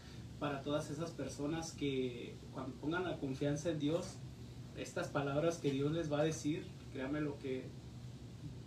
para 0.42 0.60
todas 0.64 0.90
esas 0.90 1.12
personas 1.12 1.70
que 1.70 2.34
cuando 2.52 2.74
pongan 2.74 3.04
la 3.04 3.16
confianza 3.18 3.70
en 3.70 3.78
Dios, 3.78 4.16
estas 4.76 5.06
palabras 5.06 5.58
que 5.58 5.70
Dios 5.70 5.92
les 5.92 6.12
va 6.12 6.18
a 6.18 6.24
decir, 6.24 6.66
créanme 6.92 7.20
lo 7.20 7.38
que 7.38 7.66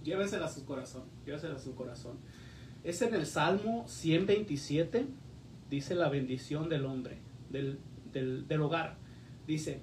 llévenselas 0.02 0.52
a 0.52 0.56
su 0.56 0.64
corazón, 0.64 1.04
llévenselas 1.26 1.60
a 1.60 1.64
su 1.66 1.76
corazón. 1.76 2.18
Es 2.86 3.02
en 3.02 3.14
el 3.14 3.26
Salmo 3.26 3.84
127, 3.90 5.06
dice 5.70 5.96
la 5.96 6.08
bendición 6.08 6.70
del 6.70 6.86
hombre, 6.86 7.18
del, 7.50 7.80
del, 8.14 8.48
del 8.48 8.62
hogar. 8.62 8.96
Dice, 9.46 9.82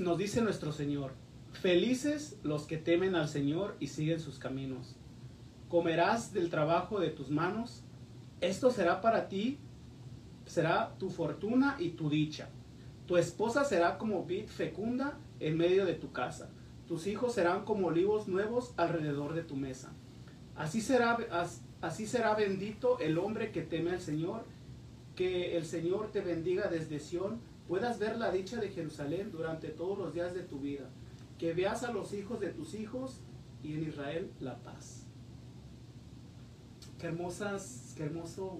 nos 0.00 0.16
dice 0.16 0.40
nuestro 0.40 0.72
Señor, 0.72 1.12
felices 1.52 2.38
los 2.42 2.62
que 2.62 2.78
temen 2.78 3.16
al 3.16 3.28
Señor 3.28 3.76
y 3.80 3.88
siguen 3.88 4.18
sus 4.18 4.38
caminos. 4.38 4.96
Comerás 5.68 6.32
del 6.32 6.48
trabajo 6.48 7.00
de 7.00 7.10
tus 7.10 7.28
manos, 7.28 7.84
esto 8.40 8.70
será 8.70 9.02
para 9.02 9.28
ti, 9.28 9.58
será 10.46 10.94
tu 10.98 11.10
fortuna 11.10 11.76
y 11.78 11.90
tu 11.90 12.08
dicha. 12.10 12.48
Tu 13.06 13.16
esposa 13.16 13.64
será 13.64 13.98
como 13.98 14.24
vid 14.24 14.46
fecunda 14.46 15.18
en 15.40 15.56
medio 15.56 15.84
de 15.86 15.94
tu 15.94 16.12
casa. 16.12 16.50
Tus 16.86 17.06
hijos 17.06 17.34
serán 17.34 17.64
como 17.64 17.88
olivos 17.88 18.28
nuevos 18.28 18.72
alrededor 18.76 19.34
de 19.34 19.42
tu 19.42 19.56
mesa. 19.56 19.92
Así 20.56 20.80
será, 20.80 21.14
as- 21.30 21.62
así 21.80 22.06
será 22.06 22.34
bendito 22.34 22.98
el 23.00 23.18
hombre 23.18 23.50
que 23.52 23.62
teme 23.62 23.90
al 23.90 24.00
Señor. 24.00 24.44
Que 25.16 25.56
el 25.56 25.64
Señor 25.64 26.10
te 26.10 26.20
bendiga 26.20 26.68
desde 26.68 27.00
Sión. 27.00 27.40
Puedas 27.68 27.98
ver 27.98 28.16
la 28.18 28.30
dicha 28.30 28.58
de 28.58 28.70
Jerusalén 28.70 29.30
durante 29.30 29.68
todos 29.68 29.98
los 29.98 30.12
días 30.14 30.34
de 30.34 30.42
tu 30.42 30.58
vida. 30.60 30.88
Que 31.38 31.54
veas 31.54 31.82
a 31.82 31.92
los 31.92 32.12
hijos 32.12 32.40
de 32.40 32.48
tus 32.48 32.74
hijos 32.74 33.20
y 33.62 33.74
en 33.74 33.84
Israel 33.88 34.30
la 34.40 34.58
paz. 34.58 35.06
Qué 36.98 37.06
hermosas, 37.08 37.94
qué 37.96 38.04
hermoso 38.04 38.58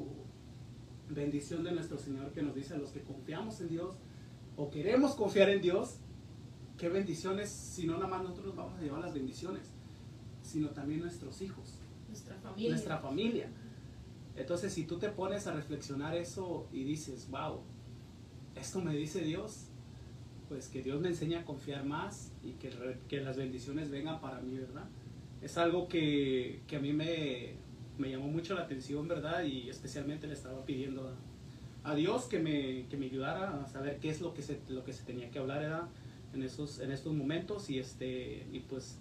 bendición 1.15 1.65
de 1.65 1.73
nuestro 1.73 1.99
Señor 1.99 2.33
que 2.33 2.43
nos 2.43 2.55
dice 2.55 2.75
a 2.75 2.79
los 2.79 2.91
que 2.91 3.03
confiamos 3.03 3.61
en 3.61 3.69
Dios 3.69 3.97
o 4.57 4.71
queremos 4.71 5.15
confiar 5.15 5.51
en 5.51 5.61
Dios, 5.61 5.97
qué 6.79 6.89
bendiciones, 6.89 7.49
si 7.51 7.87
no 7.87 7.95
nada 7.95 8.09
más 8.09 8.23
nosotros 8.23 8.55
vamos 8.55 8.79
a 8.79 8.83
llevar 8.83 9.01
las 9.01 9.15
bendiciones, 9.15 9.63
sino 10.43 10.71
también 10.71 11.01
nuestros 11.01 11.41
hijos, 11.41 11.79
Nuestra 12.09 12.37
familia. 12.37 12.71
nuestra 12.71 12.99
familia. 12.99 13.51
Entonces, 14.37 14.73
si 14.73 14.85
tú 14.85 14.99
te 14.99 15.09
pones 15.09 15.47
a 15.47 15.53
reflexionar 15.53 16.17
eso 16.17 16.69
y 16.73 16.85
dices, 16.85 17.29
wow, 17.31 17.61
esto 18.55 18.81
me 18.81 18.95
dice 18.95 19.21
Dios, 19.21 19.67
pues 20.49 20.69
que 20.69 20.83
Dios 20.83 21.01
me 21.01 21.09
enseñe 21.09 21.37
a 21.37 21.45
confiar 21.45 21.85
más 21.85 22.33
y 22.43 22.53
que, 22.53 22.71
que 23.09 23.21
las 23.21 23.37
bendiciones 23.37 23.91
vengan 23.91 24.21
para 24.21 24.41
mí, 24.41 24.59
¿verdad? 24.59 24.89
Es 25.41 25.57
algo 25.59 25.89
que, 25.89 26.63
que 26.67 26.77
a 26.77 26.81
mí 26.81 26.93
me, 26.93 27.57
me 27.99 28.11
llamó 28.11 28.29
mucho 28.29 28.55
la 28.55 28.63
atención, 28.63 29.07
¿verdad? 29.09 29.45
Y 29.45 29.69
especialmente 29.69 30.27
le 30.27 30.35
estaba 30.35 30.65
pidiendo 30.65 31.15
a, 31.85 31.95
Dios 31.95 32.25
que 32.25 32.39
me, 32.39 32.87
que 32.89 32.97
me 32.97 33.07
ayudara 33.07 33.63
a 33.63 33.67
saber 33.67 33.99
qué 33.99 34.11
es 34.11 34.21
lo 34.21 34.35
que 34.35 34.43
se, 34.43 34.61
lo 34.69 34.85
que 34.85 34.93
se 34.93 35.03
tenía 35.05 35.31
que 35.31 35.39
hablar, 35.39 35.61
¿verdad? 35.61 35.89
En, 36.33 36.43
esos, 36.43 36.79
en 36.79 36.93
estos 36.93 37.13
momentos 37.13 37.69
y, 37.71 37.79
este, 37.79 38.47
y 38.53 38.61
pues 38.61 38.99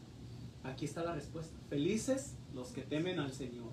aquí 0.63 0.85
está 0.85 1.03
la 1.03 1.13
respuesta. 1.13 1.55
Felices 1.69 2.35
los 2.53 2.69
que 2.69 2.81
temen 2.81 3.19
al 3.19 3.31
Señor. 3.31 3.71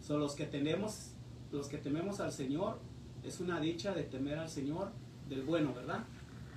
Son 0.00 0.20
los 0.20 0.34
que 0.34 0.46
tenemos, 0.46 1.12
los 1.50 1.68
que 1.68 1.78
tememos 1.78 2.20
al 2.20 2.32
Señor, 2.32 2.78
es 3.22 3.40
una 3.40 3.60
dicha 3.60 3.94
de 3.94 4.02
temer 4.02 4.38
al 4.38 4.48
Señor 4.48 4.92
del 5.28 5.42
bueno, 5.42 5.72
¿verdad? 5.74 6.04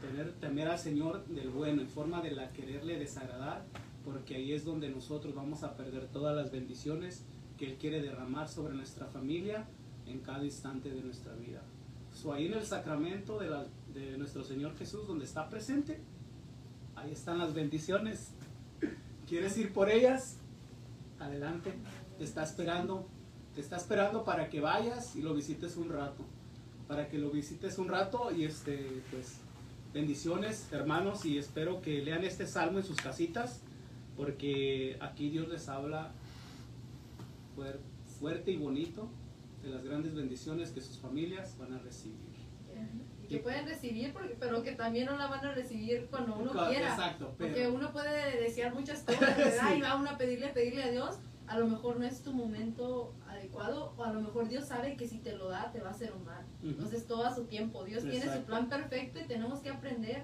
Tener, 0.01 0.33
temer 0.33 0.67
al 0.67 0.79
Señor 0.79 1.25
del 1.27 1.49
bueno, 1.49 1.81
en 1.81 1.87
forma 1.87 2.21
de 2.21 2.31
la 2.31 2.51
quererle 2.51 2.97
desagradar, 2.97 3.65
porque 4.03 4.35
ahí 4.35 4.51
es 4.51 4.65
donde 4.65 4.89
nosotros 4.89 5.33
vamos 5.33 5.63
a 5.63 5.75
perder 5.75 6.07
todas 6.07 6.35
las 6.35 6.51
bendiciones 6.51 7.23
que 7.57 7.71
Él 7.71 7.77
quiere 7.77 8.01
derramar 8.01 8.47
sobre 8.47 8.73
nuestra 8.73 9.07
familia 9.07 9.65
en 10.05 10.19
cada 10.19 10.43
instante 10.43 10.89
de 10.89 11.01
nuestra 11.01 11.33
vida. 11.35 11.61
So, 12.13 12.33
ahí 12.33 12.47
en 12.47 12.53
el 12.53 12.65
sacramento 12.65 13.39
de, 13.39 13.49
de 13.93 14.17
nuestro 14.17 14.43
Señor 14.43 14.77
Jesús, 14.77 15.07
donde 15.07 15.25
está 15.25 15.49
presente, 15.49 15.99
ahí 16.95 17.11
están 17.11 17.37
las 17.37 17.53
bendiciones. 17.53 18.31
¿Quieres 19.27 19.57
ir 19.57 19.73
por 19.73 19.89
ellas? 19.89 20.37
Adelante, 21.19 21.73
te 22.17 22.23
está 22.23 22.43
esperando, 22.43 23.07
te 23.53 23.61
está 23.61 23.77
esperando 23.77 24.23
para 24.23 24.49
que 24.49 24.61
vayas 24.61 25.15
y 25.15 25.21
lo 25.21 25.33
visites 25.33 25.77
un 25.77 25.89
rato, 25.89 26.23
para 26.87 27.09
que 27.09 27.17
lo 27.17 27.31
visites 27.31 27.77
un 27.77 27.87
rato 27.87 28.31
y 28.31 28.43
este, 28.43 29.01
pues, 29.11 29.39
bendiciones 29.93 30.67
hermanos 30.73 31.23
y 31.25 31.37
espero 31.37 31.81
que 31.81 32.01
lean 32.01 32.25
este 32.25 32.47
salmo 32.47 32.79
en 32.79 32.83
sus 32.83 32.97
casitas, 32.97 33.61
porque 34.17 34.97
aquí 35.01 35.29
Dios 35.29 35.47
les 35.47 35.69
habla 35.69 36.11
fuerte 37.55 38.51
y 38.51 38.57
bonito 38.57 39.09
de 39.63 39.69
las 39.69 39.83
grandes 39.83 40.13
bendiciones 40.13 40.71
que 40.71 40.81
sus 40.81 40.97
familias 40.99 41.57
van 41.57 41.73
a 41.73 41.79
recibir. 41.79 42.35
Y 43.23 43.27
que 43.27 43.39
pueden 43.39 43.65
recibir, 43.65 44.13
porque, 44.13 44.35
pero 44.39 44.61
que 44.61 44.73
también 44.73 45.07
no 45.07 45.17
la 45.17 45.27
van 45.27 45.43
a 45.45 45.53
recibir 45.53 46.07
cuando 46.11 46.35
uno 46.37 46.51
quiera. 46.67 46.89
Exacto, 46.89 47.33
Porque 47.37 47.67
uno 47.67 47.91
puede 47.91 48.39
desear 48.39 48.73
muchas 48.73 48.99
cosas, 49.05 49.37
¿verdad? 49.37 49.69
Sí. 49.71 49.77
Y 49.77 49.81
va 49.81 49.95
uno 49.95 50.11
a 50.11 50.17
pedirle, 50.17 50.49
pedirle 50.49 50.83
a 50.83 50.91
Dios. 50.91 51.17
A 51.47 51.57
lo 51.57 51.67
mejor 51.67 51.99
no 51.99 52.05
es 52.05 52.21
tu 52.21 52.33
momento 52.33 53.13
adecuado, 53.27 53.93
o 53.97 54.03
a 54.03 54.11
lo 54.11 54.21
mejor 54.21 54.47
Dios 54.47 54.65
sabe 54.65 54.95
que 54.97 55.07
si 55.07 55.19
te 55.19 55.35
lo 55.35 55.49
da, 55.49 55.71
te 55.71 55.79
va 55.79 55.89
a 55.89 55.91
hacer 55.91 56.11
un 56.13 56.25
mal. 56.25 56.43
Ujú. 56.59 56.69
Entonces, 56.71 57.05
todo 57.07 57.23
a 57.23 57.33
su 57.33 57.45
tiempo. 57.45 57.83
Dios 57.85 58.03
tiene 58.03 58.21
su 58.21 58.27
Exacto. 58.27 58.47
plan 58.47 58.69
perfecto 58.69 59.19
y 59.19 59.23
tenemos 59.23 59.59
que 59.59 59.69
aprender 59.69 60.23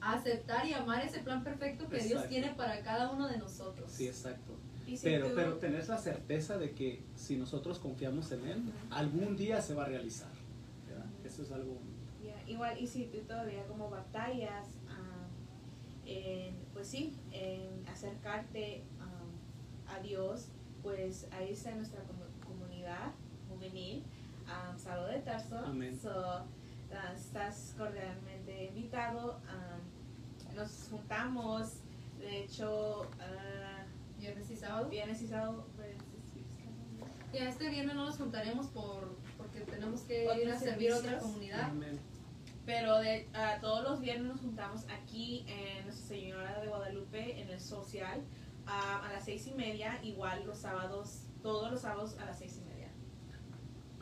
a 0.00 0.14
aceptar 0.14 0.66
y 0.66 0.72
amar 0.72 1.04
ese 1.04 1.20
plan 1.20 1.44
perfecto 1.44 1.88
que 1.88 1.96
Dios 1.98 2.22
Exacto. 2.22 2.28
tiene 2.28 2.50
para 2.54 2.82
cada 2.82 3.10
uno 3.10 3.28
de 3.28 3.38
nosotros. 3.38 3.90
sí, 3.90 4.08
exacto. 4.08 4.58
Y 4.92 4.96
si 4.98 5.04
Pero, 5.04 5.28
tú- 5.28 5.34
pero 5.34 5.54
tener 5.56 5.88
la 5.88 5.96
certeza 5.96 6.58
de 6.58 6.72
que 6.72 7.02
si 7.16 7.36
nosotros 7.36 7.78
confiamos 7.78 8.30
en 8.32 8.46
Él, 8.46 8.62
algún 8.90 9.36
día 9.38 9.62
se 9.62 9.72
va 9.74 9.84
a 9.84 9.86
realizar. 9.88 10.28
¿verdad? 10.86 11.06
Eso 11.24 11.42
es 11.42 11.50
algo 11.50 11.78
Ya, 12.22 12.34
igual, 12.46 12.78
y 12.78 12.86
si 12.86 13.04
tú 13.06 13.18
todavía 13.20 13.64
como 13.66 13.88
batallas, 13.88 14.66
ah, 14.90 15.26
en, 16.06 16.54
pues 16.74 16.88
sí, 16.88 17.14
en 17.30 17.88
acercarte 17.88 18.82
ah, 19.00 19.94
a 19.96 20.00
Dios, 20.00 20.48
pues 20.82 21.26
ahí 21.32 21.52
está 21.52 21.74
nuestra 21.74 22.00
comu- 22.02 22.46
comunidad 22.46 23.12
juvenil, 23.48 24.02
um, 24.46 24.78
Salud 24.78 25.08
de 25.08 25.20
Tarso. 25.20 25.56
Amén. 25.58 25.98
So, 25.98 26.10
ah, 26.10 27.12
estás 27.16 27.74
cordialmente 27.78 28.66
invitado. 28.66 29.40
ah, 29.48 29.78
nos 30.54 30.88
juntamos, 30.90 31.76
de 32.20 32.44
hecho, 32.44 33.06
ah, 33.20 33.81
Viernes 34.22 34.50
y 34.52 34.56
sábado. 34.56 34.88
viernes 34.88 35.20
y 35.22 35.26
sábado. 35.26 35.66
pues, 35.76 35.96
Y 37.32 37.38
a 37.38 37.48
este 37.48 37.68
viernes 37.70 37.96
no 37.96 38.04
nos 38.06 38.16
juntaremos 38.18 38.66
por, 38.68 39.16
porque 39.36 39.60
tenemos 39.60 40.02
que 40.02 40.24
ir 40.40 40.48
a 40.48 40.56
servir 40.58 40.92
a 40.92 40.96
otra 40.98 41.18
comunidad. 41.18 41.62
Amén. 41.62 41.98
Pero 42.64 42.98
de, 43.00 43.28
ah, 43.34 43.58
todos 43.60 43.82
los 43.82 44.00
viernes 44.00 44.28
nos 44.28 44.40
juntamos 44.40 44.82
aquí 44.88 45.44
en 45.48 45.84
Nuestra 45.84 46.06
Señora 46.06 46.60
de 46.60 46.68
Guadalupe, 46.68 47.40
en 47.40 47.48
el 47.50 47.58
social, 47.60 48.22
a 48.64 49.10
las 49.12 49.24
seis 49.24 49.44
y 49.48 49.54
media. 49.54 49.98
Igual 50.04 50.46
los 50.46 50.58
sábados, 50.58 51.24
todos 51.42 51.72
los 51.72 51.80
sábados 51.80 52.16
a 52.20 52.26
las 52.26 52.38
seis 52.38 52.58
y 52.58 52.68
media. 52.68 52.88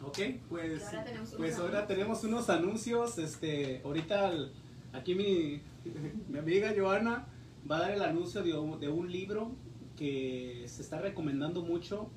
Ok, 0.03 0.19
pues, 0.51 0.85
ahora 0.87 1.05
tenemos 1.05 1.29
unos 1.31 1.39
pues 1.39 1.55
ahora 1.59 1.69
anuncios. 1.79 1.89
tenemos 1.89 2.25
unos 2.25 2.51
anuncios. 2.51 3.19
Este, 3.19 3.81
ahorita 3.85 4.29
el- 4.29 4.53
aquí 4.93 5.15
mi, 5.15 5.63
mi 6.29 6.39
amiga 6.39 6.75
Joana 6.77 7.27
va 7.71 7.79
a 7.79 7.81
dar 7.81 7.91
el 7.93 8.03
anuncio 8.03 8.43
de 8.43 8.59
un, 8.59 8.79
de 8.81 8.89
un 8.91 9.11
libro 9.11 9.53
que 10.01 10.65
se 10.67 10.81
está 10.81 10.99
recomendando 10.99 11.61
mucho 11.61 12.09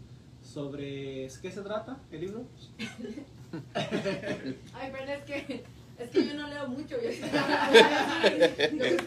sobre 0.42 1.28
¿qué 1.42 1.52
se 1.52 1.62
trata 1.62 2.00
el 2.12 2.22
libro? 2.22 2.46
Ay, 4.74 4.90
pero 4.94 5.12
es 5.12 5.24
que, 5.26 5.66
es 6.00 6.10
que 6.10 6.28
yo 6.28 6.34
no 6.36 6.48
leo 6.48 6.70
mucho. 6.70 6.96
Yo 6.96 7.10
yo 7.10 7.12
soy 7.12 7.32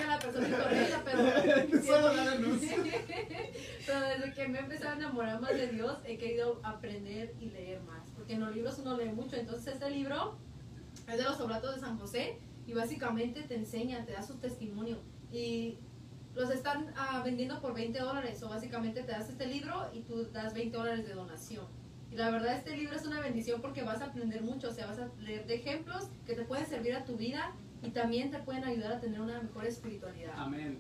la 0.07 0.18
persona 0.18 0.49
incorrecta, 0.49 1.03
pero. 1.07 1.83
Solo 1.87 2.12
pero 3.87 4.01
desde 4.01 4.33
que 4.35 4.49
me 4.49 4.59
he 4.59 4.61
empezado 4.61 4.91
a 4.91 4.97
enamorar 4.97 5.41
más 5.41 5.53
de 5.55 5.68
Dios, 5.68 5.97
he 6.05 6.18
querido 6.18 6.61
aprender 6.62 7.35
y 7.41 7.47
leer 7.47 7.81
más. 7.81 8.11
Porque 8.14 8.35
en 8.35 8.41
los 8.41 8.55
libros 8.55 8.79
uno 8.81 8.99
lee 8.99 9.09
mucho. 9.09 9.37
Entonces, 9.37 9.72
este 9.72 9.91
libro 9.91 10.37
es 11.09 11.16
de 11.16 11.24
los 11.24 11.41
oblatos 11.41 11.77
de 11.77 11.81
San 11.81 11.99
José 11.99 12.39
y 12.66 12.74
básicamente 12.74 13.41
te 13.45 13.55
enseña, 13.55 14.05
te 14.05 14.12
da 14.12 14.22
su 14.22 14.35
testimonio. 14.35 14.99
Y 15.33 15.79
los 16.37 16.51
están 16.51 16.93
ah, 16.97 17.22
vendiendo 17.24 17.61
por 17.61 17.74
20 17.74 17.99
dólares. 17.99 18.43
O 18.43 18.49
básicamente 18.49 19.03
te 19.03 19.12
das 19.12 19.28
este 19.28 19.47
libro 19.47 19.91
y 19.93 20.03
tú 20.03 20.30
das 20.30 20.55
20 20.55 20.76
dólares 20.76 21.07
de 21.07 21.14
donación. 21.14 21.66
Y 22.11 22.16
la 22.16 22.30
verdad 22.30 22.55
este 22.55 22.76
libro 22.76 22.95
es 22.95 23.05
una 23.05 23.20
bendición 23.20 23.61
porque 23.61 23.82
vas 23.82 24.01
a 24.01 24.07
aprender 24.07 24.43
mucho, 24.43 24.68
o 24.68 24.72
sea, 24.72 24.87
vas 24.87 24.99
a 24.99 25.09
leer 25.20 25.47
de 25.47 25.57
ejemplos 25.57 26.09
que 26.24 26.34
te 26.34 26.45
pueden 26.45 26.66
servir 26.66 26.95
a 26.95 27.05
tu 27.05 27.16
vida 27.16 27.53
y 27.82 27.91
también 27.91 28.30
te 28.30 28.39
pueden 28.39 28.64
ayudar 28.64 28.93
a 28.93 29.01
tener 29.01 29.20
una 29.20 29.41
mejor 29.41 29.64
espiritualidad. 29.64 30.34
Amén. 30.37 30.78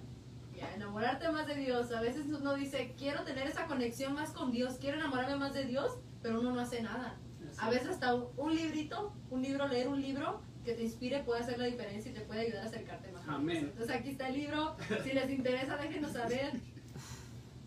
Y 0.54 0.60
a 0.60 0.74
enamorarte 0.74 1.28
más 1.30 1.46
de 1.46 1.56
Dios. 1.56 1.90
A 1.90 2.00
veces 2.00 2.26
uno 2.26 2.54
dice, 2.54 2.94
quiero 2.96 3.24
tener 3.24 3.46
esa 3.46 3.66
conexión 3.66 4.14
más 4.14 4.30
con 4.30 4.52
Dios, 4.52 4.76
quiero 4.80 4.98
enamorarme 4.98 5.36
más 5.36 5.52
de 5.52 5.64
Dios, 5.64 5.98
pero 6.22 6.40
uno 6.40 6.52
no 6.52 6.60
hace 6.60 6.82
nada. 6.82 7.18
A 7.58 7.70
veces 7.70 7.88
hasta 7.88 8.14
un 8.14 8.54
librito, 8.54 9.14
un 9.30 9.42
libro, 9.42 9.66
leer 9.66 9.88
un 9.88 10.00
libro 10.00 10.40
que 10.66 10.74
te 10.74 10.82
inspire 10.82 11.22
puede 11.22 11.40
hacer 11.40 11.58
la 11.58 11.66
diferencia 11.66 12.10
y 12.10 12.14
te 12.14 12.20
puede 12.22 12.40
ayudar 12.40 12.64
a 12.64 12.66
acercarte 12.66 13.12
más. 13.12 13.26
Amén. 13.28 13.70
Entonces 13.72 13.96
aquí 13.96 14.10
está 14.10 14.28
el 14.28 14.34
libro, 14.34 14.76
si 15.04 15.12
les 15.12 15.30
interesa 15.30 15.76
déjenos 15.76 16.12
saber. 16.12 16.52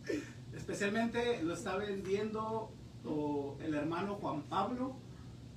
Especialmente 0.56 1.42
lo 1.42 1.54
está 1.54 1.78
vendiendo 1.78 2.72
o, 3.06 3.58
el 3.64 3.74
hermano 3.74 4.16
Juan 4.16 4.44
Pablo 4.44 4.96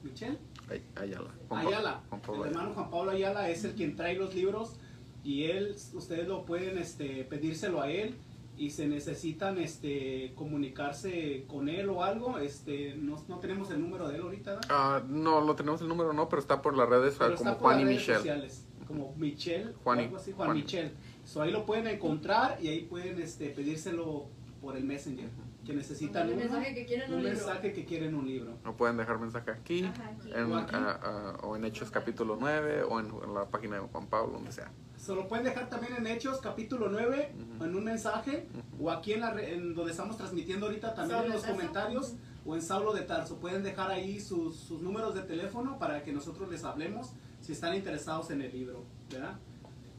Michel. 0.04 0.38
Ay- 0.70 0.82
Ayala. 0.94 1.34
Juan 1.48 1.66
Ayala. 1.66 2.02
Juan 2.08 2.20
Pablo 2.20 2.44
el 2.44 2.50
Ayala. 2.50 2.60
hermano 2.60 2.74
Juan 2.74 2.90
Pablo 2.90 3.10
Ayala 3.10 3.50
es 3.50 3.64
el 3.64 3.74
quien 3.74 3.96
trae 3.96 4.14
los 4.14 4.34
libros 4.34 4.76
y 5.24 5.44
él, 5.44 5.74
ustedes 5.94 6.28
lo 6.28 6.44
pueden 6.44 6.78
este, 6.78 7.24
pedírselo 7.24 7.80
a 7.80 7.90
él 7.90 8.14
y 8.56 8.70
se 8.70 8.86
necesitan 8.86 9.58
este, 9.58 10.32
comunicarse 10.34 11.44
con 11.48 11.68
él 11.68 11.88
o 11.88 12.02
algo. 12.04 12.38
Este, 12.38 12.94
no, 12.96 13.22
no 13.28 13.38
tenemos 13.38 13.70
el 13.70 13.80
número 13.80 14.08
de 14.08 14.16
él 14.16 14.22
ahorita. 14.22 14.60
Ah, 14.68 15.02
no, 15.06 15.40
lo 15.40 15.54
tenemos 15.56 15.80
el 15.80 15.88
número, 15.88 16.12
no, 16.12 16.28
pero 16.28 16.40
está 16.40 16.60
por 16.62 16.76
las 16.76 16.88
redes 16.88 17.16
Pero 17.18 17.34
como 17.36 17.54
Juan 17.54 17.80
y 17.80 17.84
Michelle. 17.84 18.18
sociales, 18.18 18.66
como 18.86 19.14
Michelle, 19.16 19.72
Juan 19.82 20.00
y- 20.00 20.04
algo 20.04 20.16
así, 20.16 20.32
Juan, 20.32 20.48
Juan. 20.48 20.58
Michelle. 20.58 20.92
So, 21.24 21.42
ahí 21.42 21.50
lo 21.52 21.64
pueden 21.64 21.86
encontrar 21.86 22.58
y 22.60 22.68
ahí 22.68 22.80
pueden 22.82 23.20
este, 23.20 23.48
pedírselo 23.50 24.26
por 24.60 24.76
el 24.76 24.84
Messenger. 24.84 25.28
Que 25.64 25.74
necesitan 25.74 26.26
Mandarle 26.26 26.46
uno, 26.46 26.54
mensaje 26.54 26.74
que 26.74 26.86
quieren 26.86 27.08
un 27.12 27.18
un 27.18 27.22
libro. 27.22 27.38
mensaje 27.38 27.72
que 27.72 27.84
quieren 27.84 28.14
un 28.16 28.26
libro. 28.26 28.58
No 28.64 28.76
pueden 28.76 28.96
dejar 28.96 29.20
mensaje 29.20 29.52
aquí, 29.52 29.84
Ajá, 29.84 30.08
aquí. 30.18 30.32
en, 30.34 30.50
O 30.52 30.56
aquí. 30.58 30.74
ah, 30.76 30.98
ah, 31.00 31.38
o 31.44 31.54
en 31.54 31.64
Hechos 31.64 31.88
capítulo 31.92 32.36
9, 32.40 32.82
o 32.82 32.98
en, 32.98 33.06
en 33.06 33.32
la 33.32 33.44
página 33.48 33.76
de 33.76 33.82
Juan 33.82 34.08
Pablo, 34.08 34.32
donde 34.32 34.50
sea. 34.50 34.72
Se 35.02 35.12
lo 35.12 35.26
pueden 35.26 35.44
dejar 35.44 35.68
también 35.68 35.96
en 35.96 36.06
Hechos 36.06 36.38
capítulo 36.40 36.88
9, 36.88 37.32
Ujú. 37.56 37.64
en 37.64 37.74
un 37.74 37.82
mensaje, 37.82 38.46
o 38.80 38.88
aquí 38.88 39.14
en, 39.14 39.20
la, 39.22 39.32
en 39.42 39.74
donde 39.74 39.90
estamos 39.90 40.16
transmitiendo 40.16 40.66
ahorita 40.66 40.94
también 40.94 41.18
Saulo 41.18 41.24
en 41.24 41.30
de 41.30 41.34
los 41.34 41.42
Tarso. 41.42 41.56
comentarios, 41.56 42.14
o 42.46 42.54
en 42.54 42.62
Saulo 42.62 42.92
de 42.92 43.00
Tarso. 43.00 43.36
Pueden 43.40 43.64
dejar 43.64 43.90
ahí 43.90 44.20
sus, 44.20 44.54
sus 44.56 44.80
números 44.80 45.16
de 45.16 45.22
teléfono 45.22 45.76
para 45.76 46.04
que 46.04 46.12
nosotros 46.12 46.48
les 46.48 46.62
hablemos 46.62 47.14
si 47.40 47.50
están 47.50 47.74
interesados 47.74 48.30
en 48.30 48.42
el 48.42 48.52
libro, 48.52 48.84
¿verdad? 49.10 49.40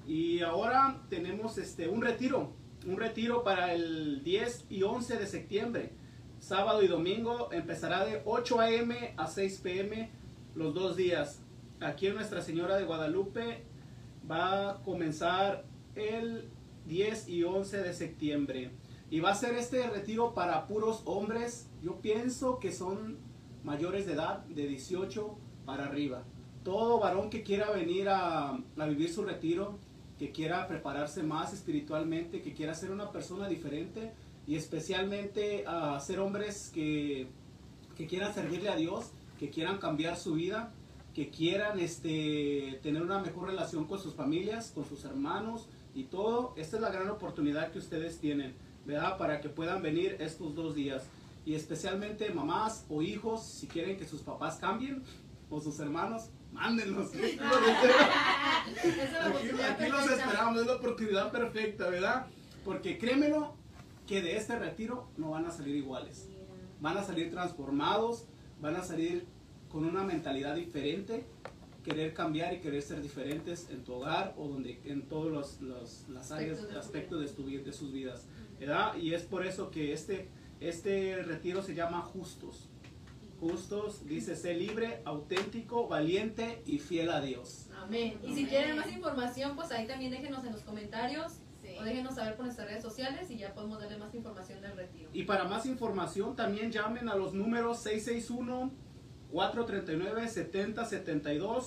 Y 0.08 0.40
ahora 0.42 1.02
tenemos 1.10 1.58
este, 1.58 1.90
un 1.90 2.02
retiro, 2.02 2.52
un 2.88 2.96
retiro 2.96 3.44
para 3.44 3.74
el 3.74 4.24
10 4.24 4.68
y 4.70 4.84
11 4.84 5.18
de 5.18 5.28
septiembre, 5.28 5.92
sábado 6.40 6.82
y 6.82 6.88
domingo, 6.88 7.50
empezará 7.52 8.06
de 8.06 8.22
8 8.24 8.60
a.m. 8.62 9.14
a 9.18 9.28
6 9.28 9.60
p.m. 9.62 10.10
los 10.56 10.74
dos 10.74 10.96
días. 10.96 11.42
Aquí 11.82 12.08
en 12.08 12.16
Nuestra 12.16 12.42
Señora 12.42 12.78
de 12.78 12.86
Guadalupe 12.86 13.66
va 14.30 14.70
a 14.70 14.82
comenzar 14.84 15.66
el 15.96 16.50
10 16.86 17.30
y 17.30 17.44
11 17.44 17.78
de 17.82 17.94
septiembre. 17.94 18.72
Y 19.10 19.20
va 19.20 19.32
a 19.32 19.36
ser 19.36 19.56
este 19.56 19.88
retiro 19.90 20.34
para 20.34 20.68
puros 20.68 21.02
hombres. 21.06 21.70
Yo 21.82 22.02
pienso 22.02 22.60
que 22.60 22.72
son 22.72 23.18
mayores 23.64 24.06
de 24.06 24.14
edad, 24.14 24.40
de 24.46 24.68
18 24.68 25.38
para 25.66 25.86
arriba. 25.86 26.24
Todo 26.64 27.00
varón 27.00 27.30
que 27.30 27.44
quiera 27.44 27.72
venir 27.72 28.08
a, 28.10 28.58
vivir 28.88 29.14
su 29.14 29.24
retiro, 29.24 29.78
que 30.18 30.32
quiera 30.32 30.68
prepararse 30.68 31.24
más 31.24 31.54
espiritualmente, 31.54 32.42
que 32.42 32.54
quiera 32.54 32.74
ser 32.74 32.92
una 32.92 33.12
persona 33.12 33.48
diferente 33.48 34.14
y 34.48 34.56
especialmente 34.56 35.66
a 35.68 36.00
ser 36.00 36.20
hombres 36.20 36.72
que, 36.74 37.28
que 37.96 38.08
quieran 38.08 38.34
servirle 38.34 38.70
a 38.70 38.76
Dios, 38.76 39.12
que 39.40 39.50
quieran 39.50 39.78
cambiar 39.78 40.18
su 40.18 40.34
vida, 40.34 40.74
que 41.14 41.30
quieran 41.30 41.80
este, 41.80 42.80
tener 42.82 43.02
una 43.02 43.20
mejor 43.20 43.50
relación 43.50 43.86
con 43.86 44.00
sus 44.00 44.16
familias, 44.16 44.72
con 44.74 44.86
sus 44.88 45.06
hermanos 45.06 45.68
y 45.94 46.06
todo. 46.06 46.54
Esta 46.58 46.78
es 46.78 46.82
la 46.82 46.90
gran 46.90 47.10
oportunidad 47.10 47.72
que 47.72 47.80
ustedes 47.80 48.20
tienen, 48.20 48.56
¿verdad? 48.86 49.18
Para 49.18 49.40
que 49.40 49.50
puedan 49.50 49.82
venir 49.82 50.18
estos 50.20 50.56
dos 50.56 50.74
días. 50.74 51.04
Y 51.46 51.56
especialmente 51.56 52.30
mamás 52.32 52.86
o 52.90 53.02
hijos, 53.02 53.44
si 53.46 53.68
quieren 53.68 53.98
que 53.98 54.08
sus 54.08 54.22
papás 54.22 54.58
cambien 54.58 55.04
o 55.50 55.62
sus 55.62 55.80
hermanos, 55.80 56.30
mándenlos. 56.52 57.12
Aquí, 57.14 57.28
aquí 59.62 59.92
los 59.92 60.10
esperamos, 60.10 60.62
es 60.62 60.68
la 60.68 60.76
oportunidad 60.76 61.32
perfecta, 61.32 61.90
¿verdad? 61.90 62.28
Porque 62.64 62.98
créemelo 62.98 63.56
que 64.08 64.22
de 64.22 64.38
este 64.38 64.58
retiro 64.58 65.10
no 65.18 65.32
van 65.32 65.46
a 65.46 65.52
salir 65.52 65.76
iguales. 65.76 66.30
Van 66.80 66.98
a 66.98 67.04
salir 67.04 67.30
transformados, 67.30 68.26
van 68.62 68.78
a 68.78 68.84
salir 68.84 69.28
con 69.74 69.86
una 69.86 70.04
mentalidad 70.04 70.54
diferente, 70.56 71.26
querer 71.84 72.14
cambiar 72.14 72.54
y 72.54 72.60
querer 72.60 72.84
ser 72.84 73.02
diferentes 73.02 73.68
en 73.72 73.84
tu 73.84 73.94
hogar 73.94 74.36
o 74.38 74.48
donde 74.48 74.80
en 74.86 75.02
todos 75.10 75.32
los, 75.32 75.60
los- 75.62 76.06
las 76.10 76.32
áreas, 76.32 76.60
Aspectos 76.60 76.68
de 76.68 76.74
tu 76.74 76.80
aspectos 76.80 77.20
de, 77.20 77.28
tu 77.60 77.66
de 77.66 77.74
sus 77.74 77.92
vidas, 77.92 78.28
¿verdad? 78.60 78.96
Y 78.98 79.16
es 79.16 79.24
por 79.24 79.44
eso 79.46 79.72
que 79.72 79.92
este, 79.92 80.30
este 80.62 81.22
retiro 81.24 81.64
se 81.64 81.74
llama 81.74 82.02
Justos. 82.04 82.70
Justos, 83.40 84.06
dice, 84.08 84.36
sé 84.36 84.54
libre, 84.54 85.02
auténtico, 85.06 85.88
valiente 85.88 86.62
y 86.68 86.78
fiel 86.78 87.10
a 87.10 87.20
Dios. 87.20 87.68
Amén. 87.76 88.18
Y 88.24 88.36
si 88.36 88.46
quieren 88.46 88.78
más 88.78 88.90
información, 88.92 89.56
pues 89.56 89.72
ahí 89.72 89.88
también 89.88 90.12
déjenos 90.12 90.46
en 90.46 90.52
los 90.54 90.62
comentarios 90.62 91.34
Sí. 91.64 91.70
o 91.80 91.84
déjenos 91.84 92.16
saber 92.16 92.36
por 92.36 92.44
nuestras 92.44 92.68
redes 92.68 92.84
sociales 92.84 93.32
y 93.32 93.38
ya 93.38 93.54
podemos 93.54 93.80
darle 93.80 93.98
más 93.98 94.14
información 94.14 94.62
del 94.62 94.76
retiro. 94.76 95.10
Y 95.14 95.24
para 95.24 95.46
más 95.46 95.66
información 95.66 96.36
también 96.36 96.72
llamen 96.74 97.08
a 97.08 97.16
los 97.16 97.34
números 97.34 97.80
661-439-7072, 99.34 101.64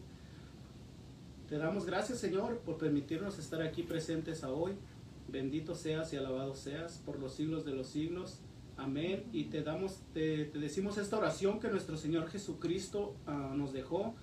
Te 1.47 1.57
damos 1.57 1.85
gracias 1.85 2.19
Señor 2.19 2.59
por 2.59 2.77
permitirnos 2.77 3.39
estar 3.39 3.61
aquí 3.61 3.83
presentes 3.83 4.43
a 4.43 4.51
hoy. 4.51 4.73
Bendito 5.27 5.75
seas 5.75 6.11
y 6.13 6.17
alabado 6.17 6.55
seas 6.55 7.01
por 7.05 7.19
los 7.19 7.33
siglos 7.33 7.65
de 7.65 7.73
los 7.73 7.87
siglos. 7.87 8.41
Amén. 8.77 9.25
Y 9.33 9.45
te 9.45 9.61
damos, 9.61 9.99
te, 10.13 10.45
te 10.45 10.59
decimos 10.59 10.97
esta 10.97 11.17
oración 11.17 11.59
que 11.59 11.69
nuestro 11.69 11.97
Señor 11.97 12.29
Jesucristo 12.29 13.15
ah, 13.27 13.53
nos 13.55 13.73
dejó 13.73 14.15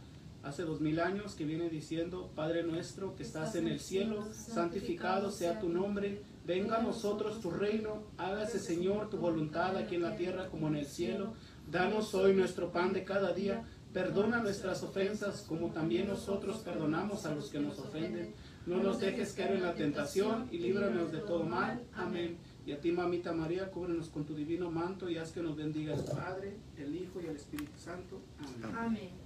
hace 0.46 0.62
dos 0.62 0.80
mil 0.80 1.00
años, 1.00 1.34
que 1.34 1.44
viene 1.44 1.68
diciendo, 1.68 2.30
Padre 2.34 2.62
nuestro 2.62 3.16
que 3.16 3.24
estás 3.24 3.56
en 3.56 3.66
el 3.66 3.80
cielo, 3.80 4.24
santificado 4.32 5.30
sea 5.30 5.58
tu 5.58 5.68
nombre, 5.68 6.22
venga 6.46 6.78
a 6.78 6.82
nosotros 6.82 7.40
tu 7.40 7.50
reino, 7.50 8.04
hágase 8.16 8.60
Señor 8.60 9.10
tu 9.10 9.16
voluntad 9.16 9.76
aquí 9.76 9.96
en 9.96 10.02
la 10.02 10.16
tierra 10.16 10.48
como 10.48 10.68
en 10.68 10.76
el 10.76 10.86
cielo. 10.86 11.34
Danos 11.68 12.14
hoy 12.14 12.32
nuestro 12.32 12.70
pan 12.70 12.92
de 12.92 13.02
cada 13.02 13.32
día, 13.32 13.64
perdona 13.92 14.40
nuestras 14.40 14.84
ofensas 14.84 15.44
como 15.48 15.72
también 15.72 16.06
nosotros 16.06 16.58
perdonamos 16.58 17.26
a 17.26 17.34
los 17.34 17.50
que 17.50 17.58
nos 17.58 17.78
ofenden. 17.80 18.32
No 18.66 18.76
nos 18.82 19.00
dejes 19.00 19.32
caer 19.32 19.56
en 19.56 19.62
la 19.64 19.74
tentación 19.74 20.48
y 20.52 20.58
líbranos 20.58 21.10
de 21.10 21.18
todo 21.18 21.42
mal. 21.42 21.82
Amén. 21.94 22.36
Y 22.64 22.72
a 22.72 22.80
ti, 22.80 22.92
mamita 22.92 23.32
María, 23.32 23.70
cúbrenos 23.70 24.08
con 24.08 24.24
tu 24.24 24.34
divino 24.34 24.70
manto 24.70 25.08
y 25.08 25.18
haz 25.18 25.32
que 25.32 25.42
nos 25.42 25.56
bendiga 25.56 25.94
el 25.94 26.04
Padre, 26.04 26.56
el 26.76 26.94
Hijo 26.94 27.20
y 27.20 27.26
el 27.26 27.36
Espíritu 27.36 27.78
Santo. 27.78 28.20
Amén. 28.38 28.76
Amén. 28.76 29.25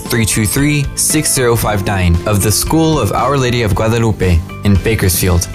323 0.00 0.96
6059 0.96 2.26
of 2.26 2.42
the 2.42 2.50
School 2.50 2.98
of 2.98 3.12
Our 3.12 3.36
Lady 3.36 3.62
of 3.62 3.74
Guadalupe 3.74 4.40
in 4.64 4.74
Bakersfield. 4.82 5.48